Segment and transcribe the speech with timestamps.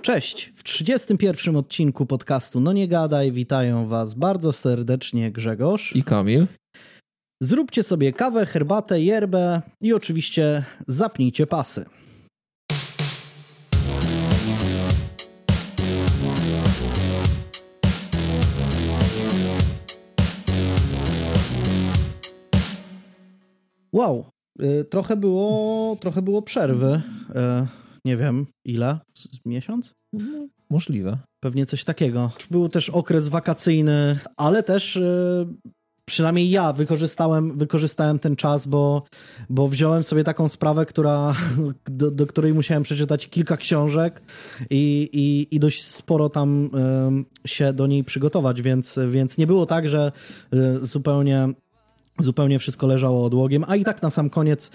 [0.00, 0.52] Cześć!
[0.54, 6.46] W 31 odcinku podcastu No Nie Gadaj witają Was bardzo serdecznie Grzegorz i Kamil.
[7.42, 11.84] Zróbcie sobie kawę, herbatę, yerbę i oczywiście zapnijcie pasy.
[23.92, 24.24] Wow,
[24.62, 27.02] y, trochę było, trochę było przerwy.
[28.06, 29.94] Y, nie wiem ile, z miesiąc?
[30.12, 31.18] No, możliwe.
[31.40, 32.30] Pewnie coś takiego.
[32.50, 35.46] Był też okres wakacyjny, ale też y,
[36.04, 39.04] przynajmniej ja wykorzystałem, wykorzystałem ten czas, bo,
[39.50, 41.34] bo wziąłem sobie taką sprawę, która,
[41.86, 44.22] do, do której musiałem przeczytać kilka książek
[44.70, 46.70] i, i, i dość sporo tam
[47.46, 50.12] się do niej przygotować, więc, więc nie było tak, że
[50.80, 51.48] zupełnie
[52.18, 54.70] zupełnie wszystko leżało odłogiem, a i tak na sam koniec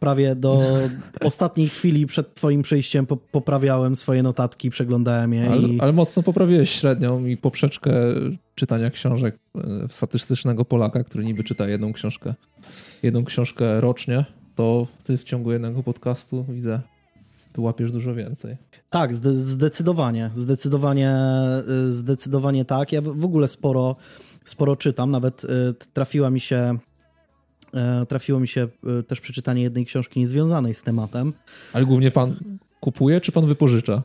[0.00, 0.62] prawie do
[1.20, 5.50] ostatniej chwili przed twoim przyjściem po, poprawiałem swoje notatki, przeglądałem je.
[5.50, 5.80] Ale, i...
[5.80, 7.92] ale mocno poprawiłeś średnią i poprzeczkę
[8.54, 12.34] czytania książek e, statystycznego Polaka, który niby czyta jedną książkę,
[13.02, 14.24] jedną książkę rocznie,
[14.54, 16.80] to ty w ciągu jednego podcastu widzę
[17.58, 18.56] łapiesz dużo więcej.
[18.90, 22.92] Tak, zdecydowanie, zdecydowanie, e, zdecydowanie tak.
[22.92, 23.96] Ja w ogóle sporo
[24.44, 25.46] sporo czytam, nawet
[25.92, 26.78] trafiła mi się
[28.08, 28.68] trafiło mi się
[29.00, 31.32] y, też przeczytanie jednej książki niezwiązanej z tematem.
[31.72, 32.36] Ale głównie pan
[32.80, 34.02] kupuje, czy pan wypożycza?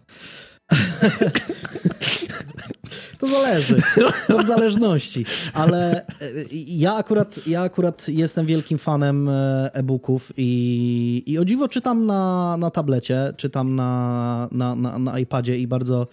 [3.20, 3.82] To zależy,
[4.28, 6.06] to w zależności, ale
[6.52, 9.30] ja akurat, ja akurat jestem wielkim fanem
[9.74, 15.58] e-booków i, i o dziwo czytam na, na tablecie, czytam na, na, na, na iPadzie
[15.58, 16.08] i bardzo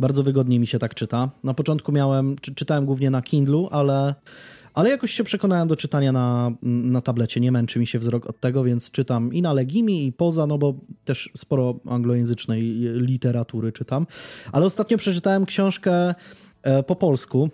[0.00, 1.30] bardzo wygodnie mi się tak czyta.
[1.44, 4.14] Na początku miałem, czy, czytałem głównie na Kindlu, ale,
[4.78, 7.40] ale jakoś się przekonałem do czytania na, na tablecie.
[7.40, 10.58] Nie męczy mi się wzrok od tego, więc czytam i na Legimi, i poza, no
[10.58, 12.62] bo też sporo anglojęzycznej
[12.94, 14.06] literatury czytam.
[14.52, 16.14] Ale ostatnio przeczytałem książkę
[16.62, 17.50] e, po polsku,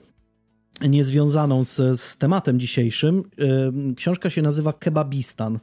[0.89, 3.22] niezwiązaną z, z tematem dzisiejszym.
[3.88, 5.59] E, książka się nazywa Kebabistan.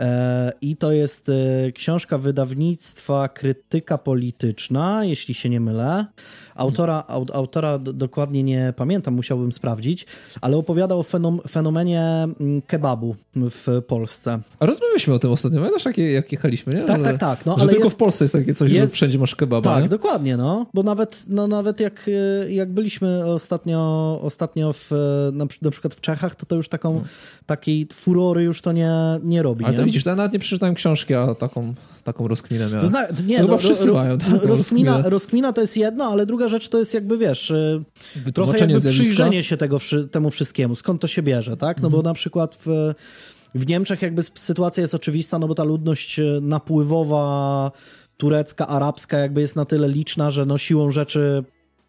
[0.00, 6.06] E, I to jest e, książka wydawnictwa Krytyka Polityczna, jeśli się nie mylę.
[6.54, 10.06] Autora, autora dokładnie nie pamiętam, musiałbym sprawdzić,
[10.40, 12.02] ale opowiada o fenom, fenomenie
[12.40, 14.40] mm, kebabu w Polsce.
[14.58, 16.80] A rozmawialiśmy o tym ostatnio, pamiętasz jak, jak jechaliśmy, nie?
[16.80, 17.46] Tak, tak, tak.
[17.46, 19.74] No, że ale tylko jest, w Polsce jest takie coś, jest, że wszędzie masz kebaba.
[19.74, 19.88] Tak, nie?
[19.88, 20.66] dokładnie, no.
[20.74, 22.10] Bo nawet, no, nawet jak,
[22.48, 24.90] jak byliśmy ostatnio, ostatnio w,
[25.32, 27.08] na, przykład w Czechach, to to już taką, hmm.
[27.46, 29.64] takiej furory już to nie, nie robi.
[29.64, 29.83] Nie?
[29.84, 31.74] To widzisz, ja nawet nie przeczytałem książki, a taką,
[32.04, 32.80] taką rozkminę miałem.
[32.80, 35.02] To zna, nie, no, chyba wszyscy ro, mają taką rozkminę.
[35.04, 37.84] rozkmina to jest jedno, ale druga rzecz to jest jakby, wiesz, y,
[38.34, 39.78] trochę jakby przyjrzenie się tego,
[40.10, 41.80] temu wszystkiemu, skąd to się bierze, tak?
[41.80, 42.02] No mhm.
[42.02, 42.94] bo na przykład w,
[43.54, 47.72] w Niemczech jakby sytuacja jest oczywista, no bo ta ludność y, napływowa
[48.16, 51.44] turecka, arabska jakby jest na tyle liczna, że no siłą rzeczy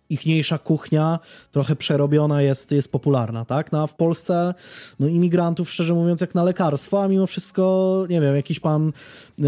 [0.09, 1.19] ichniejsza kuchnia,
[1.51, 3.71] trochę przerobiona jest, jest popularna, tak?
[3.71, 4.53] No a w Polsce,
[4.99, 9.43] no imigrantów, szczerze mówiąc, jak na lekarstwo, a mimo wszystko, nie wiem, jakiś pan e,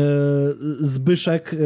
[0.80, 1.58] Zbyszek e,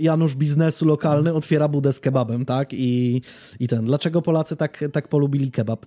[0.00, 2.72] Janusz biznesu lokalny otwiera budę z kebabem, tak?
[2.72, 3.22] I,
[3.60, 3.84] i ten.
[3.84, 5.86] Dlaczego Polacy tak, tak polubili kebab?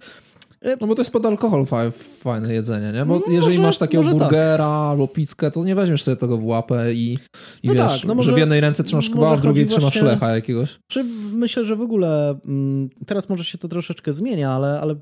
[0.82, 3.06] No bo to jest pod alkohol fajne jedzenie, nie?
[3.06, 4.14] Bo no, jeżeli może, masz takiego tak.
[4.14, 4.68] burgera tak.
[4.68, 7.20] albo pizzkę, to nie weźmiesz sobie tego w łapę i,
[7.64, 9.84] i no wiesz, tak, no może, że w jednej ręce trzymasz kebab, w drugiej trzymasz
[9.84, 10.80] właśnie, lecha jakiegoś.
[10.88, 14.96] Czy myślę, że w ogóle mm, teraz może się to troszeczkę zmienia, ale, ale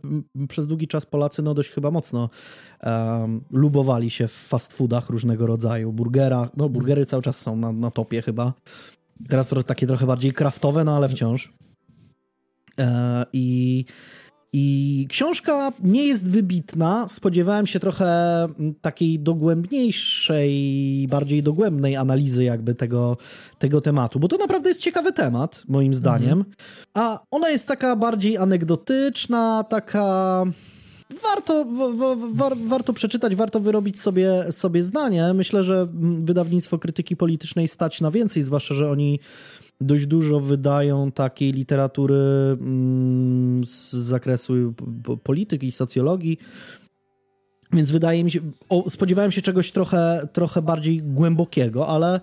[0.49, 2.29] przez długi czas Polacy no dość chyba mocno
[2.83, 7.71] um, lubowali się w fast foodach różnego rodzaju, burgerach, no burgery cały czas są na,
[7.71, 8.53] na topie chyba.
[9.29, 11.53] Teraz to takie trochę bardziej kraftowe, no ale wciąż.
[12.79, 13.85] E, I
[14.53, 17.07] i książka nie jest wybitna.
[17.07, 23.17] Spodziewałem się trochę mm, takiej dogłębniejszej, bardziej dogłębnej analizy jakby tego,
[23.59, 26.39] tego tematu, bo to naprawdę jest ciekawy temat, moim zdaniem.
[26.39, 26.55] Mhm.
[26.93, 30.45] A ona jest taka bardziej anegdotyczna, taka
[31.23, 31.65] warto,
[32.67, 35.33] warto przeczytać, warto wyrobić sobie, sobie zdanie.
[35.33, 35.87] Myślę, że
[36.19, 39.19] wydawnictwo krytyki politycznej stać na więcej, zwłaszcza, że oni
[39.81, 42.15] dość dużo wydają takiej literatury
[42.61, 44.73] mm, z zakresu
[45.23, 46.37] polityki i socjologii.
[47.73, 48.39] Więc wydaje mi się,
[48.69, 52.21] o, spodziewałem się czegoś trochę, trochę bardziej głębokiego, ale,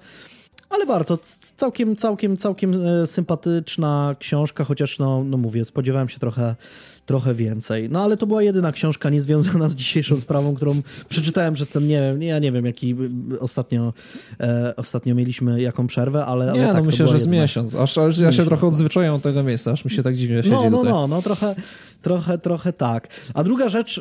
[0.70, 1.18] ale warto.
[1.56, 6.56] Całkiem, całkiem, całkiem e, sympatyczna książka, chociaż no, no mówię, spodziewałem się trochę,
[7.06, 7.88] trochę więcej.
[7.90, 12.00] No ale to była jedyna książka niezwiązana z dzisiejszą sprawą, którą przeczytałem przez ten, nie
[12.00, 12.96] wiem, ja nie wiem, jaki
[13.40, 13.92] ostatnio,
[14.40, 17.74] e, ostatnio mieliśmy jaką przerwę, ale, ale nie, tak, no myślę, że z miesiąc.
[17.74, 20.50] Aż, aż ja się trochę odzwyczaiłem od tego miejsca, aż mi się tak dziwnie siedzi
[20.50, 20.92] No, no, tutaj.
[20.92, 21.54] no, no, trochę,
[22.02, 23.08] trochę, trochę tak.
[23.34, 24.00] A druga rzecz,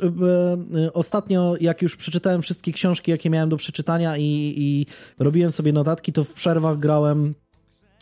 [0.78, 4.86] e, ostatnio jak już przeczytałem wszystkie książki, jakie miałem do przeczytania i, i
[5.19, 7.34] robiłem sobie notatki, to w przerwach grałem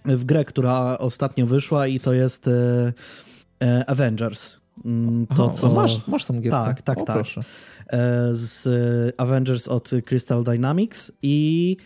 [0.05, 4.62] w grę, która ostatnio wyszła i to jest e, Avengers.
[4.85, 5.73] Mm, to, Aha, co...
[5.73, 6.57] masz, masz tam gierkę.
[6.57, 7.15] Tak, tak, o, tak.
[7.15, 7.41] Proszę.
[7.87, 8.67] E, z
[9.17, 11.77] Avengers od Crystal Dynamics i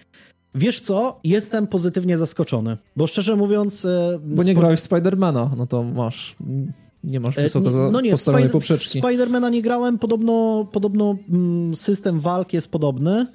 [0.56, 3.86] wiesz co, jestem pozytywnie zaskoczony, bo szczerze mówiąc...
[3.86, 6.36] e, Bo nie spo- grałeś Spidermana, no to masz...
[7.04, 9.00] Nie masz wysoko za, no nie, postawionej Spider- poprzeczki.
[9.00, 13.28] Spidermana nie grałem, podobno, podobno mm, system walk jest podobny.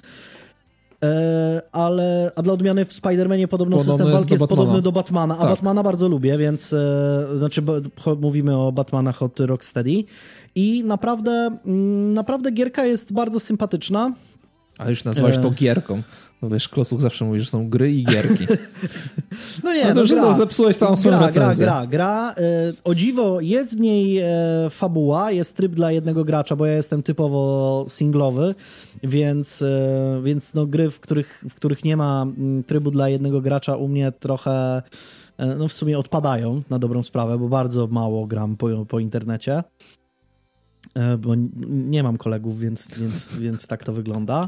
[1.03, 4.61] E, ale, a dla odmiany w Spider-Manie podobno Podobny system jest walki jest Batmana.
[4.61, 5.49] podobny do Batmana, a Tak.
[5.49, 7.73] Batmana bardzo lubię, więc e, znaczy bo,
[8.21, 10.03] mówimy o Batmanach od Rocksteady
[10.55, 14.13] i naprawdę, mm, naprawdę gierka jest bardzo sympatyczna.
[14.77, 15.51] Ale już nazwałeś to E.
[15.51, 16.01] gierką.
[16.43, 18.47] No wiesz, Klosuch zawsze mówi, że są gry i gierki.
[19.63, 20.31] No nie, No to już gra.
[20.31, 21.65] zepsułeś całą swoją gra, gra, recenzję.
[21.65, 22.33] gra, gra.
[22.37, 24.27] E, O dziwo, jest w niej e,
[24.69, 28.55] fabuła, jest tryb dla jednego gracza, bo ja jestem typowo singlowy,
[29.03, 33.41] więc, e, więc no, gry, w których, w których nie ma mm, trybu dla jednego
[33.41, 34.81] gracza u mnie trochę
[35.57, 39.63] no w sumie odpadają na dobrą sprawę, bo bardzo mało gram po, po internecie.
[41.19, 41.35] Bo
[41.67, 44.47] nie mam kolegów, więc, więc, więc tak to wygląda.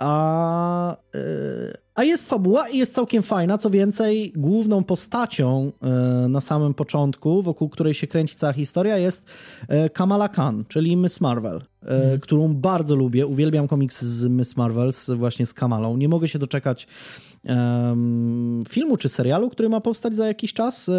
[0.00, 3.58] E, A, e, a jest fabuła i jest całkiem fajna.
[3.58, 5.88] Co więcej, główną postacią e,
[6.28, 9.26] na samym początku, wokół której się kręci cała historia, jest
[9.68, 13.26] e, Kamala Khan, czyli Miss Marvel, e, którą bardzo lubię.
[13.26, 15.96] Uwielbiam komiksy z Miss Marvel, z, właśnie z Kamalą.
[15.96, 16.86] Nie mogę się doczekać
[17.44, 20.90] em, filmu czy serialu, który ma powstać za jakiś czas.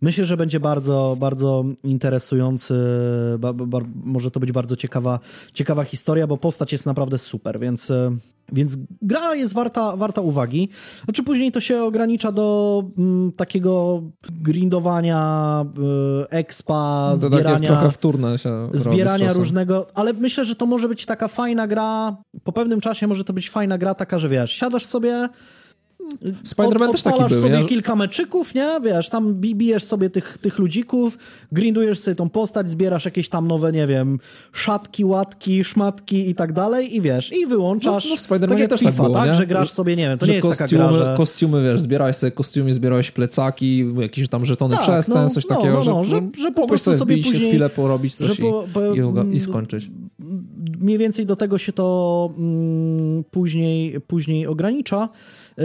[0.00, 2.74] Myślę, że będzie bardzo, bardzo interesujący.
[3.38, 5.20] Ba, ba, może to być bardzo ciekawa,
[5.54, 7.92] ciekawa historia, bo postać jest naprawdę super, więc,
[8.52, 10.68] więc gra jest warta, warta uwagi.
[11.04, 15.64] Znaczy później to się ogranicza do mm, takiego grindowania,
[16.22, 21.06] e, expa, To zbierania trochę wtórne się zbierania różnego, ale myślę, że to może być
[21.06, 24.86] taka fajna gra, po pewnym czasie może to być fajna gra taka, że wiesz, siadasz
[24.86, 25.28] sobie
[26.44, 27.64] Spider-Man od- też taki był, sobie nie?
[27.66, 28.68] kilka meczyków, nie?
[28.84, 31.18] Wiesz, tam bi- bijesz sobie tych, tych ludzików,
[31.52, 34.18] grindujesz sobie tą postać, zbierasz jakieś tam nowe, nie wiem,
[34.52, 38.04] szatki, łatki, szmatki i tak dalej i wiesz, i wyłączasz.
[38.04, 39.28] No, no w Spider-Manie tak też tak FIFA, było, tak?
[39.28, 39.34] nie?
[39.34, 41.14] Że grasz sobie, nie wiem, to że nie jest kostiumy, taka gra, że...
[41.16, 45.56] kostiumy, wiesz, zbierałeś sobie kostiumy, zbierałeś plecaki, jakieś tam żetony Tak, przestępstw, no, coś no,
[45.56, 48.40] takiego, no, no, że, że- że po prostu sobie wbić się później- chwilę porobić coś
[48.40, 49.90] po- po- i, i, mm, i skończyć.
[50.80, 55.08] mniej więcej do tego się to mm, później, później ogranicza.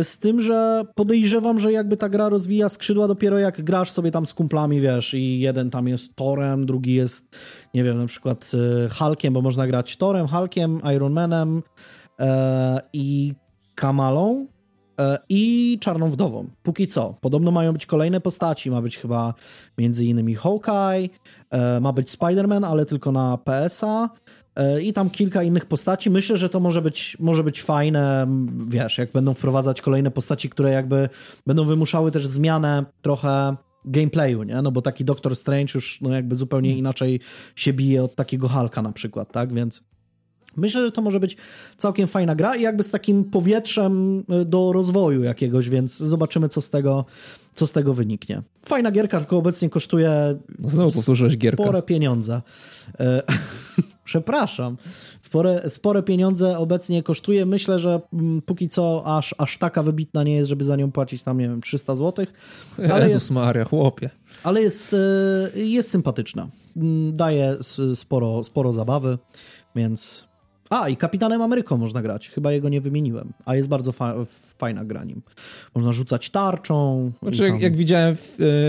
[0.03, 4.25] Z tym, że podejrzewam, że jakby ta gra rozwija skrzydła dopiero jak grasz sobie tam
[4.25, 7.35] z kumplami, wiesz, i jeden tam jest Torem, drugi jest,
[7.73, 11.63] nie wiem, na przykład y, Hulkiem, bo można grać Torem, Hulkiem, Ironmanem
[12.19, 13.33] e, i
[13.75, 14.47] Kamalą
[14.99, 16.47] e, i Czarną Wdową.
[16.63, 17.15] Póki co.
[17.21, 18.71] Podobno mają być kolejne postaci.
[18.71, 19.33] Ma być chyba
[19.77, 21.09] między innymi Hawkeye,
[21.49, 24.09] e, ma być Spider-Man, ale tylko na PS-a e,
[24.83, 26.09] i tam kilka innych postaci.
[26.09, 28.27] Myślę, że to może być, może być fajne,
[28.67, 31.09] wiesz, jak będą wprowadzać kolejne postaci, które jakby
[31.47, 33.55] będą wymuszały też zmianę trochę
[33.85, 34.61] gameplayu, nie?
[34.61, 37.19] No bo taki Doctor Strange już no jakby zupełnie inaczej
[37.55, 39.53] się bije od takiego Hulka na przykład, tak?
[39.53, 39.87] Więc
[40.57, 41.37] Myślę, że to może być
[41.77, 46.61] całkiem fajna gra i jakby z takim powietrzem y, do rozwoju jakiegoś, więc zobaczymy, co
[46.61, 47.05] z tego,
[47.53, 48.41] co z tego wyniknie.
[48.65, 51.63] Fajna gierka, tylko obecnie kosztuje No Znowu powtórzyłeś gierkę.
[51.63, 52.41] spore pieniądze.
[54.05, 54.77] Przepraszam.
[55.21, 57.45] Spore, spore pieniądze obecnie kosztuje.
[57.45, 61.23] Myślę, że mm, póki co aż, aż taka wybitna nie jest, żeby za nią płacić
[61.23, 62.25] tam, nie wiem, 300 zł.
[62.77, 64.09] Ale Jezus jest, Maria, chłopie.
[64.43, 64.95] ale jest,
[65.55, 66.47] e, jest sympatyczna.
[66.77, 67.57] Mm, Daje
[67.95, 69.17] sporo, sporo zabawy,
[69.75, 70.27] więc...
[70.69, 72.29] A, i Kapitanem Ameryką można grać.
[72.29, 73.33] Chyba jego nie wymieniłem.
[73.45, 74.15] A jest bardzo fa
[74.57, 75.21] fajna gra nim.
[75.75, 77.11] Można rzucać tarczą.
[77.21, 78.15] Znaczy, jak, tam- jak widziałem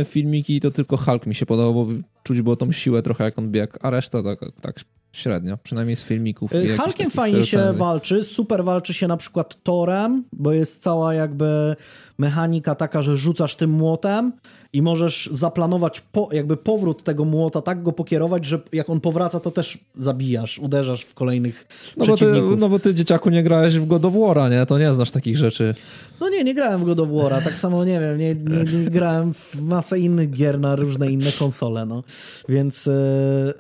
[0.01, 3.39] e, filmiki, to tylko Hulk mi się podobał, bo czuć było tą siłę trochę, jak
[3.39, 4.81] on biegł, a reszta tak, tak
[5.17, 6.53] średnio, przynajmniej z filmików.
[6.53, 11.77] Y, Hulkiem fajnie się walczy, super walczy się na przykład Torem, bo jest cała jakby
[12.19, 14.33] mechanika taka, że rzucasz tym młotem
[14.77, 19.41] i możesz zaplanować po, jakby powrót tego młota, tak go pokierować, że jak on powraca,
[19.41, 21.67] to też zabijasz, uderzasz w kolejnych
[21.97, 22.61] No bo, ty, przeciwników.
[22.61, 24.67] no bo ty, dzieciaku, nie grałeś w God of War'a, nie?
[24.67, 25.75] To nie znasz takich rzeczy.
[26.21, 28.91] No nie, nie grałem w God of War'a, tak samo nie wiem, nie, nie, nie
[28.91, 32.03] grałem w masę innych gier na różne inne konsole, no.
[32.49, 32.93] Więc, e,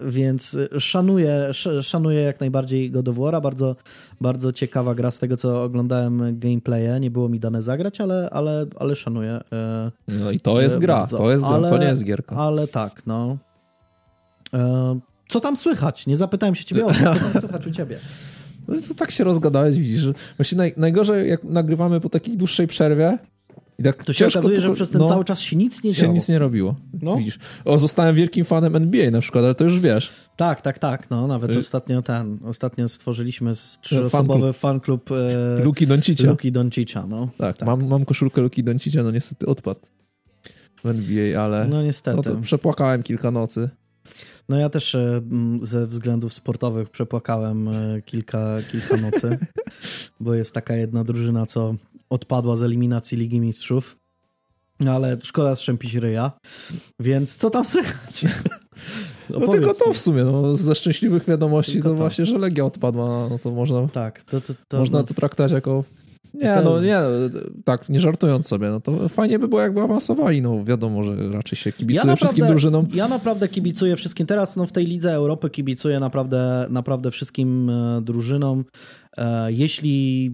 [0.02, 3.76] więc szanuję, sz- szanuję jak najbardziej God of War'a, bardzo,
[4.20, 8.66] bardzo ciekawa gra z tego, co oglądałem gameplaye, nie było mi dane zagrać, ale, ale,
[8.78, 9.40] ale szanuję.
[9.52, 11.16] e, No i to jest e, gra, bardzo.
[11.16, 12.37] to jest gra, ale, to nie jest gierka.
[12.37, 13.37] Ale tak, no.
[14.54, 16.06] E, Co tam słychać?
[16.06, 17.99] Nie zapytałem się ciebie o to, co tam słychać u ciebie.
[18.68, 20.04] No to tak się rozgadałeś, widzisz.
[20.37, 23.18] Właśnie naj, najgorzej, jak nagrywamy po takiej dłuższej przerwie,
[23.78, 26.00] I tak To się okazuje, że przez ten no, cały czas się nic nie się
[26.02, 26.14] działo.
[26.14, 26.76] nic nie robiło.
[27.02, 27.16] No.
[27.16, 27.38] Widzisz.
[27.64, 30.11] O, zostałem wielkim fanem NBA na przykład, ale to już wiesz.
[30.37, 31.11] Tak, tak, tak.
[31.11, 36.26] No, nawet Y- ostatnio ten, ostatnio stworzyliśmy trzyosobowy fanklub e, Luki Doncicia.
[36.30, 37.28] Luki Doncicza, no.
[37.38, 37.66] Tak, tak.
[37.66, 39.80] Mam, mam koszulkę Luki Doncicia, no niestety odpadł
[40.85, 42.23] w NBA, ale No no niestety.
[42.23, 43.68] to przepłakałem kilka nocy.
[44.49, 45.21] No ja też e,
[45.62, 49.38] ze względów sportowych przepłakałem e, kilka, kilka nocy,
[50.21, 51.75] bo jest taka jedna drużyna, co
[52.10, 53.98] odpadła z eliminacji Ligi Mistrzów.
[54.80, 56.32] No ale szkoda strzępić ryja,
[57.00, 58.25] więc co tam słychać?
[59.30, 61.98] No tylko to w sumie, no, ze szczęśliwych wiadomości Tylko to, to.
[62.00, 65.52] właśnie, że Legia odpadła, no to można, Tak, to, to, to można no, to traktować
[65.52, 65.84] jako...
[66.34, 67.00] Nie, no nie,
[67.64, 71.58] tak, nie żartując sobie, no to fajnie by było jakby awansowali, no wiadomo, że raczej
[71.58, 72.86] się kibicuje wszystkim drużynom.
[72.94, 74.26] Ja naprawdę kibicuję wszystkim.
[74.26, 78.64] Teraz no, w tej Lidze Europy kibicuję naprawdę, naprawdę wszystkim e, drużynom.
[79.18, 80.30] E, jeśli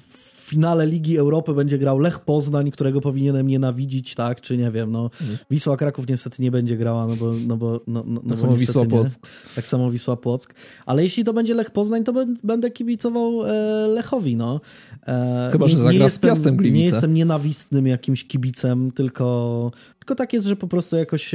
[0.00, 4.90] w finale Ligi Europy będzie grał Lech Poznań, którego powinienem nienawidzić, tak, czy nie wiem,
[4.92, 5.10] no
[5.50, 8.56] Wisła Kraków niestety nie będzie grała, no bo, no bo, no, no, no bo samo
[8.56, 8.84] Wisła.
[8.84, 9.20] Płock.
[9.54, 10.54] Tak samo Wisła Płock.
[10.86, 13.52] Ale jeśli to będzie Lech Poznań, to bę- będę kibicował e,
[13.88, 14.60] Lechowi, no.
[15.06, 16.78] E, Chyba, że zagra nie z jestem- Piastem Gliwice.
[16.84, 21.34] Nie jestem nienawistnym jakimś kibicem, tylko, tylko tak jest, że po prostu jakoś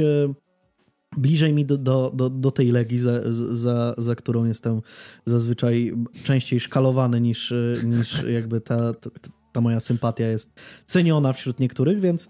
[1.16, 4.82] bliżej mi do, do, do, do tej Legii, za, za, za którą jestem
[5.26, 5.92] zazwyczaj
[6.22, 7.54] częściej szkalowany niż,
[7.84, 9.10] niż jakby ta, ta,
[9.52, 12.28] ta moja sympatia jest ceniona wśród niektórych, więc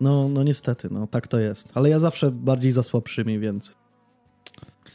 [0.00, 1.72] no, no niestety, no tak to jest.
[1.74, 3.76] Ale ja zawsze bardziej za słabszymi, więc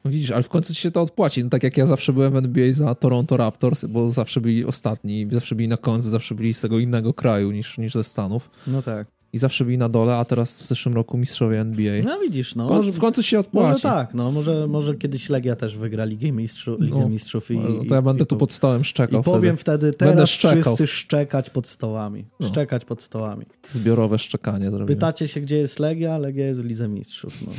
[0.06, 1.44] No Widzisz, ale w końcu ci się to odpłaci.
[1.44, 5.28] No, tak jak ja zawsze byłem w NBA za Toronto Raptors, bo zawsze byli ostatni,
[5.32, 8.50] zawsze byli na końcu, zawsze byli z tego innego kraju niż, niż ze Stanów.
[8.68, 9.08] no tak.
[9.34, 12.04] I zawsze byli na dole, a teraz w zeszłym roku mistrzowie NBA.
[12.04, 12.66] No widzisz, no.
[12.66, 13.68] w, końcu, w końcu się odpłaci.
[13.70, 17.58] Może tak, no może, może kiedyś Legia też wygra Ligę, Mistrzu, Ligę No, Mistrzów i,
[17.58, 19.92] No to ja będę i, tu pod stołem szczekał i powiem wtedy.
[19.92, 20.62] wtedy, teraz szczekał.
[20.62, 22.26] wszyscy szczekać pod stołami.
[22.40, 22.48] No.
[22.48, 23.46] Szczekać pod stołami.
[23.70, 24.96] Zbiorowe szczekanie zrobimy.
[24.96, 26.18] Pytacie się, gdzie jest Legia?
[26.18, 27.34] Legia jest w Lidze Mistrzów.
[27.48, 27.52] No.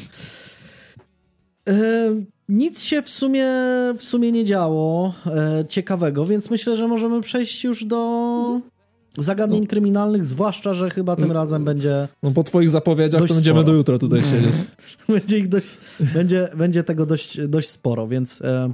[1.68, 2.14] E,
[2.48, 3.46] nic się w sumie,
[3.98, 8.60] w sumie nie działo e, ciekawego, więc myślę, że możemy przejść już do
[9.18, 9.66] zagadnień No.
[9.66, 13.72] kryminalnych, zwłaszcza, że chyba tym razem będzie, No po twoich zapowiedziach to będziemy sporo.
[13.72, 14.54] do jutra tutaj siedzieć.
[15.08, 15.78] będzie ich dość,
[16.14, 18.72] będzie, będzie tego dość, dość sporo, więc e,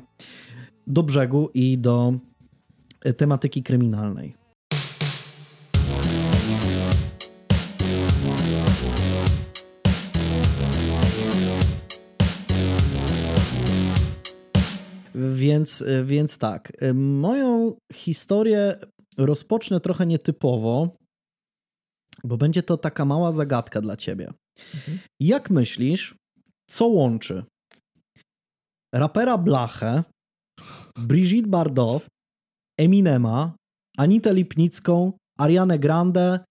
[0.86, 2.14] do brzegu i do
[3.04, 4.34] e, tematyki kryminalnej.
[15.14, 18.76] Więc, e, więc tak, e, moją historię
[19.18, 20.96] rozpocznę trochę nietypowo,
[22.24, 24.32] bo będzie to taka mała zagadka dla ciebie.
[25.20, 26.14] Jak myślisz,
[26.70, 27.44] co łączy
[28.94, 30.04] rapera Blachę,
[30.98, 32.06] Brigitte Bardot,
[32.78, 33.54] Eminema,
[33.98, 36.44] Anitę Lipnicką, Arianę Grande,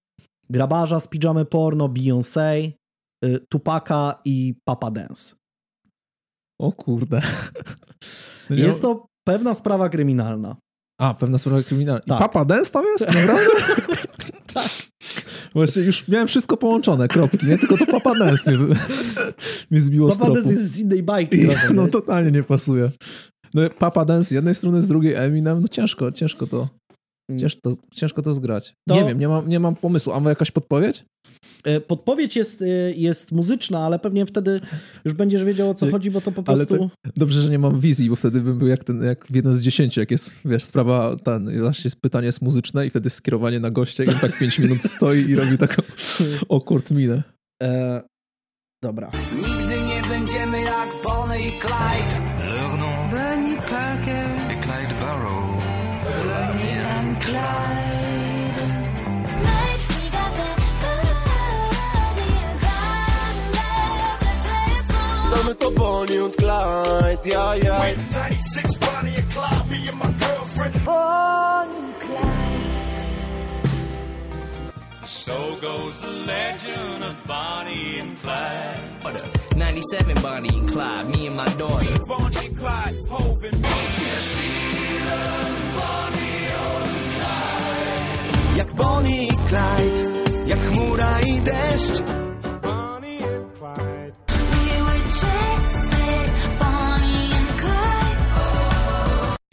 [0.50, 2.72] grabarza z pijamy porno Beyoncé,
[3.26, 5.36] y, Tupaka i Papa Dance.
[6.62, 7.22] O kurde.
[8.50, 10.56] Jest to pewna sprawa kryminalna.
[11.00, 12.02] A, pewna sprawa kryminalna.
[12.06, 12.20] I Tak.
[12.20, 13.08] Papa Dance tam jest?
[13.08, 13.46] Naprawdę?
[14.54, 14.68] Tak.
[15.54, 17.58] Właśnie już miałem wszystko połączone, kropki, nie?
[17.58, 18.76] Tylko to Papa Dance mnie,
[19.72, 20.34] mnie zbiło Papa.
[20.34, 21.46] Dance jest z innej bajki.
[21.46, 21.90] trochę, No nie?
[21.90, 22.92] totalnie nie pasuje.
[23.54, 26.68] No, Papa Dance z jednej strony, z drugiej Eminem, no ciężko, ciężko to,
[27.38, 28.74] ciężko to, ciężko to zgrać.
[28.88, 30.14] To- Nie wiem, nie mam, nie mam pomysłu.
[30.14, 31.06] A ma jakaś podpowiedź?
[31.64, 34.62] E, Podpowiedź jest, y, jest muzyczna, ale pewnie wtedy
[35.06, 36.90] już będziesz wiedział o co chodzi, bo to po ale prostu...
[37.16, 39.62] Dobrze, że nie mam wizji, bo wtedy bym był jak, ten, jak w jeden z
[39.62, 43.72] dziesięciu, jak jest, wiesz, sprawa, ten, właśnie jest pytanie jest muzyczne i wtedy skierowanie na
[43.72, 45.82] gościa i on tak pięć minut stoi i robi taką
[46.56, 47.24] awkward minę.
[47.64, 48.02] E,
[48.84, 49.12] dobra.
[49.36, 52.29] Nigdy nie będziemy jak Bonnie i Clyde
[65.60, 67.76] Dame to Bonnie und Clyde, ja, ja.
[70.86, 72.60] Bonnie Clyde.
[75.06, 78.80] So goes the legend of Bonnie and Clyde.
[79.56, 83.62] 97 Bonnie and Clyde, me and my daughter Bonnie and Clyde, hoping
[88.56, 90.04] Jak Bonnie i Clyde,
[90.46, 92.29] jak chmura i deszcz.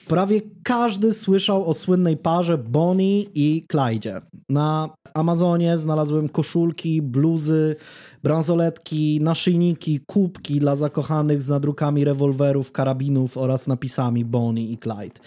[0.08, 4.20] Prawie każdy słyszał o słynnej parze Bonnie i Clyde.
[4.48, 7.76] Na Amazonie znalazłem koszulki, bluzy,
[8.22, 15.20] bransoletki, naszyjniki, kubki dla zakochanych z nadrukami rewolwerów, karabinów oraz napisami Bonnie i Clyde.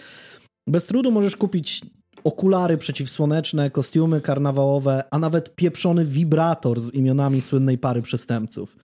[0.66, 1.80] Bez trudu możesz kupić
[2.24, 8.76] okulary przeciwsłoneczne, kostiumy karnawałowe, a nawet pieprzony wibrator z imionami słynnej pary przestępców.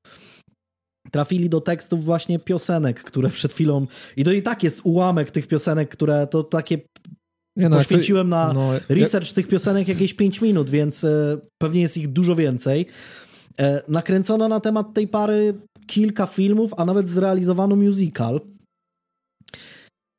[1.10, 3.86] Trafili do tekstów właśnie piosenek, które przed chwilą.
[4.16, 6.78] I to i tak jest ułamek tych piosenek, które to takie.
[7.56, 11.96] Nie, no, Poświęciłem na no, research tych piosenek jakieś 5 minut, więc e, pewnie jest
[11.96, 12.86] ich dużo więcej.
[13.60, 15.54] E, nakręcono na temat tej pary
[15.86, 18.40] kilka filmów, a nawet zrealizowano musical.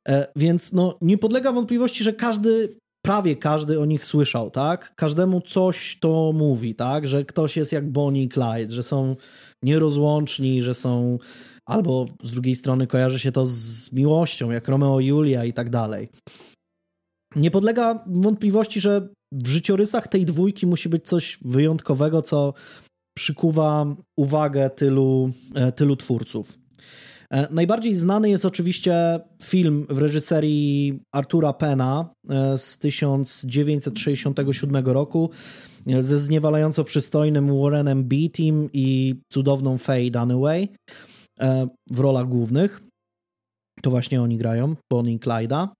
[0.08, 2.76] E, więc no, nie podlega wątpliwości, że każdy,
[3.06, 4.94] prawie każdy o nich słyszał, tak?
[4.94, 7.08] Każdemu coś to mówi, tak?
[7.08, 9.16] Że ktoś jest jak Bonnie i Clyde, że są
[9.62, 11.18] nierozłączni, że są
[11.66, 15.70] albo z drugiej strony kojarzy się to z miłością, jak Romeo i Julia i tak
[15.70, 16.08] dalej.
[17.36, 22.54] Nie podlega wątpliwości, że w życiorysach tej dwójki musi być coś wyjątkowego, co
[23.16, 26.58] przykuwa uwagę tylu, e, tylu twórców.
[27.30, 35.30] E, Najbardziej znany jest oczywiście film w reżyserii Artura Pena e, z 1967 roku
[36.00, 40.68] ze zniewalająco przystojnym Warrenem Beattym i cudowną Faye Dunaway
[41.40, 42.82] e, w rolach głównych.
[43.82, 45.72] To właśnie oni grają, Bonnie i Clyda.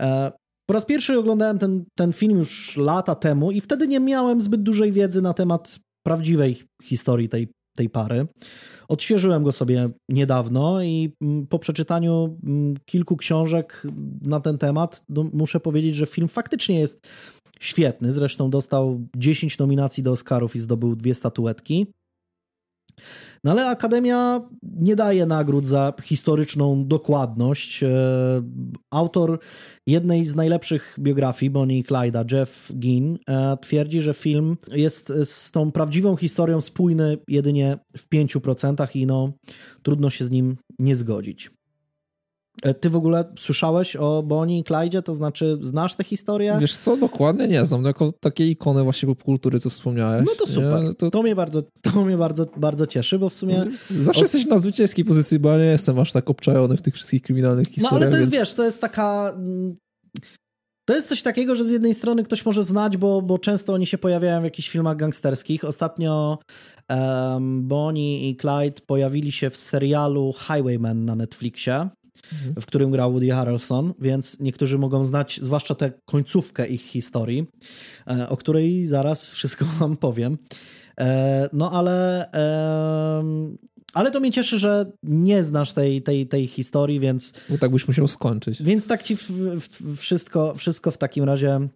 [0.00, 0.32] E,
[0.68, 4.62] Po raz pierwszy oglądałem ten, ten film już lata temu i wtedy nie miałem zbyt
[4.62, 8.26] dużej wiedzy na temat prawdziwej historii tej, tej pary.
[8.88, 13.82] Odświeżyłem go sobie niedawno i mm, po przeczytaniu mm, kilku książek
[14.22, 17.06] na ten temat no, muszę powiedzieć, że film faktycznie jest
[17.60, 18.12] świetny.
[18.12, 21.86] Zresztą dostał 10 nominacji do Oscarów i zdobył dwie statuetki.
[23.44, 27.82] No ale Akademia nie daje nagród za historyczną dokładność.
[27.82, 27.88] E,
[28.90, 29.38] Autor
[29.86, 35.50] jednej z najlepszych biografii Bonnie i Clyda, Jeff Ginn, e, twierdzi, że film jest z
[35.50, 39.32] tą prawdziwą historią spójny jedynie w 5% i no
[39.82, 41.50] trudno się z nim nie zgodzić.
[42.62, 45.02] E, Ty w ogóle słyszałeś o Bonnie i Clydzie?
[45.02, 46.56] To znaczy, znasz tę historię?
[46.60, 50.26] Wiesz co, dokładnie nie znam, no jako takie ikony właśnie popkultury, co wspomniałeś.
[50.26, 50.82] no to super.
[50.84, 50.94] Nie?
[50.94, 53.66] To, To, mnie, bardzo, to mnie bardzo, bardzo cieszy, bo w sumie...
[53.90, 56.94] zawsze os- jesteś na zwycięskiej pozycji, bo ja nie jestem aż tak obczajony w tych
[56.94, 58.02] wszystkich kryminalnych No historiach.
[58.02, 58.40] ale to jest, więc...
[58.42, 59.32] wiesz, to jest taka...
[59.36, 59.76] mm,
[60.88, 63.86] To jest coś takiego, że z jednej strony ktoś może znać, bo, bo często oni
[63.86, 65.64] się pojawiają w jakichś filmach gangsterskich.
[65.64, 66.38] Ostatnio
[66.90, 71.88] um, Bonnie i Clyde pojawili się w serialu Highwayman na Netflixie,
[72.60, 77.46] w którym grał Woody Harrelson, więc niektórzy mogą znać zwłaszcza tę końcówkę ich historii,
[78.06, 80.38] e, o której zaraz wszystko wam powiem.
[81.00, 82.28] E, No ale...
[83.94, 87.88] ale to mnie cieszy, że nie znasz tej, tej, tej historii, więc Bo tak byś
[87.88, 88.62] musiał skończyć.
[88.62, 91.68] więc tak ci w, w, wszystko, wszystko w takim razie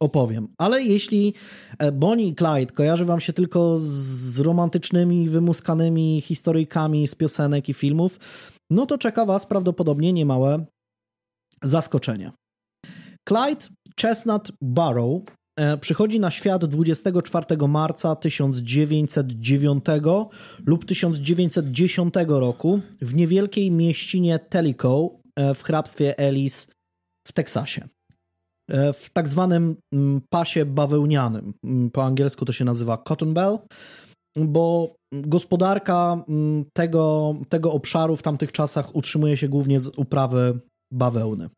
[0.00, 0.48] opowiem.
[0.58, 1.34] Ale jeśli
[1.78, 7.74] e, Bonnie i Clyde kojarzy wam się tylko z romantycznymi, wymuskanymi historyjkami z piosenek i
[7.74, 8.18] filmów,
[8.70, 10.64] no to czeka was prawdopodobnie niemałe
[11.62, 12.32] zaskoczenie.
[13.28, 13.66] Clyde
[14.00, 15.22] Chestnut Barrow
[15.60, 19.84] e, przychodzi na świat 24 marca 1909
[20.66, 26.68] lub 1910 roku w niewielkiej mieścinie Tellico e, w hrabstwie Ellis
[27.26, 27.88] w Teksasie.
[28.70, 31.54] E, W tak zwanym mm, pasie bawełnianym.
[31.64, 33.58] Mm, Po angielsku to się nazywa Cotton Bell,
[34.36, 40.58] bo gospodarka mm, tego, tego obszaru w tamtych czasach utrzymuje się głównie z uprawy
[40.92, 41.48] bawełny.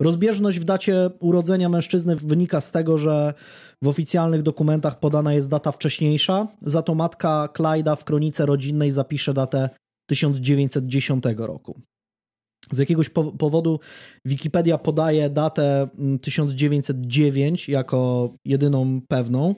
[0.00, 3.34] Rozbieżność w dacie urodzenia mężczyzny wynika z tego, że
[3.82, 9.34] w oficjalnych dokumentach podana jest data wcześniejsza, za to matka Clyda w kronice rodzinnej zapisze
[9.34, 9.70] datę
[10.08, 11.80] 1910 roku.
[12.72, 13.80] Z jakiegoś po- powodu
[14.24, 19.54] Wikipedia podaje datę mm, 1909 jako jedyną pewną,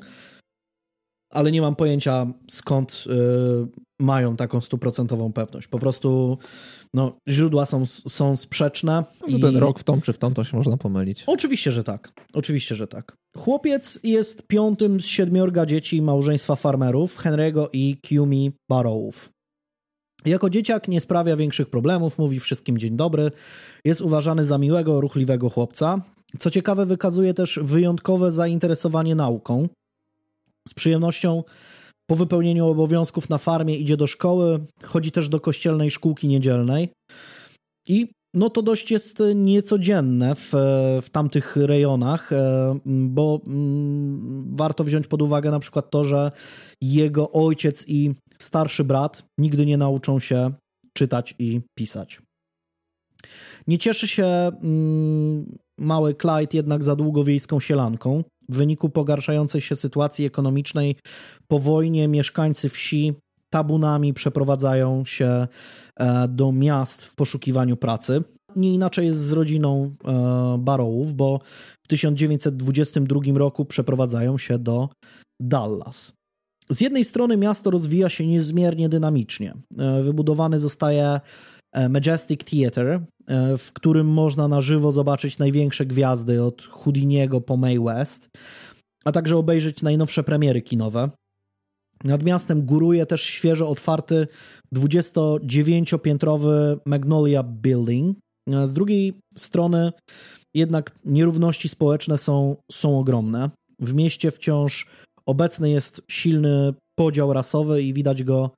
[1.32, 5.68] ale nie mam pojęcia skąd y, mają taką stuprocentową pewność.
[5.68, 6.38] Po prostu
[6.94, 9.04] no, źródła są, są sprzeczne.
[9.28, 11.24] No ten rok w tą czy w tą to się można pomylić.
[11.26, 12.12] Oczywiście, że tak.
[12.32, 13.16] Oczywiście, że tak.
[13.36, 19.32] Chłopiec jest piątym z siedmiorga dzieci małżeństwa farmerów Henry'ego i Kiumi Barrowów.
[20.24, 23.30] Jako dzieciak nie sprawia większych problemów, mówi wszystkim dzień dobry,
[23.84, 26.00] jest uważany za miłego, ruchliwego chłopca.
[26.38, 29.68] Co ciekawe, wykazuje też wyjątkowe zainteresowanie nauką.
[30.68, 31.42] Z przyjemnością
[32.10, 36.88] po wypełnieniu obowiązków na farmie idzie do szkoły, chodzi też do kościelnej szkółki niedzielnej.
[37.88, 40.52] I no to dość jest niecodzienne w,
[41.02, 46.30] w tamtych rejonach, e, bo mm, warto wziąć pod uwagę na przykład to, że
[46.80, 50.52] jego ojciec i starszy brat nigdy nie nauczą się
[50.92, 52.22] czytać i pisać.
[53.66, 58.24] Nie cieszy się mm, mały Clyde jednak za długo wiejską sielanką.
[58.48, 60.96] W wyniku pogarszającej się sytuacji ekonomicznej
[61.48, 63.14] po wojnie mieszkańcy wsi
[63.52, 65.46] tabunami przeprowadzają się
[65.96, 68.22] e, do miast w poszukiwaniu pracy.
[68.56, 71.40] Nie inaczej jest z rodziną e, Barrowów, bo
[71.84, 74.88] w 1922 roku przeprowadzają się do
[75.40, 76.12] Dallas.
[76.70, 79.54] Z jednej strony miasto rozwija się niezmiernie dynamicznie.
[79.78, 81.20] E, Wybudowany zostaje
[81.74, 87.80] Majestic Theatre, e, w którym można na żywo zobaczyć największe gwiazdy od Houdiniego po Mae
[87.80, 88.28] West,
[89.04, 91.10] a także obejrzeć najnowsze premiery kinowe.
[92.04, 94.26] Nad miastem góruje też świeżo otwarty
[94.74, 98.18] 29-piętrowy Magnolia Building.
[98.50, 99.92] E, Z drugiej strony
[100.54, 103.50] jednak nierówności społeczne są, są ogromne.
[103.80, 104.86] W mieście wciąż
[105.26, 108.50] obecny jest silny podział rasowy i widać go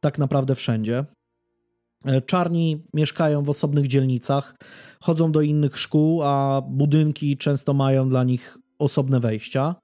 [0.00, 1.04] tak naprawdę wszędzie.
[2.04, 4.54] E, Czarni mieszkają w osobnych dzielnicach,
[5.02, 9.74] chodzą do innych szkół, a budynki często mają dla nich osobne wejścia.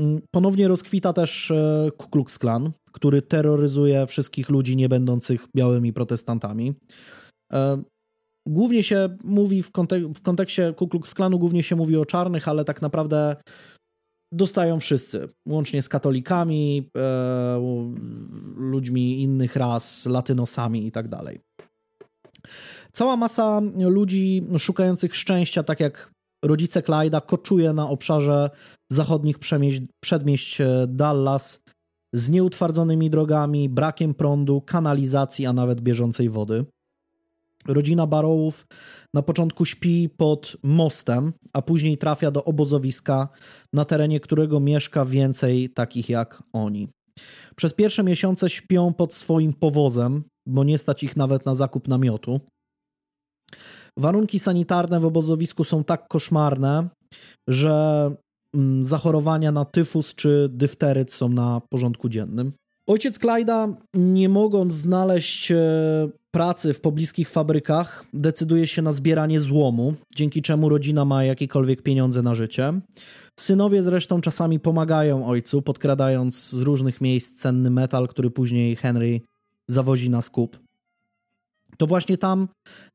[0.00, 5.92] Mm, Ponownie rozkwita też e, Ku Klux Klan, który terroryzuje wszystkich ludzi nie będących białymi
[5.92, 6.74] protestantami.
[7.52, 7.82] E,
[8.48, 12.48] Głównie się mówi w, kontek- w kontekście Ku Klux Klanu, głównie się mówi o czarnych,
[12.48, 13.36] ale tak naprawdę
[14.32, 17.60] dostają wszyscy, łącznie z katolikami, e,
[18.56, 21.40] ludźmi innych ras, latynosami i tak dalej.
[22.92, 26.10] Cała masa ludzi szukających szczęścia, tak jak
[26.44, 28.50] rodzice Clyde'a, koczuje na obszarze
[28.92, 29.36] zachodnich
[30.00, 31.62] przedmieść e, Dallas
[32.14, 36.64] z nieutwardzonymi drogami, brakiem prądu, kanalizacji, a nawet bieżącej wody.
[37.66, 38.66] Rodzina Barrowów
[39.14, 43.28] na początku śpi pod mostem, a później trafia do obozowiska,
[43.72, 46.88] na terenie którego mieszka więcej takich jak oni.
[47.56, 52.40] Przez pierwsze miesiące śpią pod swoim powozem, bo nie stać ich nawet na zakup namiotu.
[53.98, 56.88] Warunki sanitarne w obozowisku są tak koszmarne,
[57.48, 58.10] że
[58.54, 62.52] mm, zachorowania na tyfus czy dyfteryt są na porządku dziennym.
[62.86, 65.56] Ojciec Clyda, nie mogąc znaleźć e,
[66.32, 72.22] pracy w pobliskich fabrykach, decyduje się na zbieranie złomu, dzięki czemu rodzina ma jakiekolwiek pieniądze
[72.22, 72.80] na życie.
[73.40, 79.20] Synowie zresztą czasami pomagają ojcu, podkradając z różnych miejsc cenny metal, który później Henry
[79.68, 80.58] zawozi na skup.
[81.76, 82.48] To właśnie tam,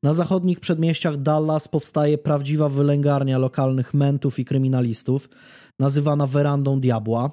[0.04, 5.30] na zachodnich przedmieściach Dallas, powstaje prawdziwa wylęgarnia lokalnych mentów i kryminalistów,
[5.80, 7.32] nazywana werandą diabła.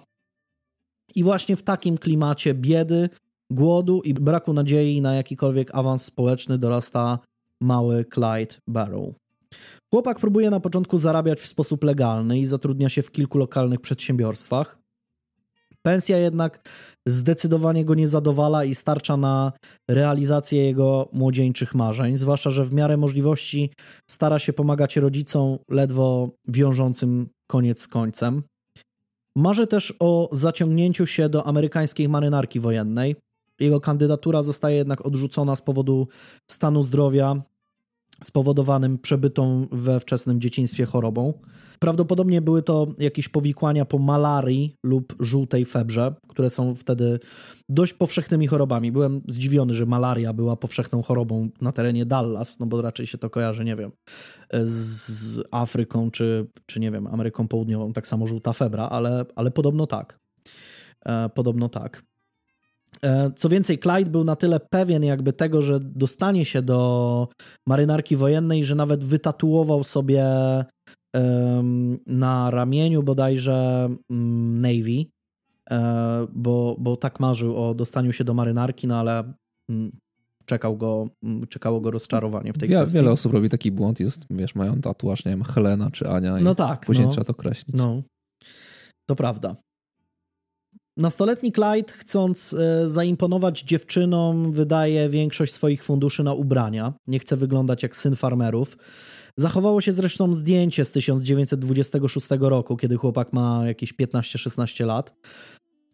[1.14, 3.08] I właśnie w takim klimacie biedy,
[3.50, 7.18] głodu i braku nadziei na jakikolwiek awans społeczny dorasta
[7.62, 9.14] mały Clyde Barrow.
[9.94, 14.78] Chłopak próbuje na początku zarabiać w sposób legalny i zatrudnia się w kilku lokalnych przedsiębiorstwach.
[15.82, 16.68] Pensja jednak
[17.06, 19.52] zdecydowanie go nie zadowala i starcza na
[19.90, 23.70] realizację jego młodzieńczych marzeń, zwłaszcza, że w miarę możliwości
[24.10, 28.42] stara się pomagać rodzicom ledwo wiążącym koniec z końcem.
[29.36, 33.16] Marzy też o zaciągnięciu się do amerykańskiej marynarki wojennej.
[33.60, 36.08] Jego kandydatura zostaje jednak odrzucona z powodu
[36.50, 37.42] stanu zdrowia
[38.24, 41.34] spowodowanym przebytą we wczesnym dzieciństwie chorobą.
[41.78, 47.20] Prawdopodobnie były to jakieś powikłania po malarii lub żółtej febrze, które są wtedy
[47.68, 48.92] dość powszechnymi chorobami.
[48.92, 53.30] Byłem zdziwiony, że malaria była powszechną chorobą na terenie Dallas, no bo raczej się to
[53.30, 53.90] kojarzy, nie wiem,
[54.64, 59.86] z Afryką czy, czy nie wiem, Ameryką Południową, tak samo żółta febra, ale, ale podobno
[59.86, 60.20] tak.
[61.06, 62.13] E, podobno tak.
[63.02, 67.28] E, Co więcej, Clyde był na tyle pewien jakby tego, że dostanie się do
[67.68, 70.24] marynarki wojennej, że nawet wytatuował sobie
[71.16, 75.04] em, na ramieniu bodajże mm, Navy,
[75.70, 79.32] e, bo, bo tak marzył o dostaniu się do marynarki, no ale
[79.70, 79.90] mm,
[80.46, 82.94] czekał go, mm, czekało go rozczarowanie w tej Wie, kwestii.
[82.94, 86.42] wiele osób robi taki błąd jest, wiesz, mają tatuaż, nie wiem, Helena czy Ania i
[86.42, 87.10] No tak, później no.
[87.12, 87.76] trzeba to kreślić.
[87.76, 88.02] No,
[89.08, 89.56] to prawda.
[90.96, 96.94] Nastoletni Clyde, chcąc e, zaimponować dziewczynom, wydaje większość swoich funduszy na ubrania.
[97.06, 98.78] Nie chce wyglądać jak syn farmerów.
[99.36, 105.14] Zachowało się zresztą zdjęcie z 1926 roku, kiedy chłopak ma jakieś 15-16 lat.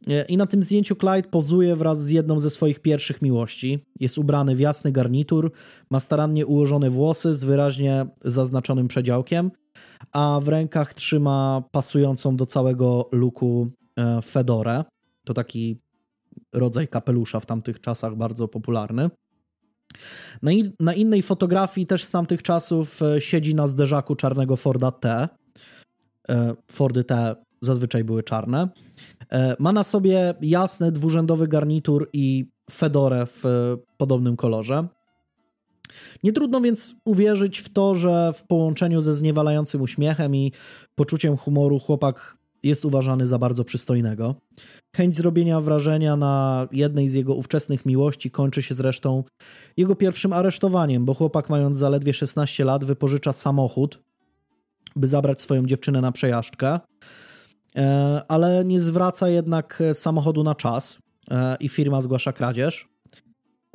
[0.09, 3.85] E, I na tym zdjęciu Clyde pozuje wraz z jedną ze swoich pierwszych miłości.
[4.01, 5.53] Jest ubrany w jasny garnitur,
[5.91, 9.51] ma starannie ułożone włosy z wyraźnie zaznaczonym przedziałkiem,
[10.13, 13.71] a w rękach trzyma pasującą do całego luku
[14.25, 14.85] fedorę.
[15.25, 15.81] To taki
[16.53, 19.11] rodzaj kapelusza w tamtych czasach bardzo popularny.
[20.43, 24.91] Na, in, na innej fotografii też z tamtych czasów e, siedzi na zderzaku czarnego Forda
[24.91, 25.29] T.
[26.29, 28.69] E, Fordy T zazwyczaj były czarne.
[29.33, 34.89] E, Ma na sobie jasny dwurzędowy garnitur i fedorę w e, podobnym kolorze.
[36.23, 40.53] Nie trudno więc uwierzyć w to, że w połączeniu ze zniewalającym uśmiechem i
[40.95, 44.35] poczuciem humoru chłopak jest uważany za bardzo przystojnego.
[44.97, 49.25] Chęć zrobienia wrażenia na jednej z jego ówczesnych miłości kończy się zresztą
[49.77, 54.03] jego pierwszym aresztowaniem, bo chłopak, mając zaledwie 16 lat, wypożycza samochód,
[54.97, 56.79] by zabrać swoją dziewczynę na przejażdżkę,
[57.77, 60.99] e, ale nie zwraca jednak samochodu na czas
[61.31, 62.89] e, i firma zgłasza kradzież.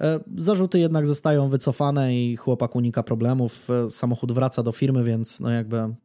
[0.02, 3.68] E, Zarzuty jednak zostają wycofane i chłopak unika problemów.
[3.90, 5.96] Samochód wraca do firmy, więc no jakby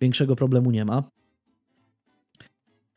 [0.00, 1.04] większego problemu nie ma.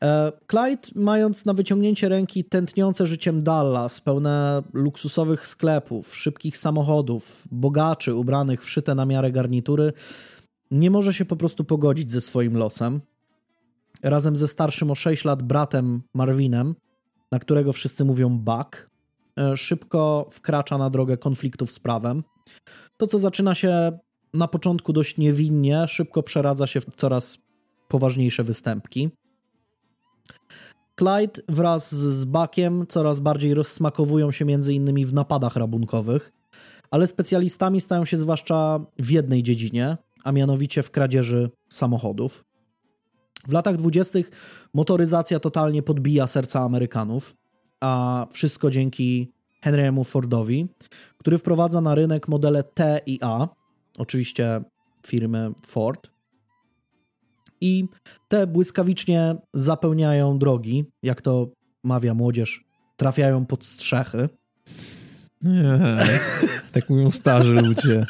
[0.04, 8.14] E, Clyde, mając na wyciągnięcie ręki tętniące życiem Dallas, pełne luksusowych sklepów, szybkich samochodów, bogaczy
[8.14, 9.92] ubranych w szyte na miarę garnitury,
[10.70, 13.00] nie może się po prostu pogodzić ze swoim losem.
[14.02, 16.74] Razem ze starszym o 6 lat bratem Marvinem,
[17.32, 18.90] na którego wszyscy mówią Buck,
[19.38, 22.22] e, szybko wkracza na drogę konfliktów z prawem.
[22.96, 23.98] To, co zaczyna się
[24.34, 27.38] na początku dość niewinnie, szybko przeradza się w coraz
[27.88, 29.10] poważniejsze występki.
[30.98, 36.32] Clyde wraz z Buckiem coraz bardziej rozsmakowują się między innymi w napadach rabunkowych,
[36.90, 42.44] ale specjalistami stają się zwłaszcza w jednej dziedzinie, a mianowicie w kradzieży samochodów.
[43.48, 44.30] W latach dwudziestych
[44.74, 47.36] motoryzacja totalnie podbija serca Amerykanów,
[47.80, 49.32] a wszystko dzięki
[49.64, 50.68] Henry'emu Fordowi,
[51.18, 53.48] który wprowadza na rynek modele T i A,
[53.98, 54.60] oczywiście
[55.06, 56.10] firmy Ford.
[57.60, 57.88] I
[58.28, 61.48] te błyskawicznie zapełniają drogi, jak to
[61.84, 62.64] mawia młodzież,
[62.96, 64.28] trafiają pod strzechy.
[65.42, 65.78] Nie,
[66.72, 68.06] tak mówią starzy ludzie.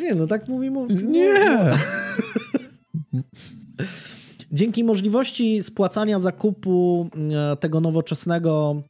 [0.00, 0.70] Nie, no tak mówi.
[0.70, 1.34] mówi Nie!
[4.52, 7.08] Dzięki możliwości spłacania zakupu
[7.52, 8.82] e, tego nowoczesnego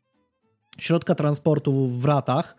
[0.78, 2.56] środka transportu w ratach,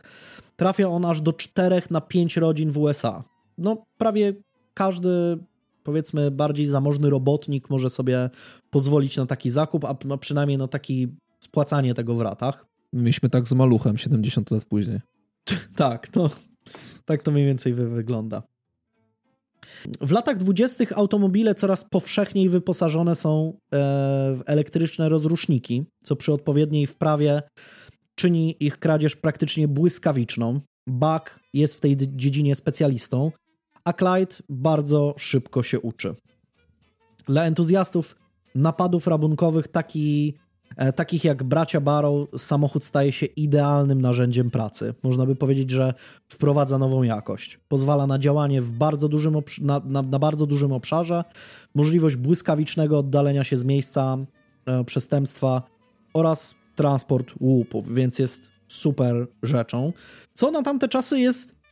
[0.55, 3.23] trafia on aż do 4 na 5 rodzin w USA.
[3.57, 4.33] No, prawie
[4.73, 5.37] każdy,
[5.83, 8.29] powiedzmy, bardziej zamożny robotnik może sobie
[8.69, 11.07] pozwolić na taki zakup, a no, przynajmniej na taki
[11.39, 12.65] spłacanie tego w ratach.
[12.93, 14.99] Mieliśmy tak z maluchem 70 lat później.
[15.75, 16.29] Tak, to,
[17.05, 18.43] tak to mniej więcej wy, wygląda.
[20.01, 23.57] W latach dwudziestych automobile coraz powszechniej wyposażone są e,
[24.35, 27.41] w elektryczne rozruszniki, co przy odpowiedniej wprawie
[28.15, 30.61] czyni ich kradzież praktycznie błyskawiczną.
[30.87, 33.31] Buck jest w tej dziedzinie specjalistą,
[33.85, 36.15] a Clyde bardzo szybko się uczy.
[37.25, 38.15] Dla entuzjastów
[38.55, 40.33] napadów rabunkowych taki,
[40.77, 44.93] e, takich jak bracia Barrow samochód staje się idealnym narzędziem pracy.
[45.03, 45.93] Można by powiedzieć, że
[46.27, 47.59] wprowadza nową jakość.
[47.67, 51.23] Pozwala na działanie w bardzo dużym na, na, na bardzo dużym obszarze,
[51.75, 54.17] możliwość błyskawicznego oddalenia się z miejsca
[54.65, 55.61] e, przestępstwa
[56.13, 59.93] oraz transport łupów, więc jest super rzeczą.
[60.33, 61.62] Co na tamte czasy jest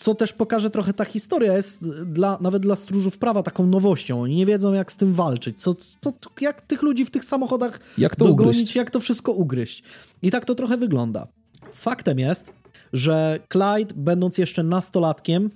[0.00, 4.22] co też pokaże trochę ta historia, jest dla, nawet dla stróżów prawa taką nowością.
[4.22, 5.60] Oni nie wiedzą, jak z tym walczyć.
[5.62, 8.76] Co, co, jak tych ludzi w tych samochodach Jak to dogonić, ugryźć?
[8.76, 9.82] jak to wszystko ugryźć.
[10.22, 11.28] I tak to trochę wygląda.
[11.72, 12.52] Faktem jest,
[12.92, 15.50] że Clyde, będąc jeszcze nastolatkiem,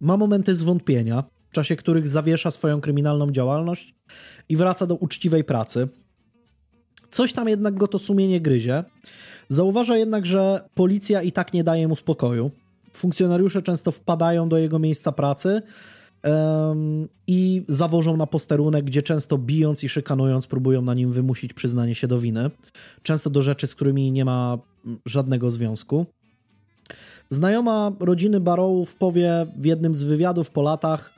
[0.00, 3.94] ma momenty zwątpienia, w czasie których zawiesza swoją kryminalną działalność
[4.48, 5.88] i wraca do uczciwej pracy.
[7.10, 8.84] Coś tam jednak go to sumienie gryzie.
[9.48, 12.50] Zauważa jednak, że policja i tak nie daje mu spokoju.
[12.98, 15.62] Funkcjonariusze często wpadają do jego miejsca pracy
[16.22, 21.94] em, i zawożą na posterunek, gdzie często bijąc i szykanując próbują na nim wymusić przyznanie
[21.94, 22.50] się do winy.
[23.02, 24.58] Często do rzeczy, z którymi nie ma
[25.06, 26.06] żadnego związku.
[27.30, 31.14] Znajoma rodziny Barrowów powie w jednym z wywiadów po latach,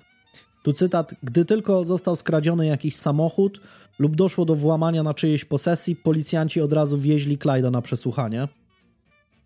[0.62, 3.60] tu cytat, gdy tylko został skradziony jakiś samochód
[3.98, 8.48] lub doszło do włamania na czyjejś posesji, policjanci od razu wieźli Clyda na przesłuchanie.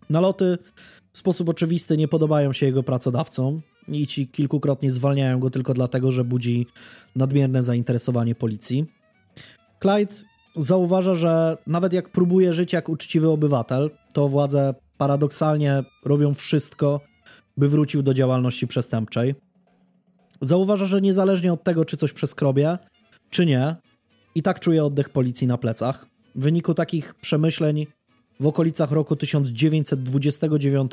[0.09, 0.57] Naloty
[1.15, 6.11] w sposób oczywisty nie podobają się jego pracodawcom i ci kilkukrotnie zwalniają go tylko dlatego,
[6.11, 6.67] że budzi
[7.15, 8.85] nadmierne zainteresowanie policji.
[9.81, 10.13] Clyde
[10.55, 17.01] zauważa, że nawet jak próbuje żyć jak uczciwy obywatel, to władze paradoksalnie robią wszystko,
[17.57, 19.35] by wrócił do działalności przestępczej.
[20.41, 22.77] Zauważa, że niezależnie od tego, czy coś przeskrobie,
[23.29, 23.75] czy nie,
[24.35, 26.07] i tak czuje oddech policji na plecach.
[26.35, 27.85] W wyniku takich przemyśleń
[28.39, 30.91] w okolicach roku 1929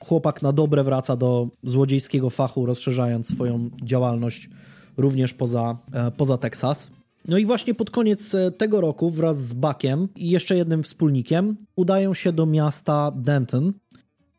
[0.00, 4.48] chłopak na dobre wraca do złodziejskiego fachu, rozszerzając swoją działalność
[4.96, 6.90] również poza, e, poza Teksas.
[7.28, 11.56] No i właśnie pod koniec e, tego roku wraz z Buckiem i jeszcze jednym wspólnikiem
[11.76, 13.72] udają się do miasta Denton,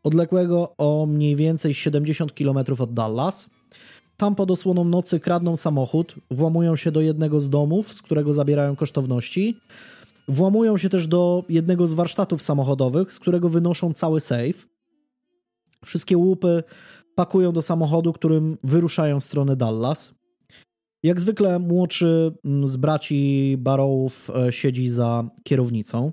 [0.04, 3.50] odległego o mniej więcej 70 km od Dallas.
[4.18, 8.76] Tam pod osłoną nocy kradną samochód, włamują się do jednego z domów, z którego zabierają
[8.76, 9.58] kosztowności.
[10.28, 14.68] Włamują się też do jednego z warsztatów samochodowych, z którego wynoszą cały safe.
[15.86, 16.64] Wszystkie łupy
[17.16, 20.16] pakują do samochodu, którym wyruszają w stronę Dallas.
[21.04, 26.12] Jak zwykle młodszy mm, z braci Barrowów e, siedzi za kierownicą.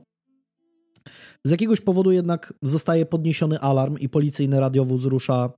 [1.45, 5.53] Z jakiegoś powodu jednak zostaje podniesiony alarm i policyjny radiowóz rusza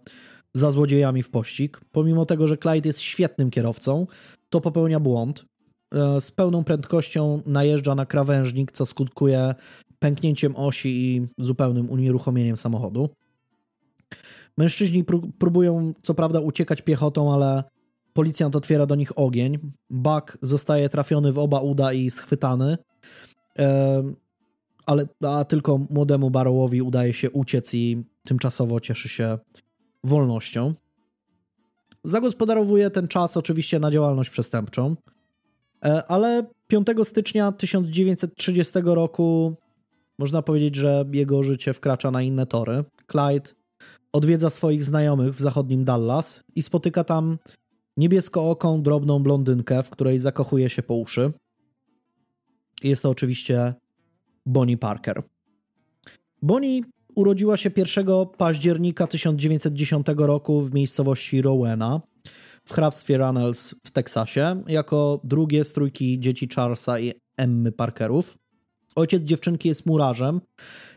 [0.54, 1.80] za złodziejami w pościg.
[1.92, 4.06] Pomimo tego, że Clyde jest świetnym kierowcą,
[4.50, 5.44] to popełnia błąd.
[5.94, 9.54] E, Z pełną prędkością najeżdża na krawężnik, co skutkuje
[9.98, 13.08] pęknięciem osi i zupełnym unieruchomieniem samochodu.
[14.58, 17.64] Mężczyźni pró- próbują co prawda uciekać piechotą, ale
[18.12, 19.58] policjant otwiera do nich ogień.
[19.90, 22.78] Buck zostaje trafiony w oba uda i schwytany.
[23.56, 24.16] Em,
[24.86, 29.38] ale a tylko młodemu Barrowowi udaje się uciec i tymczasowo cieszy się
[30.04, 30.74] wolnością.
[32.04, 35.13] Zagospodarowuje ten czas oczywiście na działalność przestępczą, E,
[36.08, 39.56] ale 5 stycznia 1930 roku
[40.18, 42.84] można powiedzieć, że jego życie wkracza na inne tory.
[43.06, 43.50] Clyde
[44.12, 47.38] odwiedza swoich znajomych w zachodnim Dallas i spotyka tam
[47.96, 51.32] niebieskooką, drobną blondynkę, w której zakochuje się po uszy.
[52.82, 53.72] Jest to oczywiście
[54.46, 55.22] Bonnie Parker.
[56.42, 56.80] Bonnie
[57.14, 58.06] urodziła się 1
[58.38, 62.00] października 1910 roku w miejscowości Rowena
[62.64, 68.38] w hrabstwie Runnels w Teksasie jako drugie z trójki dzieci Charlesa i Emmy Parkerów.
[68.96, 70.40] Ojciec dziewczynki jest murarzem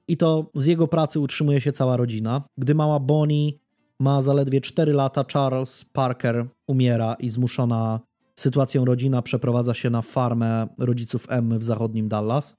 [0.08, 2.42] i to z jego pracy utrzymuje się cała rodzina.
[2.58, 3.52] Gdy mała Bonnie
[4.00, 8.00] ma zaledwie 4 lata, Charles Parker umiera i zmuszona
[8.36, 12.58] sytuacją rodzina przeprowadza się na farmę rodziców Emmy w zachodnim Dallas.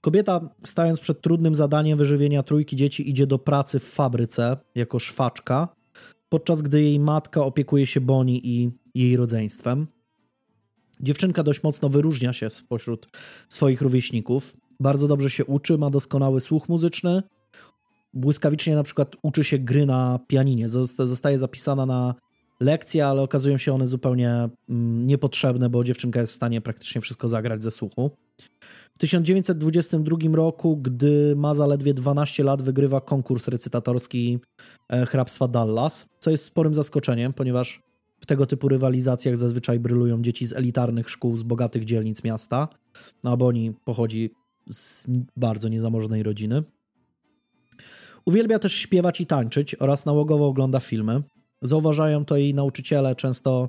[0.00, 5.68] Kobieta, stając przed trudnym zadaniem wyżywienia trójki dzieci, idzie do pracy w fabryce jako szwaczka,
[6.30, 9.86] podczas gdy jej matka opiekuje się Bonnie i jej rodzeństwem.
[11.00, 13.08] Dziewczynka dość mocno wyróżnia się spośród
[13.48, 14.56] swoich rówieśników.
[14.80, 17.22] Bardzo dobrze się uczy, ma doskonały słuch muzyczny.
[18.14, 20.68] Błyskawicznie na przykład uczy się gry na pianinie.
[20.68, 22.14] Zosta- Zostaje zapisana na
[22.60, 27.28] lekcje, ale okazują się one zupełnie mm, niepotrzebne, bo dziewczynka jest w stanie praktycznie wszystko
[27.28, 28.10] zagrać ze słuchu.
[28.94, 34.38] W 1922 roku, gdy ma zaledwie 12 lat, wygrywa konkurs recytatorski
[34.88, 37.82] e, hrabstwa Dallas, co jest sporym zaskoczeniem, ponieważ
[38.20, 42.68] w tego typu rywalizacjach zazwyczaj brylują dzieci z elitarnych szkół, z bogatych dzielnic miasta,
[43.24, 44.30] no a Bonnie pochodzi
[44.70, 46.62] z bardzo niezamożnej rodziny.
[48.24, 51.22] Uwielbia też śpiewać i tańczyć oraz nałogowo ogląda filmy.
[51.62, 53.68] Zauważają to jej nauczyciele, często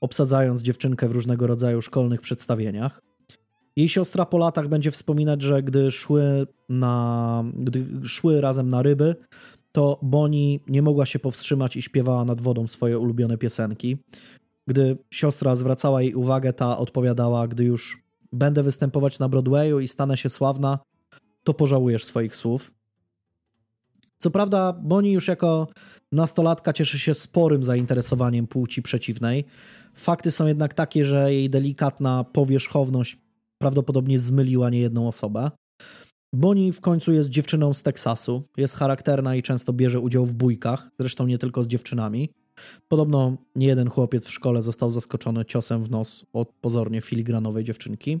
[0.00, 3.00] obsadzając dziewczynkę w różnego rodzaju szkolnych przedstawieniach.
[3.76, 9.16] Jej siostra po latach będzie wspominać, że gdy szły, na, gdy szły razem na ryby,
[9.72, 13.96] to Bonnie nie mogła się powstrzymać i śpiewała nad wodą swoje ulubione piosenki.
[14.66, 20.16] Gdy siostra zwracała jej uwagę, ta odpowiadała: Gdy już będę występować na Broadwayu i stanę
[20.16, 20.78] się sławna,
[21.44, 22.72] to pożałujesz swoich słów.
[24.18, 25.68] Co prawda, Bonnie już jako
[26.12, 29.44] nastolatka cieszy się sporym zainteresowaniem płci przeciwnej.
[29.94, 33.18] Fakty są jednak takie, że jej delikatna powierzchowność
[33.62, 35.50] prawdopodobnie zmyliła niejedną osobę.
[36.32, 40.90] Bonnie w końcu jest dziewczyną z Teksasu, jest charakterna i często bierze udział w bójkach,
[41.00, 42.30] zresztą nie tylko z dziewczynami.
[42.88, 48.20] Podobno niejeden chłopiec w szkole został zaskoczony ciosem w nos od pozornie filigranowej dziewczynki.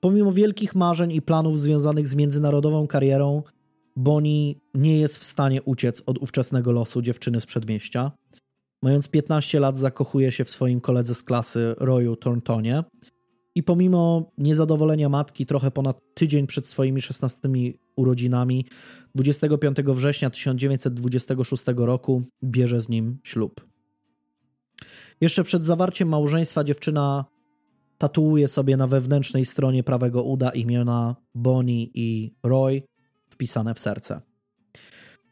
[0.00, 3.42] Pomimo wielkich marzeń i planów związanych z międzynarodową karierą,
[3.96, 8.12] Bonnie nie jest w stanie uciec od ówczesnego losu dziewczyny z przedmieścia.
[8.82, 12.84] Mając 15 lat, zakochuje się w swoim koledze z klasy Royu Thorntonie
[13.54, 17.48] i pomimo niezadowolenia matki, trochę ponad tydzień przed swoimi 16
[17.96, 18.66] urodzinami,
[19.14, 23.66] 25 września 1926 roku bierze z nim ślub.
[25.20, 27.24] Jeszcze przed zawarciem małżeństwa dziewczyna
[27.98, 32.82] tatuuje sobie na wewnętrznej stronie prawego uda imiona Bonnie i Roy
[33.30, 34.20] wpisane w serce.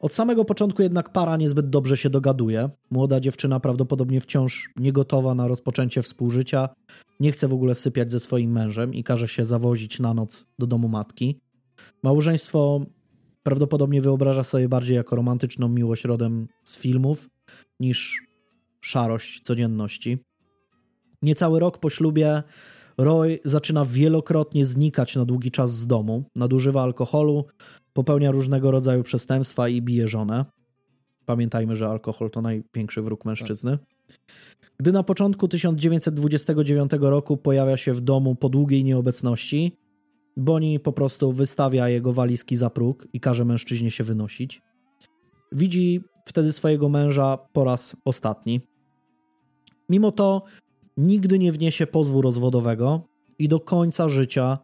[0.03, 2.69] Od samego początku jednak para niezbyt dobrze się dogaduje.
[2.91, 6.69] Młoda dziewczyna prawdopodobnie wciąż niegotowa na rozpoczęcie współżycia,
[7.19, 10.67] nie chce w ogóle sypiać ze swoim mężem i każe się zawozić na noc do
[10.67, 11.39] domu matki.
[12.03, 12.85] Małżeństwo
[13.43, 17.29] prawdopodobnie wyobraża sobie bardziej jako romantyczną miłość rodem z filmów
[17.79, 18.27] niż
[18.81, 20.17] szarość codzienności.
[21.21, 22.43] Niecały rok po ślubie
[22.97, 27.45] Roy zaczyna wielokrotnie znikać na długi czas z domu, nadużywa alkoholu,
[27.93, 30.45] popełnia różnego rodzaju przestępstwa i bije żonę.
[31.25, 33.77] Pamiętajmy, że alkohol to największy wróg mężczyzny.
[34.79, 39.77] Gdy na początku 1929 roku pojawia się w domu po długiej nieobecności,
[40.37, 44.61] Bonnie po prostu wystawia jego walizki za próg i każe mężczyźnie się wynosić.
[45.51, 48.61] Widzi wtedy swojego męża po raz ostatni.
[49.89, 50.43] Mimo to
[50.97, 53.07] nigdy nie wniesie pozwu rozwodowego
[53.39, 54.57] i do końca życia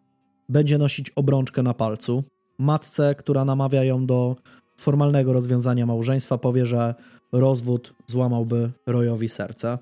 [0.48, 2.24] będzie nosić obrączkę na palcu.
[2.60, 4.36] Matce, która namawia ją do
[4.76, 6.94] formalnego rozwiązania małżeństwa, powie, że
[7.32, 9.78] rozwód złamałby Royowi serce.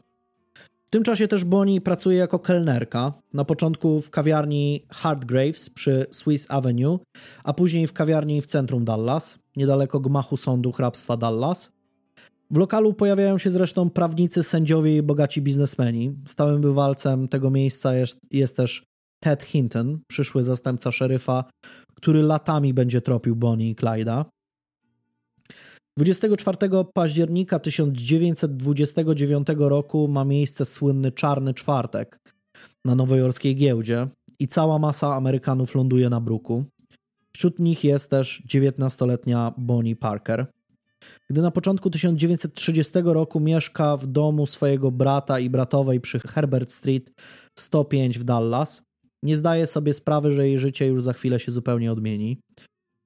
[0.87, 3.13] W tym czasie też Bonnie pracuje jako kelnerka.
[3.35, 6.99] Na początku w kawiarni Hardgraves przy Swiss Avenue,
[7.45, 11.73] a później w kawiarni w centrum Dallas, niedaleko gmachu sądu hrabstwa Dallas.
[12.51, 16.15] W lokalu pojawiają się zresztą prawnicy, sędziowie i bogaci biznesmeni.
[16.27, 18.88] Stałym bywalcem tego miejsca jest, jest też
[19.21, 21.45] Ted Hinton, przyszły zastępca szeryfa,
[21.95, 24.25] który latami będzie tropił Bonnie i Clyda.
[25.99, 26.57] 24
[26.95, 32.19] października 1929 roku ma miejsce słynny Czarny Czwartek
[32.85, 34.09] na nowojorskiej giełdzie
[34.39, 36.65] i cała masa Amerykanów ląduje na bruku.
[37.33, 40.47] Wśród nich jest też 19-letnia Bonnie Parker.
[41.31, 47.13] Gdy na początku 1930 roku mieszka w domu swojego brata i bratowej przy Herbert Street
[47.59, 48.88] 105 w Dallas,
[49.23, 52.41] nie zdaje sobie sprawy, że jej życie już za chwilę się zupełnie odmieni.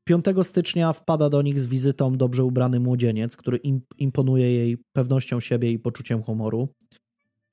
[0.08, 5.40] 5 stycznia wpada do nich z wizytą dobrze ubrany młodzieniec, który im, imponuje jej pewnością
[5.40, 6.68] siebie i poczuciem humoru.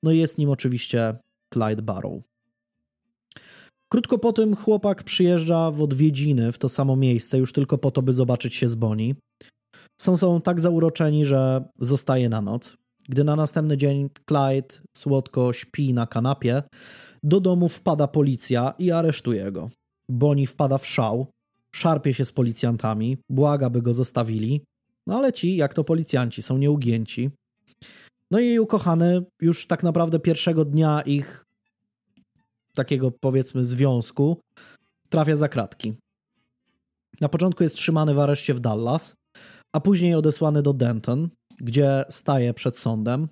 [0.02, 1.16] No i jest nim oczywiście
[1.54, 2.22] Clyde Barrow.
[3.92, 8.02] Krótko po tym chłopak przyjeżdża w odwiedziny w to samo miejsce, już tylko po to,
[8.02, 9.14] by zobaczyć się z Bonnie.
[10.00, 12.76] Są sobą tak zauroczeni, że zostaje na noc.
[13.08, 16.62] Gdy na następny dzień Clyde słodko śpi na kanapie,
[17.22, 19.70] do domu wpada policja i aresztuje go.
[20.08, 21.26] Bonnie wpada w szał,
[21.72, 24.64] szarpie się z policjantami, błaga, by go zostawili,
[25.06, 27.30] no ale ci, jak to policjanci, są nieugięci.
[28.30, 31.46] No i jej ukochany już tak naprawdę pierwszego dnia ich
[32.74, 34.36] takiego powiedzmy związku
[35.08, 35.94] trafia za kratki.
[37.20, 39.14] Na początku jest trzymany w areszcie w Dallas,
[39.72, 43.28] a później odesłany do Denton, gdzie staje przed sądem.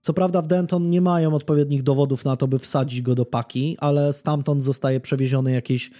[0.00, 3.76] Co prawda w Denton nie mają odpowiednich dowodów na to, by wsadzić go do paki,
[3.80, 5.90] ale stamtąd zostaje przewieziony jakieś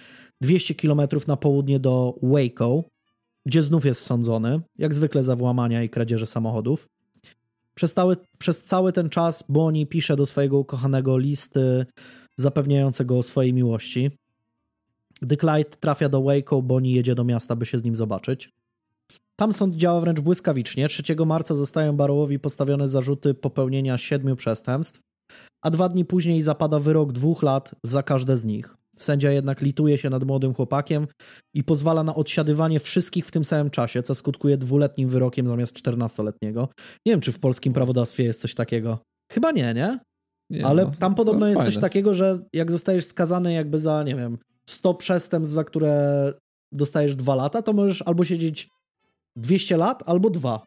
[0.41, 2.83] 200 km na południe do Waco,
[3.45, 6.89] gdzie znów jest sądzony, jak zwykle za włamania i kradzieże samochodów.
[7.75, 11.85] Przez cały, przez cały ten czas Bonnie pisze do swojego ukochanego listy
[12.37, 14.11] zapewniającego o swojej miłości.
[15.21, 18.49] Gdy Clyde trafia do Waco, Bonnie jedzie do miasta, by się z nim zobaczyć.
[19.39, 20.87] Tam sąd działa wręcz błyskawicznie.
[20.87, 25.01] 3 marca zostają Barrowowi postawione zarzuty popełnienia siedmiu przestępstw,
[25.61, 28.75] a dwa dni później zapada wyrok dwóch lat za każde z nich.
[28.97, 31.07] Sędzia jednak lituje się nad młodym chłopakiem
[31.53, 36.67] i pozwala na odsiadywanie wszystkich w tym samym czasie, co skutkuje dwuletnim wyrokiem zamiast 14-letniego.
[37.05, 38.99] Nie wiem, czy w polskim prawodawstwie jest coś takiego.
[39.31, 39.99] Chyba nie, nie?
[40.49, 41.73] Nie, Ale no, tam podobno no, jest fajne.
[41.73, 46.33] coś takiego, że jak zostajesz skazany jakby za, nie wiem, 100 przestępstw, za które
[46.71, 48.69] dostajesz dwa lata, to możesz albo siedzieć
[49.35, 50.63] 200 lat, albo dwa.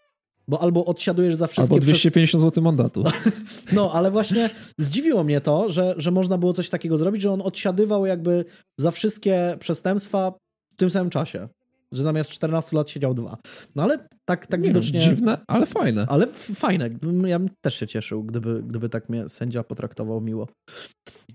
[0.48, 3.04] Bo albo odsiadujesz za wszystkie Albo przes- 250 zł mandatu.
[3.72, 7.42] No, ale właśnie zdziwiło mnie to, że, że można było coś takiego zrobić, że on
[7.42, 8.44] odsiadywał jakby
[8.78, 10.30] za wszystkie przestępstwa
[10.72, 11.48] w tym samym czasie.
[11.92, 13.36] Że zamiast 14 lat siedział dwa.
[13.76, 15.00] No ale tak, tak Nie widocznie...
[15.00, 16.06] wiem, dziwne, ale fajne.
[16.08, 16.90] Ale fajne.
[17.26, 20.48] Ja bym też się cieszył, gdyby, gdyby tak mnie sędzia potraktował miło.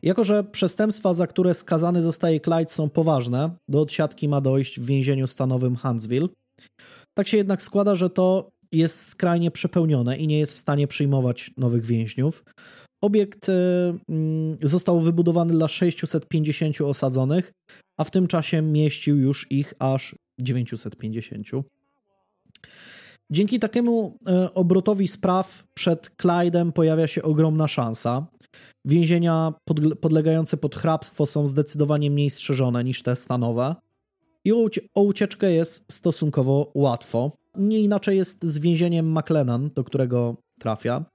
[0.03, 4.86] Jako, że przestępstwa, za które skazany zostaje Clyde są poważne, do odsiadki ma dojść w
[4.86, 6.27] więzieniu stanowym Huntsville.
[7.20, 11.51] Tak się jednak składa, że to jest skrajnie przepełnione i nie jest w stanie przyjmować
[11.57, 12.43] nowych więźniów.
[13.01, 13.53] Obiekt y,
[14.09, 17.51] mm, został wybudowany dla 650 osadzonych,
[17.97, 21.47] a w tym czasie mieścił już ich aż 950.
[23.32, 28.28] Dzięki takiemu e, obrotowi spraw przed Clydem pojawia się ogromna szansa.
[28.86, 29.53] Więzienia
[30.01, 33.76] podlegające pod hrabstwo są zdecydowanie mniej strzeżone niż te stanowe.
[34.46, 37.32] I o, ucie- o ucieczkę jest stosunkowo łatwo.
[37.58, 41.06] Nie inaczej jest z więzieniem McLennan, do którego trafia.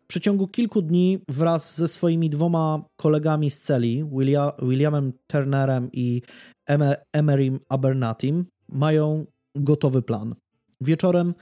[0.00, 6.22] W przeciągu kilku dni wraz ze swoimi dwoma kolegami z celi, Willia, Williamem Turnerem i
[6.70, 10.34] Eme- Emerym Abernatim, mają gotowy plan.
[10.80, 11.34] Wieczorem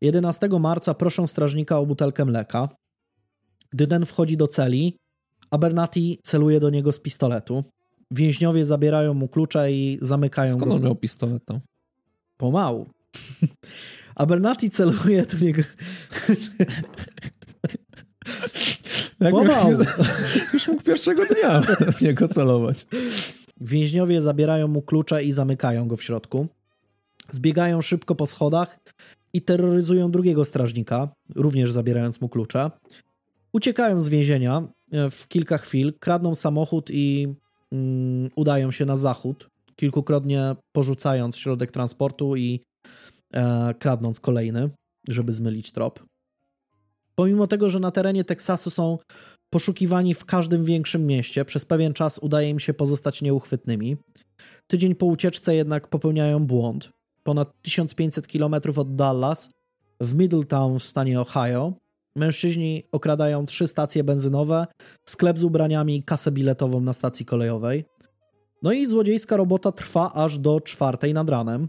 [0.00, 2.68] 11 marca proszą strażnika o butelkę mleka.
[3.70, 4.96] Gdy ten wchodzi do celi,
[5.50, 7.64] Abernathy celuje do niego z pistoletu.
[8.12, 10.78] Więźniowie zabierają mu klucze i zamykają Skąd go.
[10.78, 11.60] w- miał pistolet tam?
[12.36, 12.86] Pomału.
[14.14, 15.62] Abernathy celuje do niego.
[19.30, 19.70] Pomału.
[20.52, 21.60] Już mógł pierwszego dnia
[21.92, 22.86] w niego celować.
[23.60, 26.46] Więźniowie zabierają mu klucze i zamykają go w środku.
[27.30, 28.78] Zbiegają szybko po schodach
[29.32, 32.70] i terroryzują drugiego strażnika, również zabierając mu klucze.
[33.52, 37.34] Uciekają z więzienia e, w kilka chwil, kradną samochód i
[37.72, 42.60] mm, udają się na zachód, kilkukrotnie porzucając środek transportu i
[43.34, 44.70] e, kradnąc kolejny,
[45.08, 46.04] żeby zmylić trop.
[47.14, 48.98] Pomimo tego, że na terenie Teksasu są
[49.50, 53.96] poszukiwani w każdym większym mieście, przez pewien czas udaje im się pozostać nieuchwytnymi.
[54.66, 56.90] Tydzień po ucieczce jednak popełniają błąd.
[57.22, 59.50] Ponad 1500 km od Dallas,
[60.00, 61.72] w Middletown w stanie Ohio,
[62.16, 64.66] mężczyźni okradają trzy stacje benzynowe,
[65.08, 67.84] sklep z ubraniami i kasę biletową na stacji kolejowej.
[68.62, 71.68] No i złodziejska robota trwa aż do czwartej nad ranem.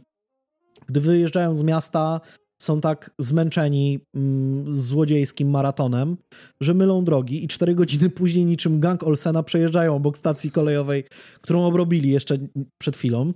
[0.88, 2.22] Gdy wyjeżdżają z miasta,
[2.62, 6.18] są tak zmęczeni mm, złodziejskim maratonem,
[6.62, 11.04] że mylą drogi i cztery godziny później niczym gang Olsena przejeżdżają obok stacji kolejowej,
[11.42, 12.38] którą obrobili jeszcze
[12.78, 13.34] przed chwilą.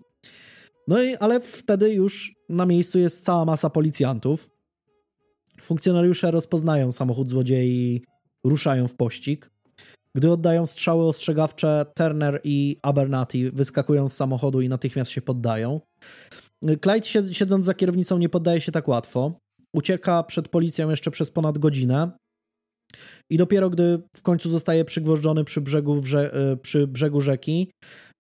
[0.88, 4.50] No i ale wtedy już na miejscu jest cała masa policjantów.
[5.62, 8.02] Funkcjonariusze rozpoznają samochód złodziei
[8.44, 9.52] ruszają w pościg.
[10.16, 15.82] Gdy oddają strzały ostrzegawcze, Turner i Abernathy wyskakują z samochodu i natychmiast się poddają.
[16.64, 19.40] Clyde sied- siedząc za kierownicą nie poddaje się tak łatwo.
[19.76, 22.12] Ucieka przed policją jeszcze przez ponad godzinę.
[23.32, 27.72] I dopiero gdy w końcu zostaje przygwożdżony przy brzegu, e, przy brzegu rzeki,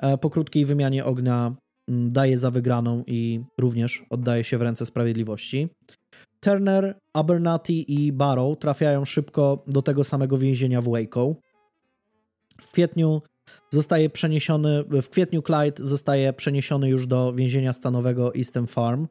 [0.01, 1.55] e, po krótkiej wymianie ognia
[1.89, 5.67] daje za wygraną i również oddaje się w ręce sprawiedliwości.
[6.39, 11.35] Turner, Abernathy i Barrow trafiają szybko do tego samego więzienia w Waco.
[12.61, 13.21] W kwietniu
[13.69, 19.07] zostaje przeniesiony, w kwietniu Clyde zostaje przeniesiony już do więzienia stanowego Eastern Farm,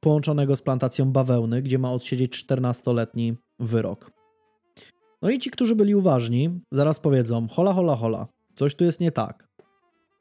[0.00, 4.10] połączonego z plantacją bawełny, gdzie ma odsiedzieć 14-letni wyrok.
[5.22, 9.12] No i ci, którzy byli uważni, zaraz powiedzą: hola, hola, hola, coś tu jest nie
[9.12, 9.48] tak.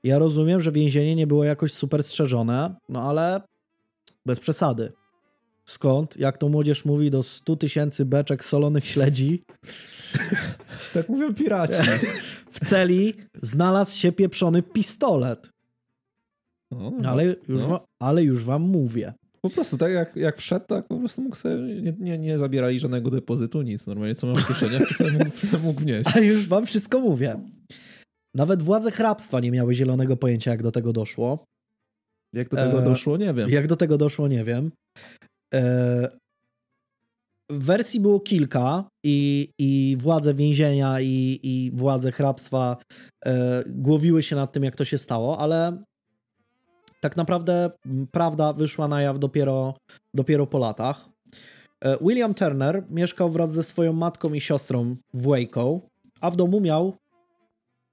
[0.03, 3.41] Ja rozumiem, że więzienie nie było jakoś super strzeżone, no ale
[4.25, 4.91] bez przesady.
[5.69, 9.43] Skąd, jak to młodzież mówi, do 100 tysięcy beczek solonych śledzi
[10.93, 11.75] Tak mówią piraci.
[12.51, 15.49] w celi znalazł się pieprzony pistolet.
[17.05, 17.67] Ale już, no.
[17.67, 19.13] wa- ale już wam mówię.
[19.41, 22.79] Po prostu tak jak, jak wszedł, tak po prostu mógł sobie, nie, nie, nie zabierali
[22.79, 23.87] żadnego depozytu, nic.
[23.87, 25.31] Normalnie co mam w kieszeniach, to sobie mógł,
[25.67, 26.09] mógł wnieść.
[26.15, 27.39] A już wam wszystko mówię.
[28.35, 31.45] Nawet władze hrabstwa nie miały zielonego pojęcia, jak do tego doszło.
[32.33, 33.49] Jak do tego Eee, doszło, nie wiem.
[33.49, 34.71] Jak do tego doszło, nie wiem.
[35.53, 36.09] E,
[37.49, 42.77] wersji było kilka i, i władze więzienia i, i władze hrabstwa
[43.25, 45.83] e, głowiły się nad tym, jak to się stało, ale
[47.01, 47.71] tak naprawdę
[48.11, 49.73] prawda wyszła na jaw dopiero,
[50.13, 51.09] dopiero po latach.
[51.81, 55.79] E, William Turner mieszkał wraz ze swoją matką i siostrą w Waco,
[56.21, 56.97] a w domu miał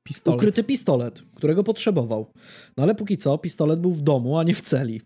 [0.04, 0.40] Pistolet.
[0.40, 2.26] ukryty pistolet, którego potrzebował.
[2.76, 5.02] No ale póki co pistolet był w domu, a nie w celi.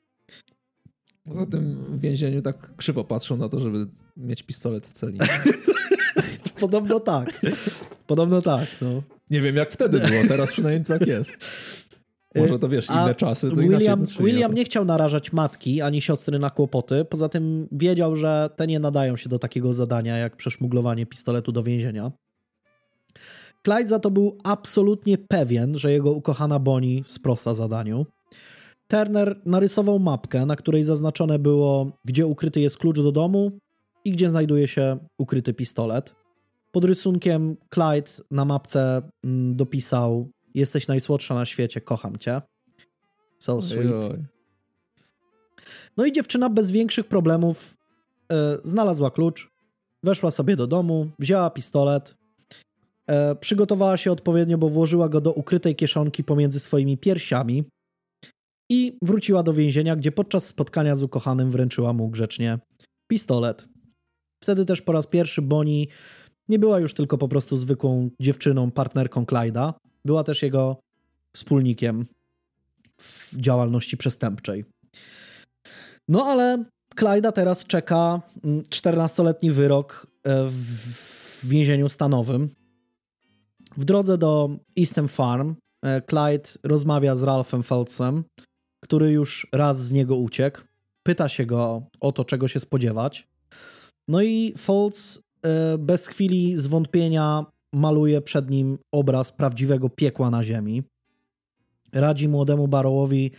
[1.28, 5.18] Poza tym w więzieniu tak krzywo patrzą na to, żeby mieć pistolet w celi.
[6.60, 7.40] Podobno tak.
[8.06, 9.02] Podobno tak, no.
[9.30, 11.30] Nie wiem jak wtedy było, teraz przynajmniej tak jest.
[12.34, 16.00] Może to wiesz, A inne czasy, to William, inaczej William nie chciał narażać matki ani
[16.02, 17.04] siostry na kłopoty.
[17.04, 21.62] Poza tym wiedział, że te nie nadają się do takiego zadania jak przeszmuglowanie pistoletu do
[21.62, 22.12] więzienia.
[23.64, 28.06] Clyde za to był absolutnie pewien, że jego ukochana Bonnie sprosta zadaniu.
[28.88, 33.58] Turner narysował mapkę, na której zaznaczone było, gdzie ukryty jest klucz do domu
[34.04, 36.14] i gdzie znajduje się ukryty pistolet.
[36.72, 42.42] Pod rysunkiem Clyde na mapce mm, dopisał: Jesteś najsłodsza na świecie, kocham cię.
[43.38, 44.06] So sweet.
[45.96, 47.76] No i dziewczyna bez większych problemów
[48.32, 49.50] e, znalazła klucz,
[50.02, 52.16] weszła sobie do domu, wzięła pistolet,
[53.06, 57.64] e, przygotowała się odpowiednio, bo włożyła go do ukrytej kieszonki pomiędzy swoimi piersiami
[58.70, 62.58] i wróciła do więzienia, gdzie podczas spotkania z ukochanym wręczyła mu grzecznie
[63.08, 63.68] pistolet.
[64.42, 65.86] Wtedy też po raz pierwszy Bonnie
[66.48, 70.76] nie była już tylko po prostu zwykłą dziewczyną, partnerką Clyda, była też jego
[71.34, 72.06] wspólnikiem
[73.00, 74.64] w działalności przestępczej.
[76.08, 76.64] No ale
[76.98, 82.48] Clyda teraz czeka mm, 14-letni wyrok e, w w więzieniu stanowym.
[83.76, 85.54] W drodze do Eastern Farm
[85.84, 88.24] e, Clyde rozmawia z Ralphem Feltzem,
[88.80, 90.60] który już raz z niego uciekł.
[91.02, 93.28] Pyta się go o to, czego się spodziewać.
[94.08, 100.82] No i Foltz e, bez chwili zwątpienia maluje przed nim obraz prawdziwego piekła na ziemi.
[101.92, 103.30] Radzi młodemu Barrowowi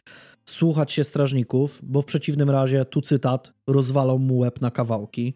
[0.45, 5.33] słuchać się strażników, bo w przeciwnym razie, tu cytat, rozwalą mu łeb na kawałki.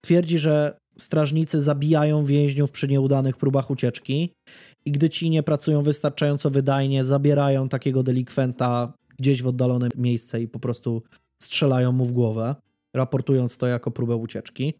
[0.00, 4.32] Twierdzi, że strażnicy zabijają więźniów przy nieudanych próbach ucieczki
[4.84, 10.48] i gdy ci nie pracują wystarczająco wydajnie, zabierają takiego delikwenta gdzieś w oddalone miejsce i
[10.48, 11.02] po prostu
[11.42, 12.54] strzelają mu w głowę,
[12.94, 14.74] raportując to jako próbę ucieczki.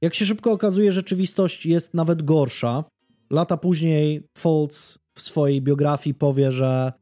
[0.00, 2.84] Jak się szybko okazuje, rzeczywistość jest nawet gorsza.
[3.30, 6.92] Lata później Foltz w swojej biografii powie, że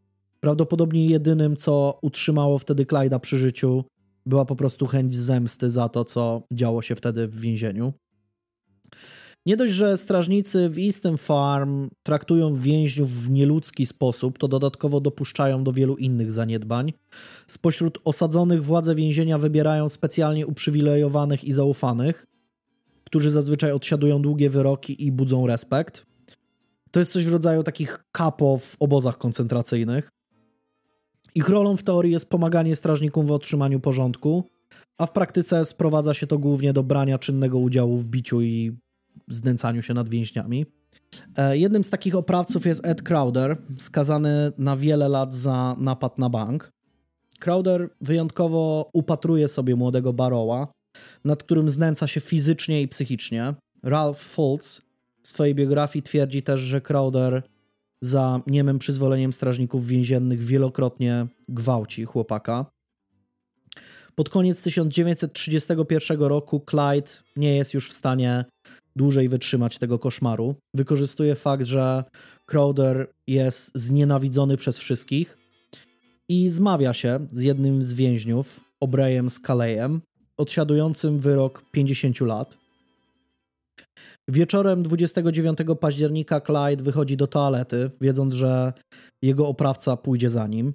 [0.41, 3.85] prawdopodobnie jedynym, co utrzymało wtedy Clyda przy życiu,
[4.27, 7.93] była po prostu chęć zemsty za to, co działo się wtedy w więzieniu.
[9.47, 15.65] Nie dość, że strażnicy w Eastern Farm traktują więźniów w nieludzki sposób, to dodatkowo dopuszczają
[15.65, 16.93] do wielu innych zaniedbań.
[17.47, 22.27] Spośród osadzonych władze więzienia wybierają specjalnie uprzywilejowanych i zaufanych,
[23.05, 26.07] którzy zazwyczaj odsiadują długie wyroki i budzą respekt.
[26.91, 30.09] To jest coś w rodzaju takich kapo w obozach koncentracyjnych.
[31.35, 34.45] Ich rolą w teorii jest pomaganie strażnikom w otrzymaniu porządku,
[34.99, 38.73] a w praktyce sprowadza się to głównie do brania czynnego udziału w biciu i
[39.29, 40.67] znęcaniu się nad więźniami.
[41.37, 46.29] E, Jednym z takich oprawców jest Ed Crowder, skazany na wiele lat za napad na
[46.29, 46.73] bank.
[47.39, 50.69] Crowder wyjątkowo upatruje sobie młodego Barrowa,
[51.25, 53.55] nad którym znęca się fizycznie i psychicznie.
[53.83, 54.83] Ralph Fultz
[55.23, 57.43] w swojej biografii twierdzi też, że Crowder
[58.01, 62.67] za niemym przyzwoleniem strażników więziennych wielokrotnie gwałci chłopaka.
[64.15, 68.45] Pod koniec 1931 roku Clyde nie jest już w stanie
[68.97, 70.55] dłużej wytrzymać tego koszmaru.
[70.75, 72.05] Wykorzystuje fakt, że
[72.47, 75.39] Crowder jest znienawidzony przez wszystkich
[76.29, 80.01] i zmawia się z jednym z więźniów, O'Brayem Scalejem,
[80.37, 82.59] odsiadującym wyrok 50 lat.
[84.29, 88.73] Wieczorem 29 października Clyde wychodzi do toalety, wiedząc, że
[89.23, 90.73] jego oprawca pójdzie za nim.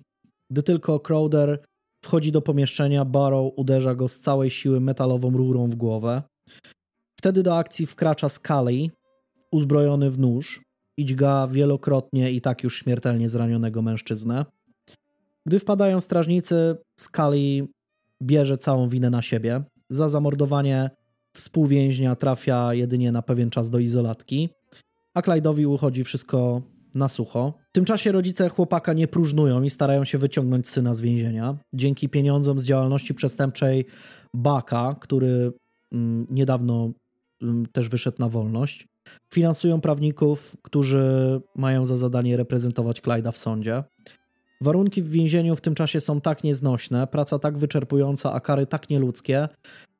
[0.51, 1.63] Gdy tylko Crowder
[2.05, 6.21] wchodzi do pomieszczenia, Barrow uderza go z całej siły metalową rurą w głowę.
[7.25, 8.89] Wtedy do akcji wkracza Scully,
[9.51, 10.61] uzbrojony w nóż
[10.97, 14.45] i dźga wielokrotnie i tak już śmiertelnie zranionego mężczyznę.
[15.45, 17.67] Gdy wpadają strażnicy, Scully
[18.21, 19.63] bierze całą winę na siebie.
[19.89, 20.89] Za zamordowanie
[21.35, 24.49] współwięźnia trafia jedynie na pewien czas do izolatki,
[25.13, 26.61] a Clyde'owi uchodzi wszystko
[26.95, 27.53] na sucho.
[27.69, 31.57] W tym czasie rodzice chłopaka nie próżnują i starają się wyciągnąć syna z więzienia.
[31.73, 33.85] Dzięki pieniądzom z działalności przestępczej
[34.33, 35.53] Baka, który
[35.91, 36.91] mm, niedawno
[37.71, 38.87] też wyszedł na wolność,
[39.33, 41.03] finansują prawników, którzy
[41.55, 43.83] mają za zadanie reprezentować Clyde'a w sądzie.
[44.61, 48.89] Warunki w więzieniu w tym czasie są tak nieznośne, praca tak wyczerpująca, a kary tak
[48.89, 49.47] nieludzkie,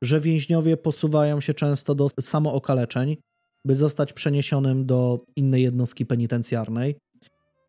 [0.02, 3.16] że więźniowie posuwają się często do samookaleczeń,
[3.64, 6.96] by zostać przeniesionym do innej jednostki penitencjarnej.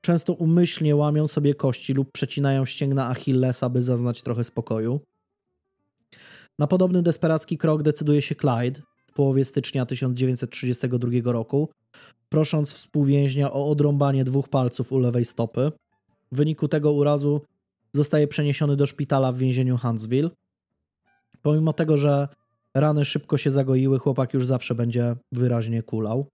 [0.02, 5.00] Często umyślnie łamią sobie kości lub przecinają ścięgna Achillesa, by zaznać trochę spokoju.
[6.60, 8.82] Na podobny desperacki krok decyduje się Clyde
[9.18, 11.70] połowie stycznia 1932 roku,
[12.30, 15.72] prosząc współwięźnia o odrąbanie dwóch palców u lewej stopy.
[16.32, 17.42] W wyniku tego urazu
[17.94, 20.30] zostaje przeniesiony do szpitala w więzieniu Huntsville.
[21.42, 22.28] Pomimo tego, że
[22.74, 26.28] rany szybko się zagoiły, chłopak już zawsze będzie wyraźnie kulał.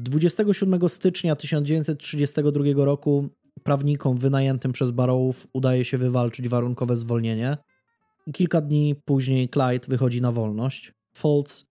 [0.00, 3.28] 27 stycznia 1932 roku
[3.62, 7.56] prawnikom wynajętym przez Barrowów udaje się wywalczyć warunkowe zwolnienie.
[8.32, 10.92] Kilka dni później Clyde wychodzi na wolność.
[11.16, 11.66] Foltz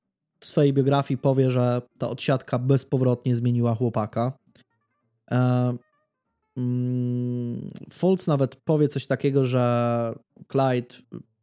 [0.45, 4.33] w swojej biografii powie, że ta odsiadka bezpowrotnie zmieniła chłopaka.
[5.31, 5.77] E,
[6.57, 10.13] mm, Foltz nawet powie coś takiego, że
[10.51, 10.95] Clyde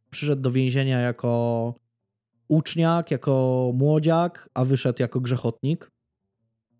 [0.09, 1.73] przyszedł do więzienia jako
[2.47, 5.91] uczniak, jako młodziak, a wyszedł jako grzechotnik.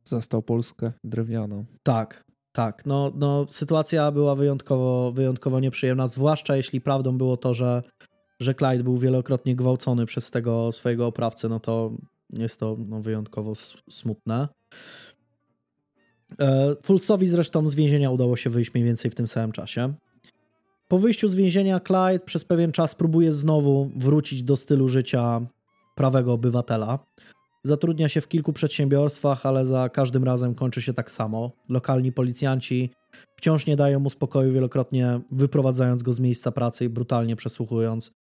[0.04, 1.66] Zastał Polskę drewnianą.
[1.84, 2.86] Tak, tak.
[2.86, 7.84] No, no, sytuacja była wyjątkowo, wyjątkowo nieprzyjemna, zwłaszcza jeśli prawdą było to, że,
[8.40, 11.92] że Clyde był wielokrotnie gwałcony przez tego swojego oprawcę, no to
[12.30, 13.54] jest to no, wyjątkowo
[13.90, 14.48] smutne.
[16.40, 19.94] E, Fulcowi zresztą z więzienia udało się wyjść mniej więcej w tym samym czasie.
[20.88, 25.42] Po wyjściu z więzienia Clyde przez pewien czas próbuje znowu wrócić do stylu życia
[25.96, 27.00] prawego obywatela.
[27.66, 31.52] Zatrudnia się w kilku przedsiębiorstwach, ale za każdym razem kończy się tak samo.
[31.70, 32.90] Lokalni policjanci
[33.38, 38.12] wciąż nie dają mu spokoju, wielokrotnie wyprowadzając go z miejsca pracy i brutalnie przesłuchując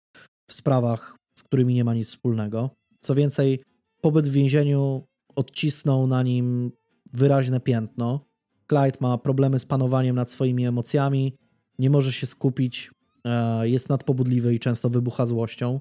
[0.49, 2.69] w sprawach, z którymi nie ma nic wspólnego.
[3.01, 3.63] Co więcej,
[4.03, 6.71] pobyt w więzieniu odcisnął na nim
[7.13, 8.25] wyraźne piętno.
[8.67, 11.37] Clyde ma problemy z panowaniem nad swoimi emocjami,
[11.79, 12.91] nie może się skupić,
[13.25, 15.79] e, jest nadpobudliwy i często wybucha złością,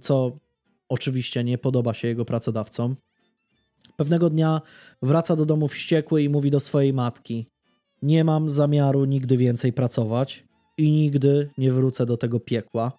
[0.00, 0.38] co
[0.88, 2.96] oczywiście nie podoba się jego pracodawcom.
[3.96, 4.60] Pewnego dnia
[5.02, 7.46] wraca do domu wściekły i mówi do swojej matki:
[8.02, 10.44] Nie mam zamiaru nigdy więcej pracować
[10.78, 12.92] i nigdy nie wrócę do tego piekła.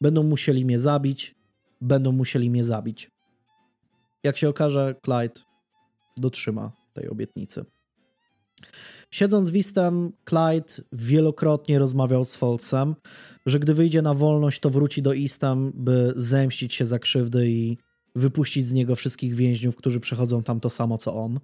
[0.00, 1.34] Będą musieli mnie zabić,
[1.80, 3.15] będą musieli mnie zabić.
[4.26, 5.40] Jak się okaże, Clyde
[6.16, 7.64] dotrzyma tej obietnicy.
[9.10, 12.94] Siedząc w Eastem, Clyde wielokrotnie rozmawiał z Folsem,
[13.46, 17.78] że gdy wyjdzie na wolność, to wróci do Eastham, by zemścić się za krzywdy i
[18.14, 21.40] wypuścić z niego wszystkich więźniów, którzy przechodzą tam to samo co on.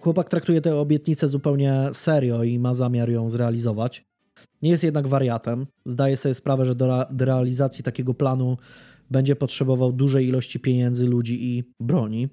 [0.00, 4.04] Chłopak traktuje tę obietnicę zupełnie serio i ma zamiar ją zrealizować.
[4.62, 5.66] Nie jest jednak wariatem.
[5.86, 8.56] Zdaje sobie sprawę, że do, do realizacji takiego planu
[9.10, 12.28] będzie potrzebował dużej ilości pieniędzy, ludzi i broni.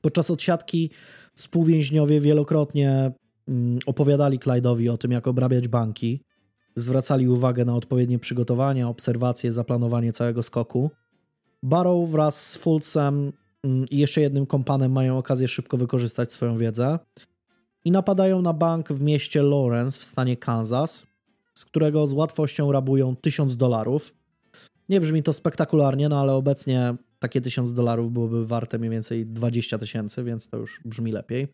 [0.00, 0.90] Podczas odsiadki
[1.34, 3.12] współwięźniowie wielokrotnie
[3.48, 6.20] mm, opowiadali Clyde'owi o tym, jak obrabiać banki.
[6.76, 10.90] Zwracali uwagę na odpowiednie przygotowania, obserwacje, zaplanowanie całego skoku.
[11.62, 13.32] Barrow wraz z Fultzem
[13.64, 16.98] mm, i jeszcze jednym kompanem mają okazję szybko wykorzystać swoją wiedzę
[17.84, 21.06] i napadają na bank w mieście Lawrence w stanie Kansas,
[21.54, 24.14] z którego z łatwością rabują 1000 dolarów.
[24.88, 29.78] Nie brzmi to spektakularnie, no ale obecnie takie 1000 dolarów byłoby warte mniej więcej 20
[29.78, 31.48] tysięcy, więc to już brzmi lepiej.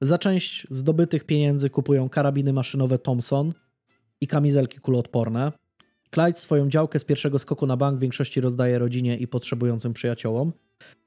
[0.00, 3.52] Za część zdobytych pieniędzy kupują karabiny maszynowe Thompson
[4.20, 5.52] i kamizelki kuloodporne.
[6.10, 10.52] Clyde swoją działkę z pierwszego skoku na bank w większości rozdaje rodzinie i potrzebującym przyjaciołom.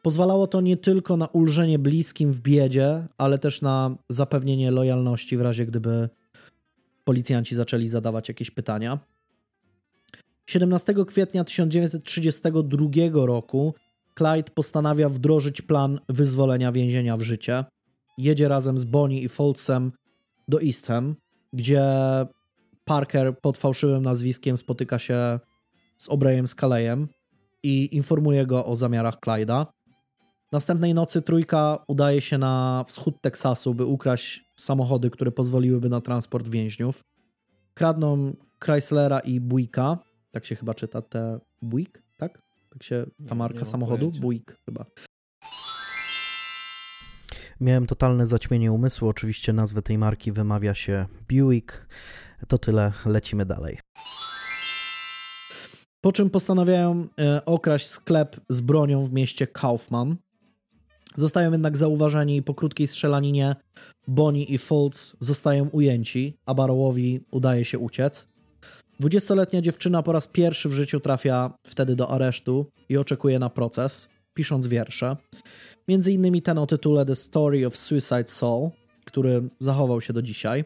[0.01, 5.41] Pozwalało to nie tylko na ulżenie bliskim w biedzie, ale też na zapewnienie lojalności w
[5.41, 6.09] razie gdyby
[7.03, 8.99] policjanci zaczęli zadawać jakieś pytania.
[10.49, 13.73] 17 kwietnia 1932 roku
[14.17, 17.65] Clyde postanawia wdrożyć plan wyzwolenia więzienia w życie.
[18.17, 19.91] Jedzie razem z Bonnie i Foltzem
[20.47, 21.15] do Eastham,
[21.53, 21.83] gdzie
[22.85, 25.39] Parker pod fałszywym nazwiskiem spotyka się
[25.97, 27.07] z Obreyem Scalejem
[27.63, 29.67] i informuje go o zamiarach Clyda.
[30.51, 36.47] Następnej nocy trójka udaje się na wschód Teksasu, by ukraść samochody, które pozwoliłyby na transport
[36.47, 37.03] więźniów.
[37.73, 38.33] Kradną
[38.63, 42.41] Chryslera i Buicka, tak się chyba czyta te Buick, tak?
[42.69, 43.99] Tak się ta Nie- marka nie samochodu?
[43.99, 44.21] pojęcia.
[44.21, 44.85] Buick chyba.
[47.61, 49.07] Miałem totalne zaćmienie umysłu.
[49.07, 51.87] Oczywiście nazwę tej marki wymawia się Buick.
[52.47, 53.79] To tyle, lecimy dalej.
[56.01, 60.15] Po czym postanawiają e, okraść sklep z bronią w mieście Kaufman.
[61.15, 63.55] Zostają jednak zauważeni i po krótkiej strzelaninie
[64.07, 68.27] Bonnie i Foltz zostają ujęci, a Barrowowi udaje się uciec.
[69.01, 74.09] 20-letnia dziewczyna po raz pierwszy w życiu trafia wtedy do aresztu i oczekuje na proces,
[74.33, 75.17] pisząc wiersze.
[75.87, 78.69] Między innymi ten o tytule The Story of Suicide Soul,
[79.05, 80.65] który zachował się do dzisiaj.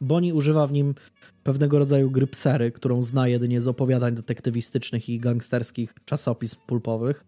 [0.00, 0.94] Bonnie używa w nim
[1.42, 7.24] pewnego rodzaju gry psery, którą zna jedynie z opowiadań detektywistycznych i gangsterskich czasopism pulpowych.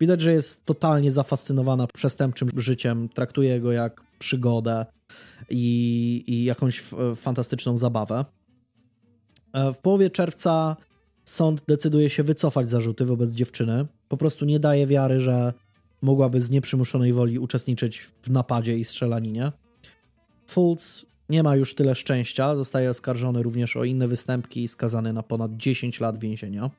[0.00, 4.86] Widać, że jest totalnie zafascynowana przestępczym życiem, traktuje go jak przygodę
[5.50, 8.24] i, i jakąś f- fantastyczną zabawę.
[9.52, 10.76] E, W połowie czerwca
[11.24, 13.86] sąd decyduje się wycofać zarzuty wobec dziewczyny.
[14.08, 15.52] Po prostu nie daje wiary, że
[16.02, 19.52] mogłaby z nieprzymuszonej woli uczestniczyć w napadzie i strzelaninie.
[20.46, 25.22] Fultz nie ma już tyle szczęścia, zostaje oskarżony również o inne występki i skazany na
[25.22, 26.70] ponad 10 lat więzienia.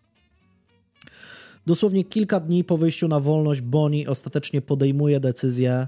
[1.66, 5.88] Dosłownie kilka dni po wyjściu na wolność Bonnie ostatecznie podejmuje decyzję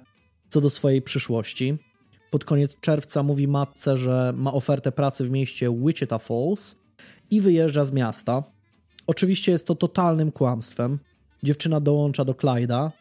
[0.49, 1.77] co do swojej przyszłości.
[2.31, 6.75] Pod koniec czerwca mówi matce, że ma ofertę pracy w mieście Wichita Falls
[7.31, 8.43] i wyjeżdża z miasta.
[9.07, 10.99] Oczywiście jest to totalnym kłamstwem.
[11.43, 12.91] Dziewczyna dołącza do Clyda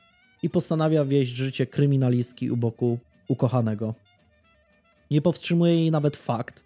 [0.42, 3.94] i postanawia wieść życie kryminalistki u boku ukochanego.
[5.10, 6.64] Nie powstrzymuje jej nawet fakt,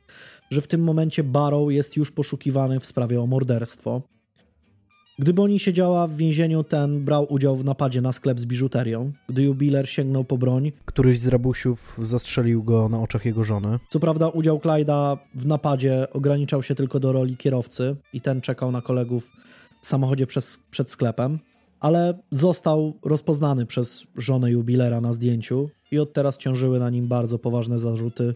[0.51, 4.03] że w tym momencie Barrow jest już poszukiwany w sprawie o morderstwo.
[5.19, 9.13] Gdy Bonnie siedziała w więzieniu, ten brał udział w napadzie na sklep z biżuterią.
[9.29, 13.79] Gdy jubiler sięgnął po broń, któryś z rabusiów zastrzelił go na oczach jego żony.
[13.89, 18.73] Co prawda udział Clyda w napadzie ograniczał się tylko do roli kierowcy i ten czekał
[18.73, 19.31] na kolegów
[19.83, 21.39] w samochodzie przez, przed sklepem,
[21.81, 27.39] ale został rozpoznany przez żonę jubilera na zdjęciu i od teraz ciążyły na nim bardzo
[27.39, 28.35] poważne zarzuty,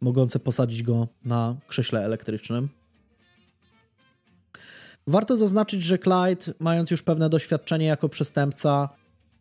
[0.00, 2.68] mogące posadzić go na krześle elektrycznym.
[5.08, 8.88] Warto zaznaczyć, że Clyde, mając już pewne doświadczenie jako przestępca,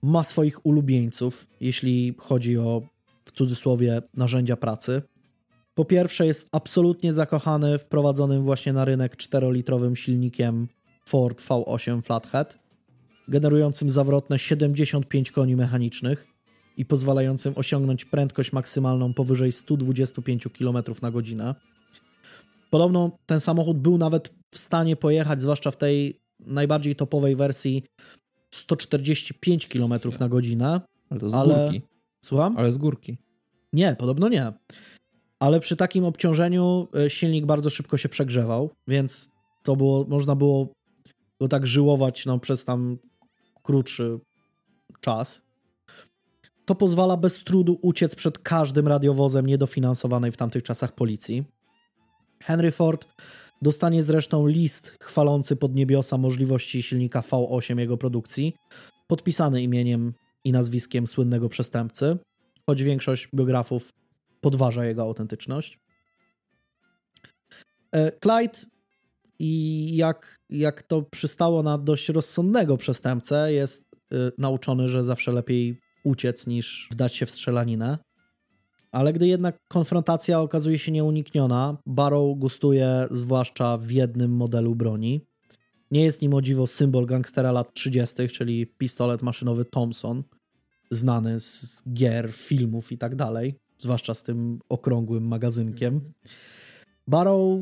[0.04, 2.82] ma swoich ulubieńców, jeśli chodzi o
[3.26, 5.02] w cudzysłowie narzędzia pracy.
[5.76, 7.88] Po pierwsze, jest absolutnie zakochany w
[8.42, 10.68] właśnie na rynek 4-litrowym silnikiem
[11.06, 12.60] Ford V8 Flathead,
[13.28, 16.28] generującym zawrotne 75 koni mechanicznych
[16.78, 21.56] i pozwalającym osiągnąć prędkość maksymalną powyżej 125 km na godzinę.
[22.70, 27.84] Podobno ten samochód był nawet w stanie pojechać, zwłaszcza w tej najbardziej topowej wersji,
[28.52, 30.82] 145 km na godzinę.
[31.10, 31.82] Ale to z Ale- górki.
[32.22, 32.58] Słucham?
[32.58, 33.18] Ale z górki.
[33.74, 34.54] Nie, podobno nie.
[35.40, 39.32] Ale przy takim obciążeniu e, silnik bardzo szybko się przegrzewał, więc
[39.64, 40.74] to było, można było
[41.42, 42.98] go tak żyłować no, przez tam
[43.64, 44.20] krótszy
[45.02, 45.42] czas.
[46.66, 51.44] To pozwala bez trudu uciec przed każdym radiowozem niedofinansowanej w tamtych czasach policji.
[52.44, 53.08] Henry Ford
[53.62, 58.54] dostanie zresztą list chwalący pod niebiosa możliwości silnika V8 jego produkcji,
[59.08, 60.14] podpisany imieniem
[60.44, 62.18] i nazwiskiem słynnego przestępcy,
[62.66, 63.94] choć większość biografów
[64.42, 65.80] podważa jego autentyczność.
[67.92, 68.60] E, Clyde
[69.40, 73.84] i jak, jak to przystało na dość rozsądnego przestępcę, jest
[74.14, 77.98] y, nauczony, że zawsze lepiej uciec niż wdać się w strzelaninę.
[78.98, 85.22] Ale gdy jednak konfrontacja okazuje się nieunikniona, Barrow gustuje zwłaszcza w jednym modelu broni.
[85.92, 90.24] Nie jest nim o dziwo symbol gangstera lat 30., czyli pistolet maszynowy Thompson,
[90.92, 96.14] znany z gier, filmów i tak dalej, zwłaszcza z tym okrągłym magazynkiem.
[97.08, 97.62] Barrow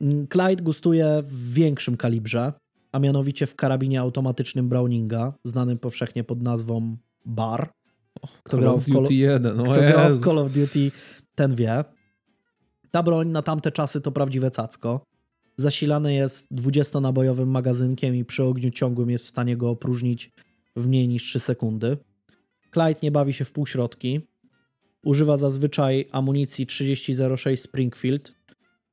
[0.00, 2.52] mm, Clyde gustuje w większym kalibrze,
[2.92, 7.72] a mianowicie w karabinie automatycznym Browninga, znanym powszechnie pod nazwą Bar.
[8.20, 10.24] Kto Call grał of w Call, Duty 1, no kto grał w.
[10.24, 10.90] Call of Duty,
[11.34, 11.84] ten wie.
[12.90, 15.04] Ta broń na tamte czasy to prawdziwe cacko.
[15.56, 20.32] Zasilany jest 20-nabojowym magazynkiem i przy ogniu ciągłym jest w stanie go opróżnić
[20.76, 21.96] w mniej niż 3 sekundy.
[22.70, 24.20] Clyde nie bawi się w półśrodki.
[25.04, 28.34] Używa zazwyczaj amunicji 3006 Springfield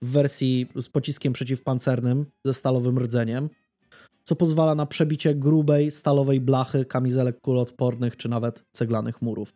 [0.01, 3.49] w wersji z pociskiem przeciwpancernym ze stalowym rdzeniem,
[4.23, 9.53] co pozwala na przebicie grubej stalowej blachy, kamizelek kuloodpornych czy nawet ceglanych murów.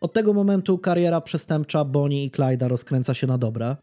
[0.00, 3.76] Od tego momentu kariera przestępcza Bonnie i Clyda rozkręca się na dobre,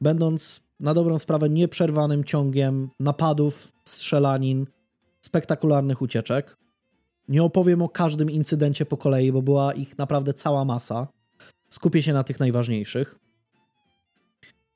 [0.00, 4.66] będąc na dobrą sprawę nieprzerwanym ciągiem napadów, strzelanin,
[5.20, 6.56] spektakularnych ucieczek.
[7.28, 11.08] Nie opowiem o każdym incydencie po kolei, bo była ich naprawdę cała masa.
[11.68, 13.23] Skupię się na tych najważniejszych.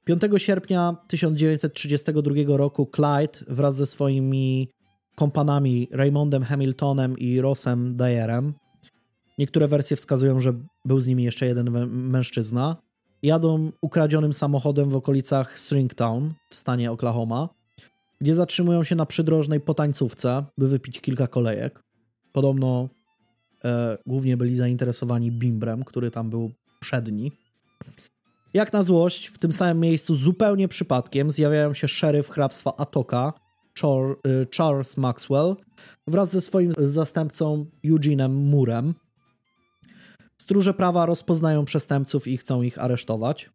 [0.08, 4.68] 5 sierpnia 1932 roku Clyde wraz ze swoimi
[5.14, 8.54] kompanami Raymondem Hamiltonem i Rossem Dyerem
[9.38, 10.52] Niektóre wersje wskazują, że
[10.84, 12.76] był z nimi jeszcze jeden mężczyzna.
[13.22, 17.48] Jadą ukradzionym samochodem w okolicach Stringtown w stanie Oklahoma,
[18.20, 21.82] gdzie zatrzymują się na przydrożnej potańcówce, by wypić kilka kolejek.
[22.32, 22.88] Podobno
[23.64, 26.50] e, głównie byli zainteresowani bimbrem, który tam był
[26.80, 27.32] przedni.
[28.58, 33.32] Jak na złość, w tym samym miejscu zupełnie przypadkiem zjawiają się szeryf hrabstwa Atoka,
[34.26, 35.56] y, Charles Maxwell,
[36.06, 38.94] wraz ze swoim zastępcą Eugene'em Murem.
[40.40, 43.50] Stróże prawa rozpoznają przestępców i chcą ich aresztować.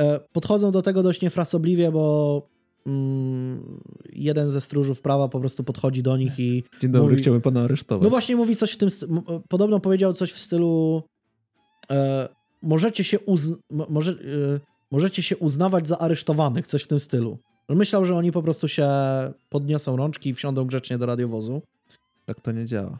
[0.00, 2.48] E, Podchodzą do tego dość niefrasobliwie, bo
[2.86, 3.80] mm,
[4.12, 7.62] jeden ze stróżów prawa po prostu podchodzi do nich i Dzień dobry, mówi, chciałbym pana
[7.62, 8.04] aresztować.
[8.04, 8.88] no właśnie mówi coś w tym.
[9.48, 11.02] Podobno powiedział coś w stylu.
[11.90, 12.28] E,
[12.62, 13.18] możecie, się
[13.70, 17.38] może, e, możecie się uznawać za aresztowanych, coś w tym stylu.
[17.68, 18.88] Myślał, że oni po prostu się
[19.48, 21.62] podniosą rączki i wsiądą grzecznie do radiowozu.
[22.26, 22.98] Tak to nie działa.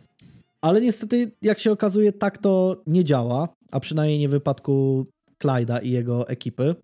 [0.60, 5.06] Ale niestety, jak się okazuje, tak to nie działa, a przynajmniej nie w wypadku
[5.38, 6.74] Clyda i jego ekipy.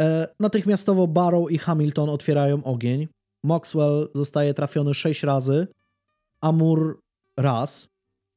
[0.00, 3.08] E, natychmiastowo Barrow i Hamilton otwierają ogień.
[3.44, 5.66] Maxwell zostaje trafiony 6 razy,
[6.40, 6.94] a Moore
[7.36, 7.88] raz.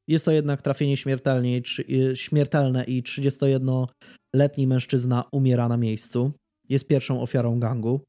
[0.08, 6.32] Jest to jednak trafienie śmiertelnie, i- śmiertelne i 31-letni mężczyzna umiera na miejscu.
[6.68, 8.00] Jest pierwszą ofiarą gangu.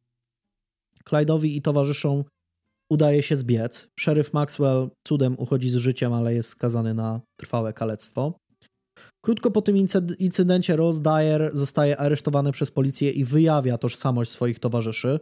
[1.09, 2.23] Clyde'owi i towarzyszom
[2.91, 3.87] udaje się zbiec.
[3.99, 8.37] Szeryf Maxwell cudem uchodzi z życiem, ale jest skazany na trwałe kalectwo.
[9.25, 14.59] Krótko po tym incyd- incydencie Ross Dyer zostaje aresztowany przez policję i wyjawia tożsamość swoich
[14.59, 15.19] towarzyszy,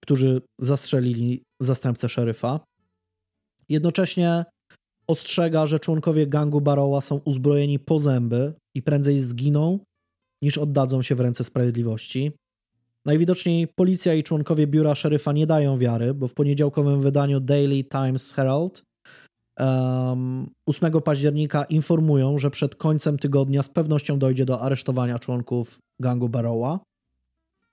[0.00, 2.60] którzy zastrzelili zastępcę szeryfa.
[3.68, 4.44] Jednocześnie
[5.08, 9.78] ostrzega, że członkowie gangu Barrowa są uzbrojeni po zęby i prędzej zginą,
[10.42, 12.32] niż oddadzą się w ręce sprawiedliwości.
[13.04, 18.32] Najwidoczniej policja i członkowie biura szeryfa nie dają wiary, bo w poniedziałkowym wydaniu Daily Times
[18.32, 18.82] Herald
[19.58, 26.28] um, 8 października informują, że przed końcem tygodnia z pewnością dojdzie do aresztowania członków gangu
[26.28, 26.80] Barrowa.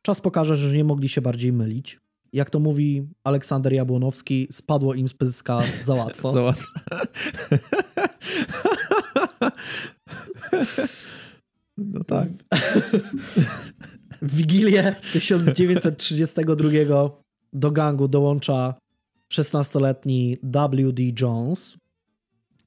[0.01, 1.99] Czas pokaże, że nie mogli się bardziej mylić.
[2.35, 6.31] Jak to mówi Aleksander Jabłonowski, spadło im z pyska za łatwo.
[6.39, 6.73] Załatw.
[11.77, 12.29] No tak.
[14.21, 16.69] W Wigilię 1932
[17.53, 18.75] do gangu dołącza
[19.33, 21.03] 16-letni W.D.
[21.21, 21.77] Jones,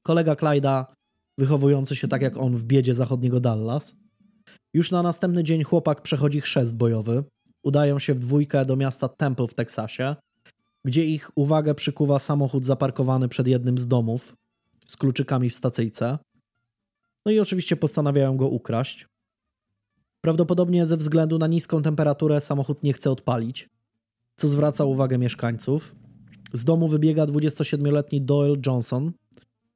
[0.03, 0.93] kolega Clyda,
[1.37, 3.95] wychowujący się tak jak on w biedzie zachodniego Dallas.
[4.73, 7.23] Już na następny dzień chłopak przechodzi chrzest bojowy.
[7.63, 10.15] Udają się w dwójkę do miasta Temple w Teksasie,
[10.85, 14.35] gdzie ich uwagę przykuwa samochód zaparkowany przed jednym z domów
[14.85, 16.17] z kluczykami w stacyjce.
[17.25, 19.07] No i oczywiście postanawiają go ukraść.
[20.21, 23.69] Prawdopodobnie ze względu na niską temperaturę samochód nie chce odpalić,
[24.35, 25.95] co zwraca uwagę mieszkańców.
[26.53, 29.11] Z domu wybiega 27-letni Doyle Johnson,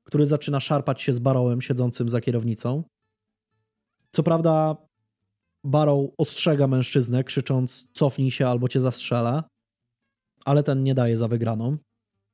[0.04, 2.84] który zaczyna szarpać się z Barrowem siedzącym za kierownicą.
[4.12, 4.78] Co prawda,
[5.64, 9.44] Barrow ostrzega mężczyznę, krzycząc: Cofnij się albo cię zastrzelę,
[10.46, 11.78] ale ten nie daje za wygraną.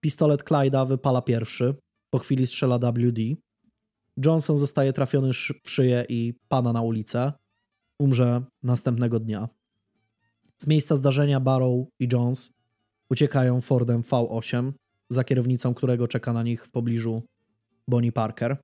[0.01, 1.75] Pistolet Clyda wypala pierwszy,
[2.09, 3.21] po chwili strzela WD.
[4.25, 7.33] Johnson zostaje trafiony w szyję i pada na ulicę.
[7.99, 9.49] Umrze następnego dnia.
[10.57, 12.51] Z miejsca zdarzenia Barrow i Jones
[13.09, 14.71] uciekają Fordem V8,
[15.09, 17.23] za kierownicą którego czeka na nich w pobliżu
[17.87, 18.57] Bonnie Parker.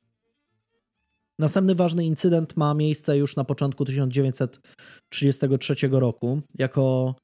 [1.39, 6.41] Następny ważny incydent ma miejsce już na początku 1933 roku.
[6.57, 7.15] Jako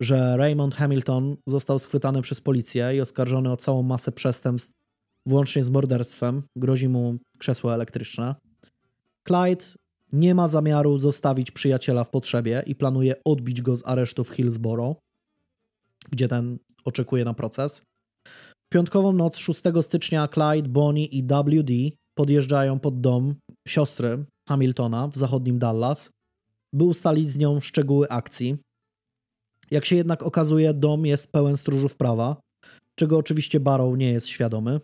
[0.00, 4.72] że Raymond Hamilton został schwytany przez policję i oskarżony o całą masę przestępstw,
[5.26, 6.42] włącznie z morderstwem.
[6.56, 8.34] Grozi mu krzesło elektryczne.
[9.28, 9.64] Clyde
[10.12, 14.96] nie ma zamiaru zostawić przyjaciela w potrzebie i planuje odbić go z aresztu w Hillsborough,
[16.10, 17.82] gdzie ten oczekuje na proces.
[18.66, 21.72] W piątkową noc 6 stycznia Clyde, Bonnie i WD
[22.14, 23.34] podjeżdżają pod dom
[23.68, 26.10] siostry Hamiltona w zachodnim Dallas,
[26.72, 28.56] by ustalić z nią szczegóły akcji.
[29.70, 32.36] Jak się jednak okazuje, dom jest pełen stróżów prawa,
[32.94, 34.80] czego oczywiście Barrow nie jest świadomy.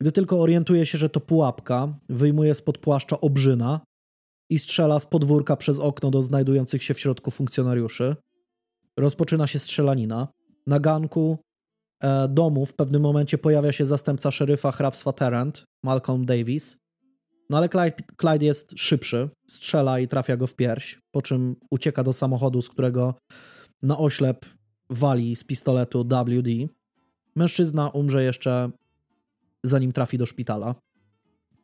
[0.00, 3.80] Gdy tylko orientuje się, że to pułapka, wyjmuje spod płaszcza obrzyna
[4.50, 8.16] i strzela z podwórka przez okno do znajdujących się w środku funkcjonariuszy.
[8.96, 10.28] Rozpoczyna się strzelanina.
[10.66, 11.38] Na ganku
[12.02, 16.78] e, domu w pewnym momencie pojawia się zastępca szeryfa hrabstwa Tarrant, Malcolm Davis.
[17.50, 22.02] No ale Clyde, Clyde jest szybszy, strzela i trafia go w pierś, po czym ucieka
[22.02, 23.14] do samochodu, z którego
[23.82, 24.46] na oślep
[24.90, 26.48] wali z pistoletu WD.
[27.36, 28.70] Mężczyzna umrze jeszcze
[29.64, 30.74] zanim trafi do szpitala.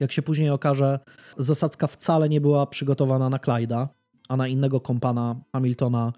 [0.00, 0.98] Jak się później okaże,
[1.36, 3.88] zasadzka wcale nie była przygotowana na Clyda,
[4.28, 6.12] a na innego kompana Hamiltona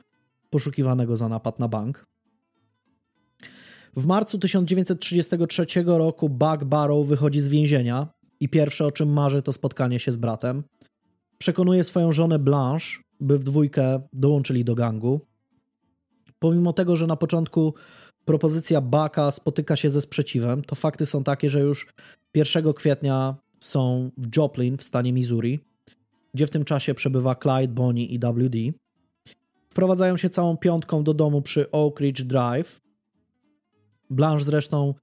[0.50, 2.06] poszukiwanego za napad na bank.
[3.96, 8.13] W marcu 1933 roku Buck Barrow wychodzi z więzienia
[8.44, 10.62] i pierwsze o czym marzy to spotkanie się z bratem.
[11.38, 12.86] Przekonuje swoją żonę Blanche,
[13.20, 15.20] by w dwójkę dołączyli do gangu.
[16.38, 17.74] Pomimo tego, że na początku
[18.24, 21.86] propozycja Bucka spotyka się ze sprzeciwem, to fakty są takie, że już
[22.34, 25.60] 1 kwietnia są w Joplin w stanie Missouri,
[26.34, 28.78] gdzie w tym czasie przebywa Clyde, Bonnie i WD.
[29.68, 32.80] Wprowadzają się całą piątką do domu przy Oak Ridge Drive.
[34.10, 34.94] Blanche zresztą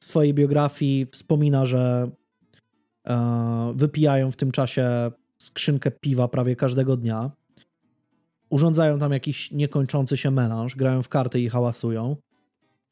[0.00, 2.10] w swojej biografii wspomina, że
[3.74, 7.30] wypijają w tym czasie skrzynkę piwa prawie każdego dnia.
[8.50, 12.16] Urządzają tam jakiś niekończący się melanż, grają w karty i hałasują.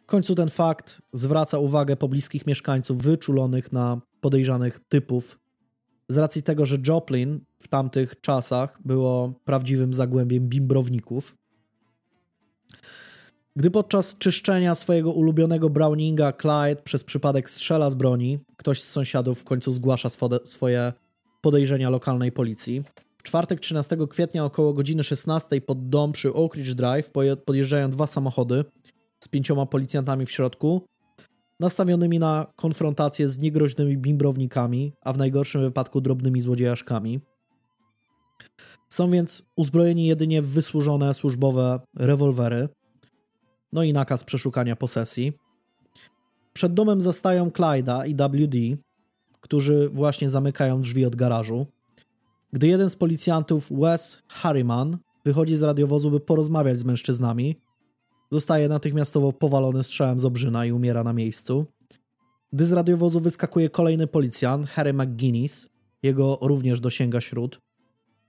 [0.03, 5.39] W końcu ten fakt zwraca uwagę pobliskich mieszkańców wyczulonych na podejrzanych typów
[6.09, 11.37] z racji tego, że Joplin w tamtych czasach było prawdziwym zagłębiem bimbrowników.
[13.57, 19.41] Gdy podczas czyszczenia swojego ulubionego Browninga Clyde przez przypadek strzela z broni, ktoś z sąsiadów
[19.41, 20.09] w końcu zgłasza
[20.45, 20.93] swoje
[21.41, 22.85] podejrzenia lokalnej policji.
[23.19, 27.11] W czwartek 13 kwietnia około godziny 16 pod dom przy Oak Ridge Drive
[27.47, 28.65] podjeżdżają dwa samochody
[29.21, 30.83] z pięcioma policjantami w środku,
[31.61, 37.21] nastawionymi na konfrontację z niegroźnymi bimbrownikami, a w najgorszym wypadku drobnymi złodziejaszkami.
[38.89, 42.69] Są więc uzbrojeni jedynie w wysłużone służbowe rewolwery,
[43.73, 45.33] no i nakaz przeszukania posesji.
[46.53, 48.57] Przed domem zastają Clyda i WD,
[49.41, 51.67] którzy właśnie zamykają drzwi od garażu.
[52.53, 57.61] Gdy jeden z policjantów, Wes Harriman, wychodzi z radiowozu, by porozmawiać z mężczyznami,
[58.33, 61.67] zostaje natychmiastowo powalony strzałem z obrzyna i umiera na miejscu.
[62.53, 65.69] Gdy z radiowozu wyskakuje kolejny policjant, Harry McGuinness,
[66.03, 67.61] jego również dosięga śród.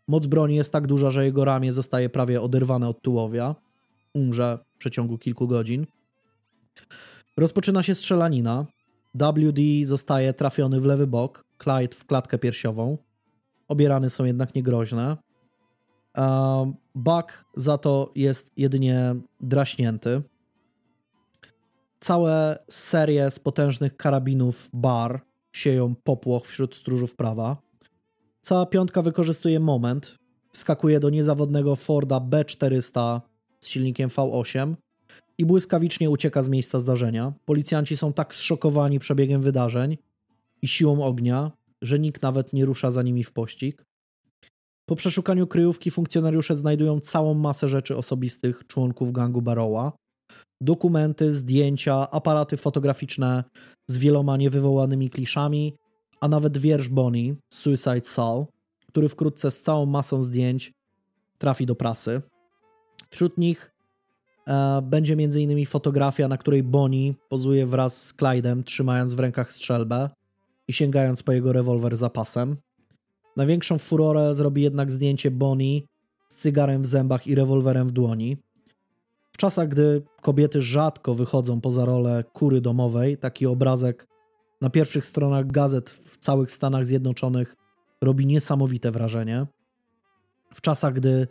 [0.07, 3.55] Moc broni jest tak duża, że jego ramię zostaje prawie oderwane od tułowia.
[4.13, 5.85] Umrze przeciągu kilku godzin.
[7.37, 8.65] Rozpoczyna się strzelanina.
[9.15, 12.97] WD zostaje trafiony w lewy bok, Clyde w klatkę piersiową.
[13.67, 15.17] Obie rany są jednak niegroźne.
[16.95, 20.21] Buck za to jest jedynie draśnięty.
[21.99, 25.21] Całe serie z potężnych karabinów bar
[25.51, 27.57] sieją popłoch wśród stróżów prawa.
[28.41, 30.17] Cała piątka wykorzystuje moment,
[30.51, 33.21] wskakuje do niezawodnego Forda B400
[33.67, 34.75] z silnikiem V8
[35.37, 37.33] i błyskawicznie ucieka z miejsca zdarzenia.
[37.45, 39.97] Policjanci są tak zszokowani przebiegiem wydarzeń
[40.61, 41.51] i siłą ognia,
[41.81, 43.85] że nikt nawet nie rusza za nimi w pościg.
[44.89, 49.91] Po przeszukaniu kryjówki funkcjonariusze znajdują całą masę rzeczy osobistych członków gangu Barrowa.
[50.61, 53.43] Dokumenty, zdjęcia, aparaty fotograficzne
[53.89, 55.75] z wieloma niewywołanymi kliszami,
[56.19, 58.45] a nawet wiersz Bonnie, Suicide Soul,
[58.87, 60.71] który wkrótce z całą masą zdjęć
[61.37, 62.21] trafi do prasy.
[63.09, 63.71] Wśród nich
[64.47, 65.65] e, będzie m.in.
[65.65, 70.09] fotografia, na której Bonnie pozuje wraz z Clydem, trzymając w rękach strzelbę
[70.67, 72.57] i sięgając po jego rewolwer zapasem.
[73.35, 75.81] Największą furorę zrobi jednak zdjęcie Bonnie
[76.29, 78.37] z cygarem w zębach i rewolwerem w dłoni.
[79.31, 84.07] W czasach, gdy kobiety rzadko wychodzą poza rolę kury domowej, taki obrazek
[84.61, 87.55] na pierwszych stronach gazet w całych Stanach Zjednoczonych
[88.01, 89.45] robi niesamowite wrażenie.
[90.53, 91.27] W czasach, gdy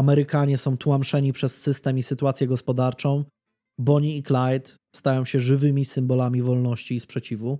[0.00, 3.24] Amerykanie są tłamszeni przez system i sytuację gospodarczą,
[3.78, 7.58] Bonnie i Clyde stają się żywymi symbolami wolności i sprzeciwu.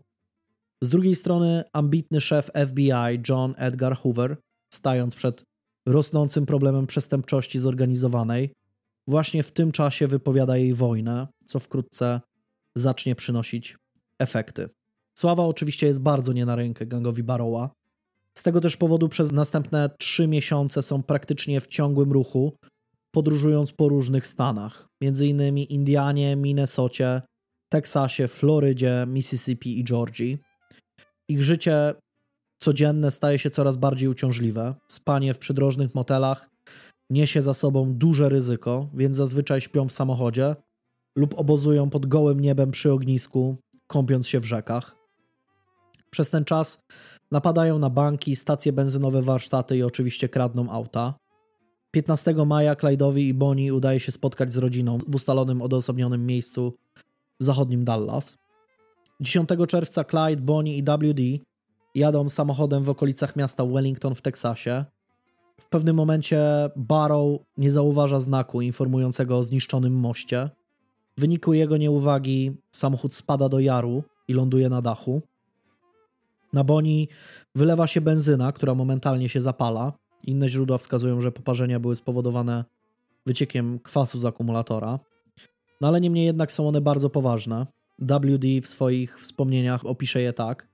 [0.83, 4.37] Z drugiej strony ambitny szef FBI John Edgar Hoover,
[4.75, 5.43] stając przed
[5.89, 8.53] rosnącym problemem przestępczości zorganizowanej,
[9.09, 12.21] właśnie w tym czasie wypowiada jej wojnę, co wkrótce
[12.77, 13.77] zacznie przynosić
[14.19, 14.69] efekty.
[15.19, 17.71] Sława oczywiście jest bardzo nie na rękę gangowi Barrowa.
[18.39, 22.57] Z tego też powodu przez następne trzy miesiące są praktycznie w ciągłym ruchu,
[23.15, 27.23] podróżując po różnych stanach, innymi Indianie, Minnesocie,
[27.73, 30.39] Teksasie, Florydzie, Mississippi i Georgii.
[31.29, 31.95] Ich życie
[32.63, 34.75] codzienne staje się coraz bardziej uciążliwe.
[34.89, 36.51] Spanie w przydrożnych motelach
[37.11, 40.57] niesie za sobą duże ryzyko, więc zazwyczaj śpią w samochodzie
[41.19, 43.57] lub obozują pod gołym niebem przy ognisku,
[43.87, 44.97] kąpiąc się w rzekach.
[46.11, 46.83] Przez ten czas
[47.31, 51.15] napadają na banki, stacje benzynowe, warsztaty i oczywiście kradną auta.
[51.91, 56.77] 15 maja Clyde'owi i Bonnie udaje się spotkać z rodziną w ustalonym odosobnionym miejscu
[57.41, 58.39] w zachodnim Dallas.
[59.21, 61.45] 10 czerwca Clyde, Bonnie i WD
[61.95, 64.85] jadą samochodem w okolicach miasta Wellington w Teksasie.
[65.61, 70.51] W pewnym momencie Barrow nie zauważa znaku informującego o zniszczonym moście.
[71.17, 75.23] W wyniku jego nieuwagi samochód spada do jaru i ląduje na dachu.
[76.53, 77.07] Na Bonnie
[77.55, 79.93] wylewa się benzyna, która momentalnie się zapala.
[80.25, 82.65] Inne źródła wskazują, że poparzenia były spowodowane
[83.27, 84.99] wyciekiem kwasu z akumulatora.
[85.81, 87.67] No ale niemniej jednak są one bardzo poważne.
[87.99, 90.69] WD w swoich wspomnieniach opisze je tak.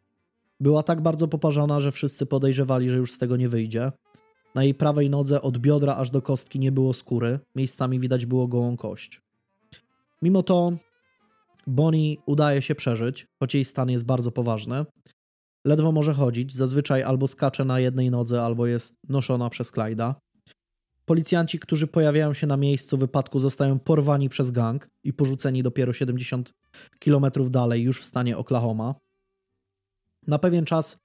[0.60, 3.92] Była tak bardzo poparzona, że wszyscy podejrzewali, że już z tego nie wyjdzie.
[4.54, 8.48] Na jej prawej nodze od biodra aż do kostki nie było skóry, miejscami widać było
[8.48, 9.22] gołą kość.
[10.22, 10.72] Mimo to
[11.66, 14.84] Bonnie udaje się przeżyć, choć jej stan jest bardzo poważny.
[15.66, 20.14] Ledwo może chodzić, zazwyczaj albo skacze na jednej nodze, albo jest noszona przez Clyda.
[21.04, 26.54] Policjanci, którzy pojawiają się na miejscu wypadku, zostają porwani przez gang i porzuceni dopiero 70
[26.98, 28.94] km dalej, już w stanie Oklahoma.
[30.26, 30.98] Na pewien czas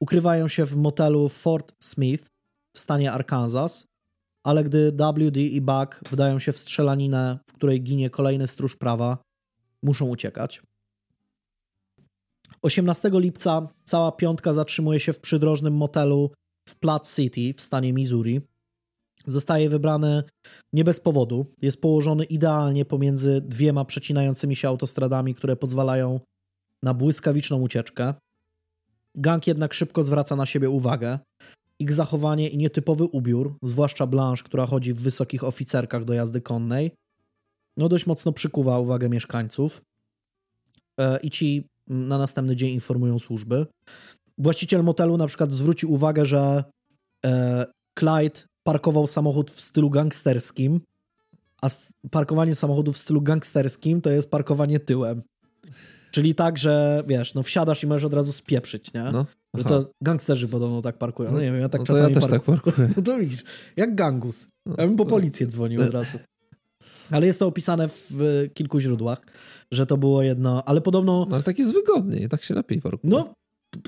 [0.00, 2.26] ukrywają się w motelu Fort Smith
[2.72, 3.86] w stanie Arkansas,
[4.42, 9.18] ale gdy WD i Buck wdają się w strzelaninę, w której ginie kolejny stróż prawa,
[9.82, 10.62] muszą uciekać.
[12.62, 16.30] 18 lipca cała piątka zatrzymuje się w przydrożnym motelu
[16.68, 18.40] w Platte City w stanie Missouri.
[19.26, 20.22] Zostaje wybrany
[20.72, 21.46] nie bez powodu.
[21.62, 26.20] Jest położony idealnie pomiędzy dwiema przecinającymi się autostradami, które pozwalają
[26.82, 28.14] na błyskawiczną ucieczkę.
[29.14, 31.18] Gang jednak szybko zwraca na siebie uwagę.
[31.78, 36.90] Ich zachowanie i nietypowy ubiór, zwłaszcza Blanche, która chodzi w wysokich oficerkach do jazdy konnej,
[37.76, 39.82] no dość mocno przykuwa uwagę mieszkańców.
[41.00, 43.66] E, I ci na następny dzień informują służby.
[44.38, 46.64] Właściciel motelu na przykład zwrócił uwagę, że
[47.26, 47.66] e,
[47.98, 50.80] Clyde parkował samochód w stylu gangsterskim,
[51.62, 51.70] a
[52.10, 55.22] parkowanie samochodu w stylu gangsterskim to jest parkowanie tyłem.
[56.10, 59.02] Czyli tak, że wiesz, no wsiadasz i możesz od razu spieprzyć, nie?
[59.02, 59.26] No.
[59.54, 61.32] Że to gangsterzy podobno tak parkują.
[61.32, 62.88] No nie wiem, ja tak no to ja czasami też tak parkuję.
[62.96, 63.44] No to widzisz,
[63.76, 64.46] jak gangus.
[64.78, 66.18] Ja bym po policję dzwonił od razu.
[67.12, 69.26] Ale jest to opisane w kilku źródłach,
[69.72, 73.10] że to było jedno, ale podobno No ale tak jest wygodniej, tak się lepiej parkuje.
[73.12, 73.34] no,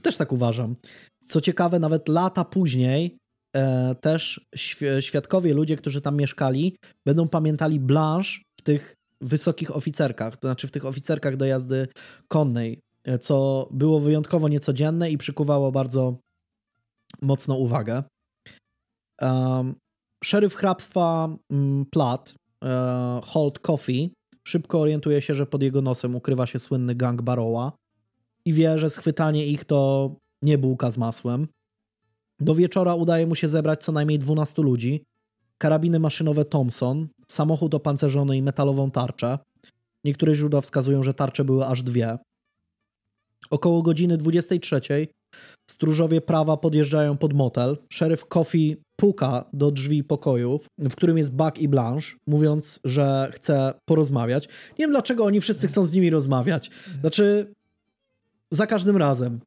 [0.03, 0.77] też tak uważam.
[1.25, 3.17] Co ciekawe, nawet lata później
[3.57, 10.37] e, też świ- świadkowie, ludzie, którzy tam mieszkali, będą pamiętali Blanche w tych wysokich oficerkach,
[10.37, 11.89] to znaczy w tych oficerkach do jazdy
[12.29, 16.19] konnej, e, co było wyjątkowo niecodzienne i przykuwało bardzo
[17.23, 18.03] mocną uwagę.
[19.23, 19.75] Um,
[20.25, 22.35] szeryf hrabstwa mm, Platt,
[22.65, 24.11] e, Holt Coffee,
[24.45, 27.73] szybko orientuje się, że pod jego nosem ukrywa się słynny gang Barrowa
[28.45, 30.11] i wie, że schwytanie ich to
[30.43, 31.49] nie bułka z masłem.
[32.41, 35.05] Do wieczora udaje mu się zebrać co najmniej 12 ludzi,
[35.59, 39.39] karabiny maszynowe Thompson, samochód opancerzony i metalową tarczę.
[40.05, 42.19] Niektóre źródła wskazują, że tarcze były aż dwie.
[43.51, 44.81] Około godziny 23
[45.71, 47.79] stróżowie prawa podjeżdżają pod motel.
[47.93, 53.75] Szeryf Coffee puka do drzwi pokoju, w którym jest Buck i Blanche, mówiąc, że chce
[53.85, 54.49] porozmawiać.
[54.79, 56.71] Nie wiem, dlaczego oni wszyscy chcą z nimi rozmawiać.
[57.01, 57.55] Znaczy,
[58.51, 59.41] za każdym razem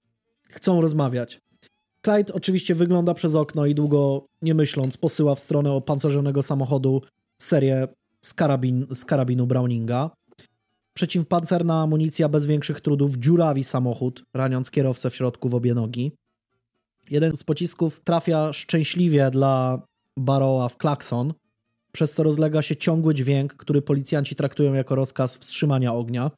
[0.49, 1.41] chcą rozmawiać.
[2.01, 7.01] Clyde oczywiście wygląda przez okno i długo nie myśląc posyła w stronę opancerzonego samochodu
[7.41, 7.87] serię
[8.21, 10.11] z, karabin, z karabinu Browninga.
[10.93, 16.11] Przeciwpancerna amunicja bez większych trudów dziurawi samochód, raniąc kierowcę w środku w obie nogi.
[17.09, 19.81] Jeden z pocisków trafia szczęśliwie dla
[20.17, 21.33] Barrowa w klakson,
[21.91, 26.31] przez co rozlega się ciągły dźwięk, który policjanci traktują jako rozkaz wstrzymania ognia.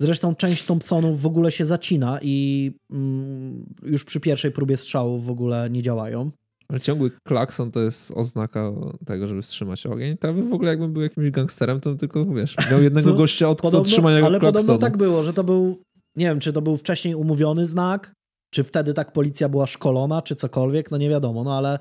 [0.00, 5.30] Zresztą część Thompsonów w ogóle się zacina i mm, już przy pierwszej próbie strzałów w
[5.30, 6.30] ogóle nie działają.
[6.68, 8.72] Ale ciągły klakson to jest oznaka
[9.06, 10.16] tego, żeby wstrzymać ogień.
[10.22, 13.80] Bym w ogóle jakbym był jakimś gangsterem, to tylko, wiesz, miał jednego gościa od Podobno,
[13.80, 14.52] otrzymania ale klaksonu.
[14.52, 15.78] podobno tak było, że to był,
[16.16, 18.12] nie wiem, czy to był wcześniej umówiony znak,
[18.50, 21.78] czy wtedy tak policja była szkolona, czy cokolwiek, no nie wiadomo, no ale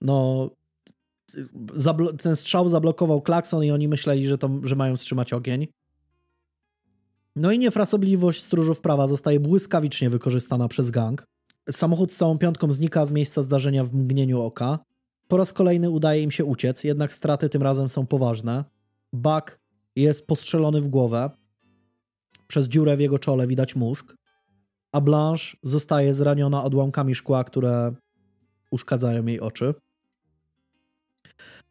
[0.00, 0.50] no
[2.22, 5.66] ten strzał zablokował klakson i oni myśleli, że, to, że mają wstrzymać ogień.
[7.36, 11.26] No i niefrasobliwość stróżów prawa zostaje błyskawicznie wykorzystana przez gang.
[11.70, 14.78] Samochód z całą piątką znika z miejsca zdarzenia w mgnieniu oka.
[15.28, 18.64] Po raz kolejny udaje im się uciec, jednak straty tym razem są poważne.
[19.12, 19.60] Buck
[19.96, 21.30] jest postrzelony w głowę.
[22.46, 24.14] Przez dziurę w jego czole widać mózg.
[24.92, 27.94] A Blanche zostaje zraniona odłamkami szkła, które
[28.70, 29.74] uszkadzają jej oczy.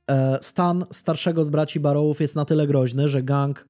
[0.09, 3.67] E, Stan starszego z braci Barrowów jest na tyle groźny, że gang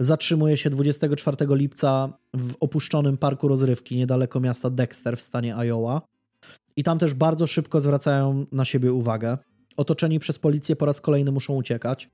[0.00, 6.02] zatrzymuje się 24 lipca w opuszczonym parku rozrywki niedaleko miasta Dexter w stanie Iowa.
[6.76, 9.38] I tam też bardzo szybko zwracają na siebie uwagę.
[9.76, 12.08] Otoczeni przez policję po raz kolejny muszą uciekać.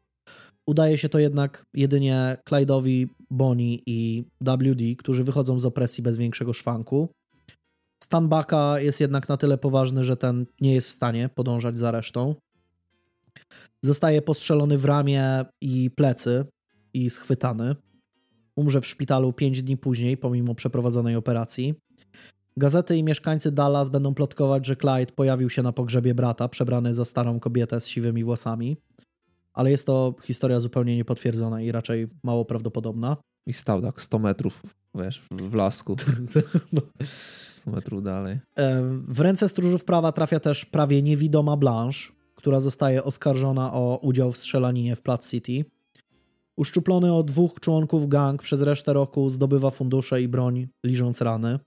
[0.66, 6.52] Udaje się to jednak jedynie Clyde'owi, Bonnie i WD, którzy wychodzą z opresji bez większego
[6.52, 7.08] szwanku.
[8.02, 11.90] Stan Bucka jest jednak na tyle poważny, że ten nie jest w stanie podążać za
[11.90, 12.34] resztą.
[13.82, 16.44] Zostaje postrzelony w ramię i plecy
[16.94, 17.76] i schwytany.
[18.56, 21.74] Umrze w szpitalu 5 dni później, pomimo przeprowadzonej operacji.
[22.56, 27.04] Gazety i mieszkańcy Dallas będą plotkować, że Clyde pojawił się na pogrzebie brata, przebrany za
[27.04, 28.76] starą kobietę z siwymi włosami.
[29.54, 33.16] Ale jest to historia zupełnie niepotwierdzona i raczej mało prawdopodobna.
[33.46, 34.62] I stał tak 100 metrów,
[34.94, 35.96] wiesz, w, lasku.
[36.72, 36.80] No.
[37.56, 38.38] 100 metrów dalej.
[39.08, 44.36] W ręce stróżów prawa trafia też prawie niewidoma Blanche, która zostaje oskarżona o udział w
[44.36, 45.64] strzelaninie w Platt City.
[46.56, 51.58] Uszczuplony o dwóch członków gang przez resztę roku zdobywa fundusze i broń, liżąc rany.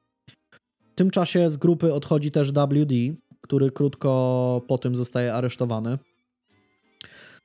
[0.92, 2.94] W tym czasie z grupy odchodzi też WD,
[3.42, 5.98] który krótko po tym zostaje aresztowany.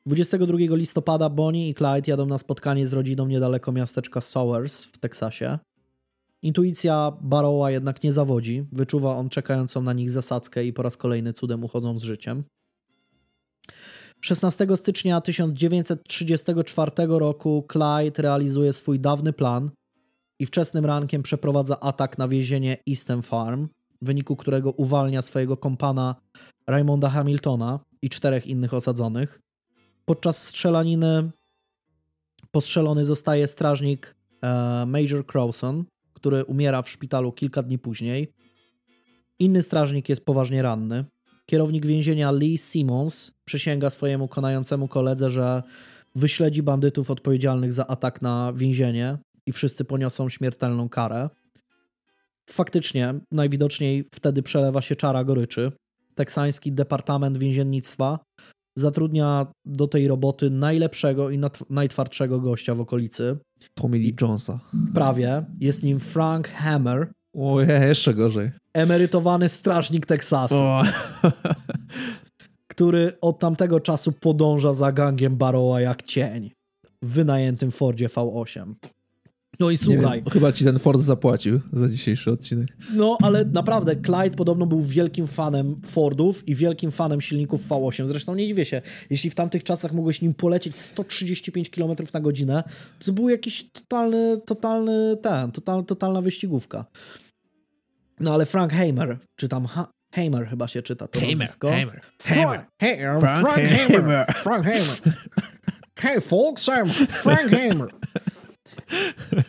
[0.07, 5.59] 22 listopada Bonnie i Clyde jadą na spotkanie z rodziną niedaleko miasteczka Sowers w Teksasie.
[6.43, 8.67] Intuicja Barrowa jednak nie zawodzi.
[8.73, 12.45] Wyczuwa on czekającą na nich zasadzkę i po raz kolejny cudem uchodzą z życiem.
[14.21, 19.71] 16 stycznia 1934 roku Clyde realizuje swój dawny plan
[20.39, 23.69] i wczesnym rankiem przeprowadza atak na więzienie Easton Farm,
[24.03, 26.17] w wyniku którego uwalnia swojego kompana
[26.67, 29.42] Raymonda Hamiltona i czterech innych osadzonych.
[30.05, 31.31] Podczas strzelaniny
[32.51, 35.85] postrzelony zostaje strażnik e, Major Crowson,
[36.15, 38.33] który umiera w szpitalu kilka dni później.
[39.39, 41.05] Inny strażnik jest poważnie ranny.
[41.47, 45.63] Kierownik więzienia Lee Simmons przysięga swojemu konającemu koledze, że
[46.15, 51.29] wyśledzi bandytów odpowiedzialnych za atak na więzienie i wszyscy poniosą śmiertelną karę.
[52.51, 55.73] Faktycznie, najwidoczniej wtedy przelewa się czara goryczy.
[56.15, 58.19] Teksański Departament Więziennictwa
[58.79, 61.41] zatrudnia do tej roboty najlepszego i
[61.71, 63.37] najtwardszego gościa w okolicy.
[63.75, 64.61] Tommy Lee Jonesa.
[64.95, 65.45] Prawie.
[65.61, 68.51] Jest nim Frank Hammer, O, jeszcze gorzej.
[68.75, 70.83] emerytowany strażnik Teksasu, O.
[72.69, 76.51] który od tamtego czasu podąża za gangiem Barrowa jak cień
[77.03, 78.75] w wynajętym Fordzie V8.
[79.63, 82.69] No i słuchaj, wiem, chyba ci ten Ford zapłacił za dzisiejszy odcinek.
[82.95, 88.07] no ale naprawdę Clyde podobno był wielkim fanem Fordów i wielkim fanem silników V8.
[88.07, 92.65] Zresztą nie dziwię się, jeśli w tamtych czasach mogłeś nim polecieć 135 km na godzinę,
[93.05, 96.85] to był jakiś totalny, totalny ten, total, totalna wyścigówka.
[98.21, 101.71] No ale Frank Hamer, czy tam ha Hamer chyba się czyta to nazwisko.
[101.71, 102.01] Hammer.
[102.19, 104.27] Frank, Hamer, Frank Hamer.
[104.43, 105.01] Frank Hamer.
[105.97, 106.89] Hey folks, I'm
[107.23, 107.89] Frank Hamer.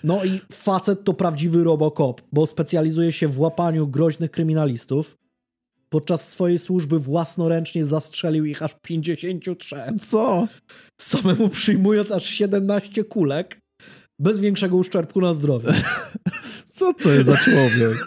[0.04, 5.18] No i facet to prawdziwy robocop, bo specjalizuje się w łapaniu groźnych kryminalistów.
[5.90, 10.48] Podczas swojej służby własnoręcznie zastrzelił ich aż 53, Co?
[11.02, 13.60] samemu przyjmując aż 17 kulek,
[14.20, 15.68] bez większego uszczerbku na zdrowiu.
[16.68, 17.98] Co to jest za człowiek?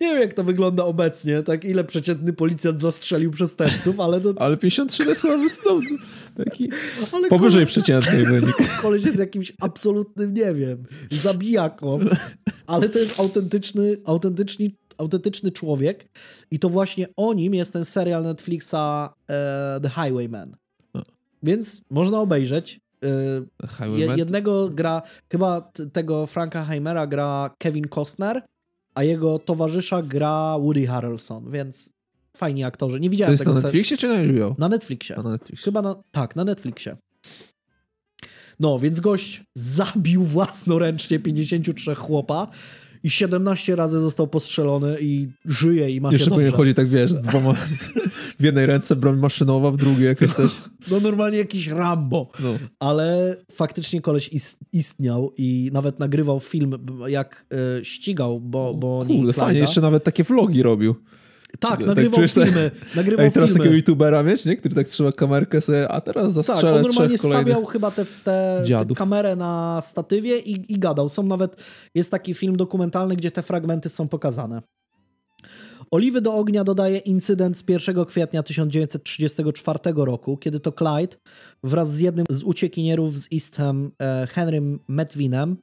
[0.00, 4.56] Nie wiem, jak to wygląda obecnie, tak ile przeciętny policjant zastrzelił przestępców, ale to Ale
[4.56, 5.84] 53 to jest wystąp.
[6.44, 6.70] Taki
[7.12, 8.56] ale powyżej kole- przeciętnej wynik.
[8.82, 11.98] Koleś jest jakimś absolutnym, nie wiem, zabijaką,
[12.66, 16.08] ale to jest autentyczny, autentyczny, autentyczny człowiek
[16.50, 18.74] i to właśnie o nim jest ten serial Netflixa
[19.30, 20.56] e, The Highwayman.
[21.42, 22.80] Więc można obejrzeć.
[23.80, 25.02] E, jednego gra,
[25.32, 28.42] chyba tego Franka Heimera gra Kevin Costner,
[28.96, 31.90] a jego towarzysza gra Woody Harrelson, więc
[32.36, 33.00] fajni aktorzy.
[33.00, 34.54] Nie To widziałem jest tego na Netflixie czy na HBO?
[34.58, 35.16] na Netflixie.
[35.16, 35.64] Na Netflixie.
[35.64, 36.96] Chyba na, tak, na Netflixie.
[38.60, 42.48] No, więc gość zabił własnoręcznie 53 chłopa
[43.04, 46.50] i 17 razy został postrzelony i żyje i ma Jeszcze się dobrze.
[46.50, 47.54] chodzić tak, wiesz, z dwoma...
[48.40, 50.50] W jednej ręce broń maszynowa, w drugiej jakoś też...
[50.90, 52.30] No normalnie jakiś Rambo.
[52.40, 52.54] No.
[52.78, 56.72] Ale faktycznie koleś is- istniał i nawet nagrywał film,
[57.06, 57.46] jak
[57.80, 60.94] y, ścigał, bo, bo Kurde, fajnie, jeszcze nawet takie vlogi robił.
[61.60, 62.30] Tak, Tak nagrywał tak?
[62.30, 62.70] filmy.
[62.96, 63.58] Nagrywał Ej, teraz filmy.
[63.58, 64.56] takiego youtubera mieć, nie?
[64.56, 68.62] Który tak trzyma kamerkę sobie, a teraz Tak, zastrzelę on normalnie stawiał chyba tę te,
[68.68, 71.08] te, te kamerę na statywie i, i gadał.
[71.08, 71.62] Są nawet,
[71.94, 74.62] jest taki film dokumentalny, gdzie te fragmenty są pokazane.
[75.90, 81.16] Oliwy do ognia dodaje incydent z 1 kwietnia 1934 roku, kiedy to Clyde
[81.64, 85.56] wraz z jednym z uciekinierów z Eastham, e, Henrym Medwinem,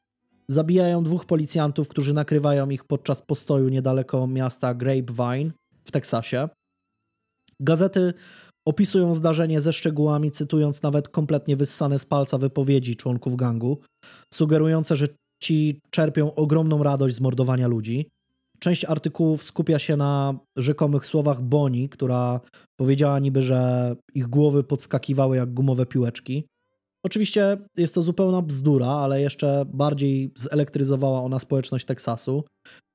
[0.47, 5.51] zabijają dwóch policjantów, którzy nakrywają ich podczas postoju niedaleko miasta Grapevine
[5.85, 6.49] w Teksasie.
[7.59, 8.13] Gazety
[8.67, 13.79] opisują zdarzenie ze szczegółami, cytując nawet kompletnie wyssane z palca wypowiedzi członków gangu,
[14.33, 15.07] sugerujące, że
[15.43, 18.09] ci czerpią ogromną radość z mordowania ludzi.
[18.59, 22.39] Część artykułów skupia się na rzekomych słowach Boni, która
[22.79, 26.47] powiedziała niby, że ich głowy podskakiwały jak gumowe piłeczki.
[27.05, 32.43] Oczywiście jest to zupełna bzdura, ale jeszcze bardziej zelektryzowała ona społeczność Teksasu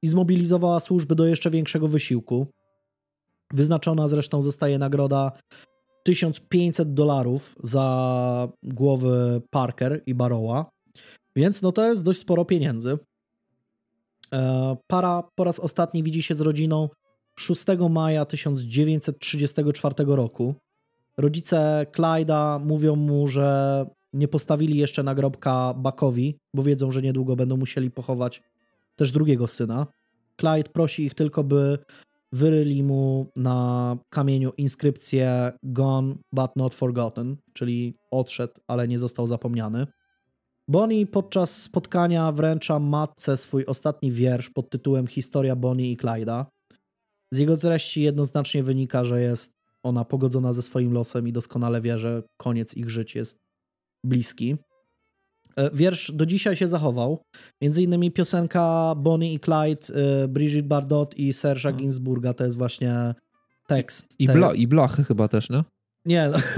[0.02, 2.46] i zmobilizowała służby do jeszcze większego wysiłku.
[3.52, 5.32] Wyznaczona zresztą zostaje nagroda
[6.02, 10.70] 1500 dolarów za głowy Parker i Barrowa,
[11.36, 12.98] więc no to jest dość sporo pieniędzy.
[14.32, 16.88] E, Para po raz ostatni widzi się z rodziną
[17.38, 20.54] 6 maja 1934 roku.
[21.16, 27.56] Rodzice Clyda mówią mu, że nie postawili jeszcze nagrobka Buckowi, bo wiedzą, że niedługo będą
[27.56, 28.42] musieli pochować
[28.96, 29.86] też drugiego syna.
[30.36, 31.78] Clyde prosi ich tylko, by
[32.32, 39.86] wyryli mu na kamieniu inskrypcję Gone but not forgotten, czyli odszedł, ale nie został zapomniany.
[40.68, 46.46] Bonnie podczas spotkania wręcza matce swój ostatni wiersz pod tytułem Historia Bonnie i Clyda.
[47.32, 51.98] Z jego treści jednoznacznie wynika, że jest ona pogodzona ze swoim losem i doskonale wie,
[51.98, 53.38] że koniec ich żyć jest
[54.04, 54.56] bliski.
[55.56, 57.22] E, Wiersz do dzisiaj się zachował.
[57.62, 63.14] Między innymi piosenka Bonnie i Clyde, e, Brigitte Bardot i Serge'a Ginsburga to jest właśnie
[63.66, 64.14] tekst.
[64.18, 65.64] I, bla, I blachy chyba też, nie?
[66.04, 66.30] Nie.
[66.32, 66.38] no.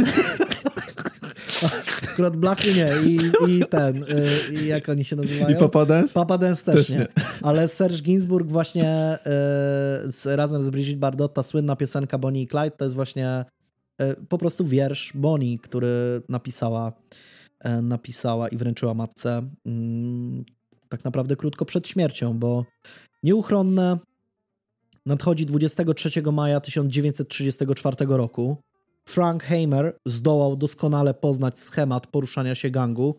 [2.13, 3.11] Akurat Blachy nie.
[3.11, 3.19] I,
[3.49, 4.07] i ten, y,
[4.53, 5.57] i jak oni się nazywają?
[5.57, 6.15] I Papa Dance?
[6.15, 6.99] Papa Dance też, Też nie.
[6.99, 7.07] nie.
[7.43, 9.19] Ale Serge Ginsburg właśnie
[10.05, 13.45] z, razem z Brigitte Bardot, ta słynna piosenka Bonnie i Clyde, to jest właśnie
[14.29, 16.93] po prostu wiersz Bonnie, który napisała,
[17.83, 20.45] napisała i wręczyła matce mm,
[20.89, 22.65] tak naprawdę krótko przed śmiercią, bo
[23.23, 23.99] nieuchronne
[25.07, 28.57] nadchodzi 23 maja 1934 roku.
[29.09, 33.19] Frank Hamer zdołał doskonale poznać schemat poruszania się gangu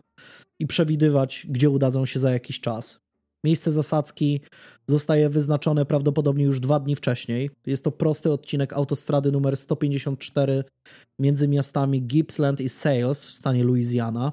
[0.58, 3.01] i przewidywać, gdzie udadzą się za jakiś czas.
[3.44, 4.40] Miejsce zasadzki
[4.86, 7.50] zostaje wyznaczone prawdopodobnie już dwa dni wcześniej.
[7.66, 10.64] Jest to prosty odcinek autostrady numer 154
[11.18, 14.32] między miastami Gippsland i Sales w stanie Louisiana.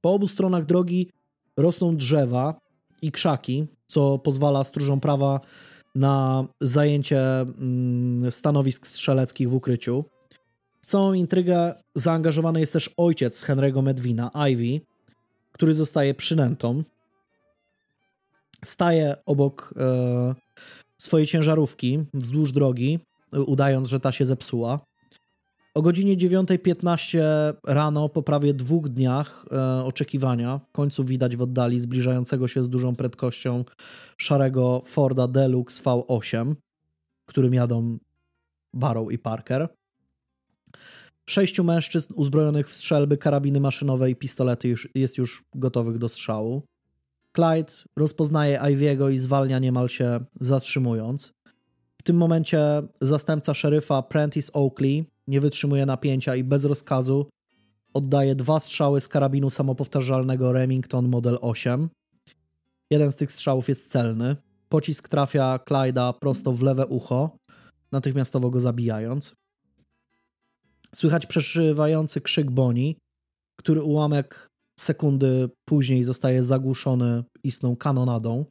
[0.00, 1.10] Po obu stronach drogi
[1.56, 2.60] rosną drzewa
[3.02, 5.40] i krzaki, co pozwala stróżom prawa
[5.94, 10.04] na zajęcie mm, stanowisk strzeleckich w ukryciu.
[10.80, 14.80] W całą intrygę zaangażowany jest też ojciec Henry'ego Medwina, Ivy,
[15.52, 16.82] który zostaje przynętą.
[18.64, 20.34] Staje obok e,
[20.98, 22.98] swojej ciężarówki wzdłuż drogi,
[23.32, 24.80] udając, że ta się zepsuła.
[25.74, 27.22] O godzinie 9.15
[27.66, 32.68] rano, po prawie dwóch dniach e, oczekiwania, w końcu widać w oddali zbliżającego się z
[32.68, 33.64] dużą prędkością
[34.16, 36.54] szarego Forda Deluxe V8,
[37.26, 37.98] którym jadą
[38.74, 39.68] Barrow i Parker.
[41.28, 46.62] Sześciu mężczyzn uzbrojonych w strzelby, karabiny maszynowe i pistolety już, jest już gotowych do strzału.
[47.38, 51.32] Clyde rozpoznaje Ivy'ego i zwalnia niemal się zatrzymując.
[52.00, 57.28] W tym momencie zastępca szeryfa Prentice Oakley nie wytrzymuje napięcia i bez rozkazu
[57.94, 61.88] oddaje dwa strzały z karabinu samopowtarzalnego Remington Model 8.
[62.90, 64.36] Jeden z tych strzałów jest celny.
[64.68, 67.36] Pocisk trafia Clyda prosto w lewe ucho,
[67.92, 69.34] natychmiastowo go zabijając.
[70.94, 72.96] Słychać przeszywający krzyk Boni,
[73.58, 74.48] który ułamek
[74.78, 78.44] sekundy później zostaje zagłuszony istną kanonadą.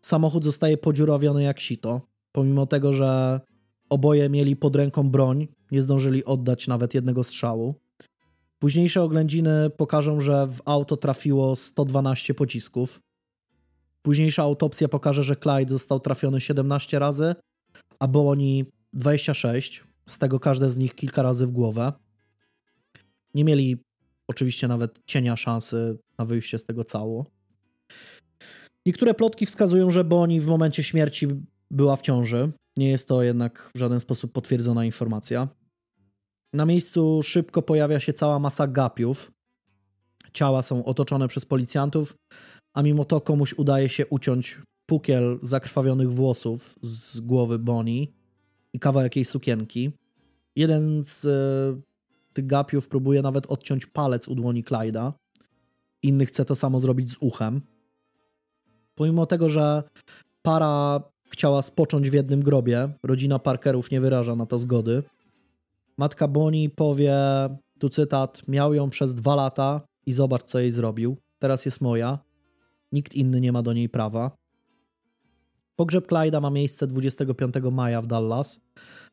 [0.00, 2.00] Samochód zostaje podziurawiony jak sito.
[2.32, 3.40] Pomimo tego, że
[3.88, 7.74] oboje mieli pod ręką broń, nie zdążyli oddać nawet jednego strzału.
[8.58, 13.00] Późniejsze oględziny pokażą, że w auto trafiło 112 pocisków.
[14.02, 17.34] Późniejsza autopsja pokaże, że Clyde został trafiony 17 razy,
[17.98, 21.92] a Boni 26, z tego każde z nich kilka razy w głowę.
[23.34, 23.76] Nie mieli
[24.28, 27.26] oczywiście nawet cienia szansy na wyjście z tego cało.
[28.86, 31.28] Niektóre plotki wskazują, że Boni w momencie śmierci
[31.70, 32.52] była w ciąży.
[32.76, 35.48] Nie jest to jednak w żaden sposób potwierdzona informacja.
[36.52, 39.32] Na miejscu szybko pojawia się cała masa gapiów.
[40.32, 42.14] Ciała są otoczone przez policjantów,
[42.74, 48.12] a mimo to komuś udaje się uciąć pukiel zakrwawionych włosów z głowy Boni
[48.72, 49.90] i kawałek jej sukienki.
[50.56, 51.26] Jeden z
[52.32, 55.12] tych gapiów próbuje nawet odciąć palec u dłoni Clyda.
[56.02, 57.60] Inny chce to samo zrobić z uchem.
[58.94, 59.82] Pomimo tego, że
[60.42, 65.02] para chciała spocząć w jednym grobie, rodzina Parkerów nie wyraża na to zgody.
[65.98, 67.16] Matka Bonnie powie,
[67.78, 71.16] tu cytat, miał ją przez dwa lata i zobacz, co jej zrobił.
[71.38, 72.18] Teraz jest moja.
[72.92, 74.30] Nikt inny nie ma do niej prawa.
[75.76, 78.60] Pogrzeb Clyda ma miejsce 25 maja w Dallas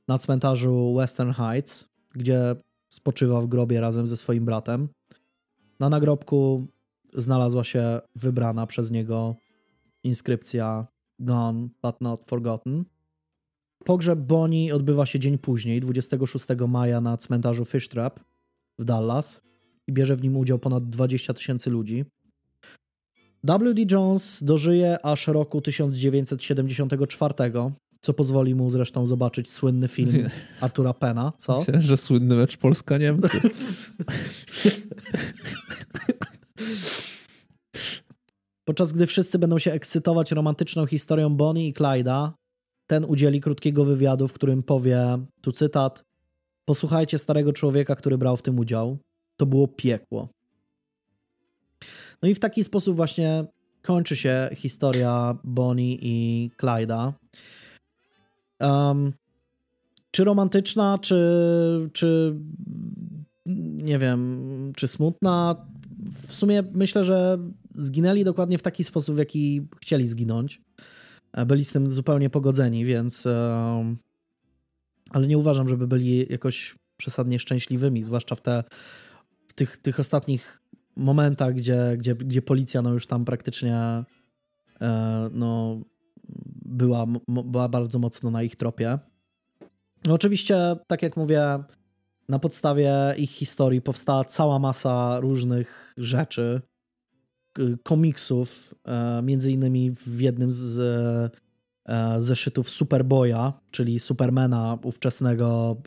[0.08, 1.86] na cmentarzu Western Heights,
[2.16, 2.56] gdzie
[2.90, 4.90] spoczywa w grobie razem ze swoim bratem.
[5.80, 6.68] Na nagrobku
[7.14, 9.36] znalazła się wybrana przez niego
[10.04, 10.88] inskrypcja
[11.20, 12.86] Gone but not forgotten.
[13.86, 18.20] Pogrzeb Bonnie odbywa się dzień później, 26 maja na cmentarzu Fish Trap
[18.80, 19.42] w Dallas
[19.88, 22.06] i bierze w nim udział ponad 20 tysięcy ludzi.
[23.44, 23.86] W.D.
[23.92, 27.34] Jones dożyje aż roku 1974,
[28.02, 30.30] co pozwoli mu zresztą zobaczyć słynny film
[30.62, 31.34] Artura Pena.
[31.38, 31.60] Co?
[31.60, 33.42] Myślę, że słynny mecz Polska-Niemcy.
[38.66, 42.34] Podczas gdy wszyscy będą się ekscytować romantyczną historią Bonnie i Clyda,
[42.88, 46.04] ten udzieli krótkiego wywiadu, w którym powie, tu cytat,
[46.66, 48.98] posłuchajcie starego człowieka, który brał w tym udział.
[49.38, 50.30] To było piekło.
[52.22, 53.46] No i w taki sposób właśnie
[53.82, 57.14] kończy się historia Bonnie i Clyda.
[58.60, 59.14] Um,
[60.12, 61.20] czy romantyczna, czy,
[61.94, 62.36] czy
[63.84, 65.66] nie wiem, czy smutna?
[66.28, 67.38] W sumie myślę, że
[67.76, 70.62] zginęli dokładnie w taki sposób, w jaki chcieli zginąć.
[71.34, 73.26] E, Byli z tym zupełnie pogodzeni, więc.
[73.26, 73.98] em,
[75.10, 78.64] ale nie uważam, żeby byli jakoś przesadnie szczęśliwymi, zwłaszcza w, te,
[79.48, 80.62] w tych, tych ostatnich
[80.96, 83.76] momentach, gdzie, gdzie, gdzie policja no już tam praktycznie
[84.82, 85.82] e, no,
[86.70, 89.00] była, była bardzo mocno na ich tropie.
[90.06, 91.64] No oczywiście, tak jak mówię,
[92.30, 96.62] na podstawie ich historii powstała cała masa różnych rzeczy,
[97.84, 101.30] komiksów, e, między innymi w jednym z e,
[101.94, 105.78] e, zeszytów Superboya, czyli Supermana ówczesnego.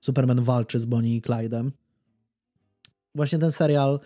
[0.00, 1.70] Superman walczy z Bonnie i Clyde'em.
[3.14, 4.00] Właśnie ten serial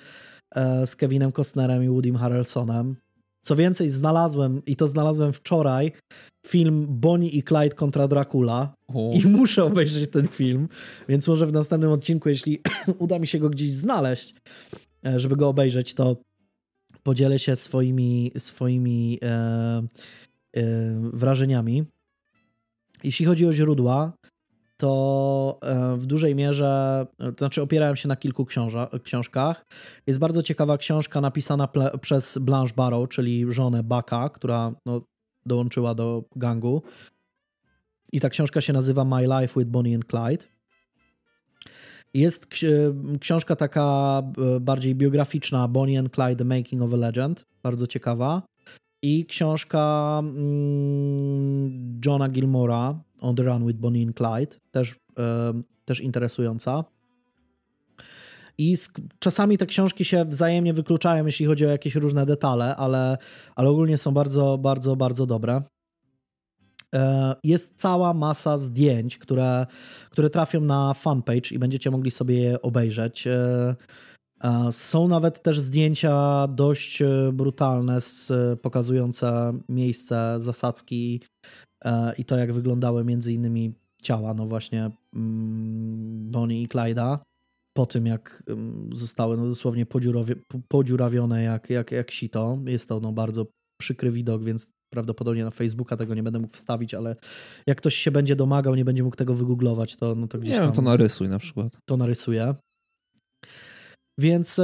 [0.84, 2.96] z Kevinem Costnerem i Woodym Harrelsonem.
[3.42, 5.92] Co więcej, znalazłem, i to znalazłem wczoraj,
[6.46, 8.74] film Bonnie i Clyde kontra Dracula.
[8.88, 10.68] O, I muszę obejrzeć ten film,
[11.08, 12.60] więc może w następnym odcinku, jeśli
[12.98, 14.34] uda mi się go gdzieś znaleźć,
[15.06, 16.16] e, żeby go obejrzeć, to
[17.02, 20.62] podzielę się swoimi, swoimi e, e,
[21.12, 21.84] wrażeniami.
[23.04, 24.12] Jeśli chodzi o źródła,
[24.82, 28.46] to e, w dużej mierze, to znaczy opierałem się na kilku
[29.02, 29.66] książkach.
[30.06, 31.68] Jest bardzo ciekawa książka napisana
[32.00, 35.00] przez Blanche Barrow, czyli żonę Baka, która no,
[35.46, 36.82] dołączyła do gangu.
[38.12, 40.46] I ta książka się nazywa My Life with Bonnie and Clyde.
[42.14, 44.22] Jest ksi- książka taka
[44.56, 48.42] e, bardziej biograficzna, Bonnie and Clyde, The Making of a Legend, bardzo ciekawa.
[49.02, 54.94] I książka mm, Johna Gilmora, On the Run with Bonnie and Clyde, też,
[55.84, 56.84] też interesująca.
[58.58, 58.76] I
[59.18, 63.18] czasami te książki się wzajemnie wykluczają, jeśli chodzi o jakieś różne detale, ale,
[63.56, 65.62] ale ogólnie są bardzo, bardzo, bardzo dobre.
[66.94, 69.66] E, Jest cała masa zdjęć, które,
[70.10, 73.26] które trafią na fanpage i będziecie mogli sobie je obejrzeć.
[73.26, 73.74] E,
[74.70, 81.20] Są nawet też zdjęcia dość e, brutalne, z, pokazujące miejsce zasadzki
[82.18, 87.18] i to, jak wyglądały między innymi ciała, no właśnie mm, Bonnie i Clyda
[87.76, 90.34] po tym, jak ym, zostały no dosłownie podziurawie,
[90.68, 92.58] podziurawione jak, jak, jak sito.
[92.66, 93.46] Jest to no bardzo
[93.80, 97.16] przykry widok, więc prawdopodobnie na Facebooka tego nie będę mógł wstawić, ale
[97.66, 100.58] jak ktoś się będzie domagał, nie będzie mógł tego wygooglować, to, no to gdzieś nie
[100.58, 101.78] tam to narysuj na przykład.
[101.84, 102.54] to narysuję.
[104.18, 104.60] Więc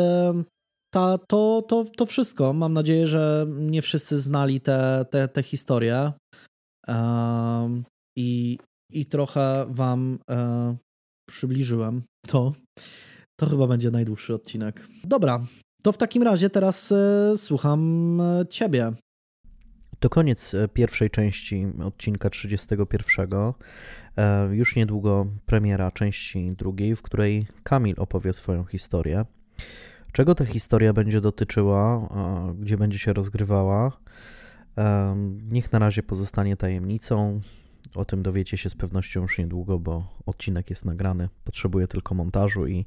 [0.91, 2.53] ta, to, to, to wszystko.
[2.53, 6.13] Mam nadzieję, że nie wszyscy znali te, te, te historie.
[8.17, 8.59] I,
[8.93, 10.77] I trochę wam e,
[11.29, 12.53] przybliżyłem to.
[13.41, 14.87] To chyba będzie najdłuższy odcinek.
[15.05, 15.41] Dobra,
[15.83, 18.93] to w takim razie teraz e, słucham e, ciebie.
[19.99, 23.31] To koniec pierwszej części odcinka 31.
[24.17, 29.25] E, Już niedługo premiera części drugiej, w której Kamil opowie swoją historię.
[30.13, 32.09] Czego ta historia będzie dotyczyła,
[32.59, 33.93] gdzie będzie się rozgrywała,
[35.51, 37.41] Niech na razie pozostanie tajemnicą.
[37.95, 41.29] O tym dowiecie się z pewnością już niedługo, bo odcinek jest nagrany.
[41.45, 42.87] Potrzebuje tylko montażu i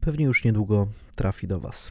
[0.00, 1.90] pewnie już niedługo trafi do Was.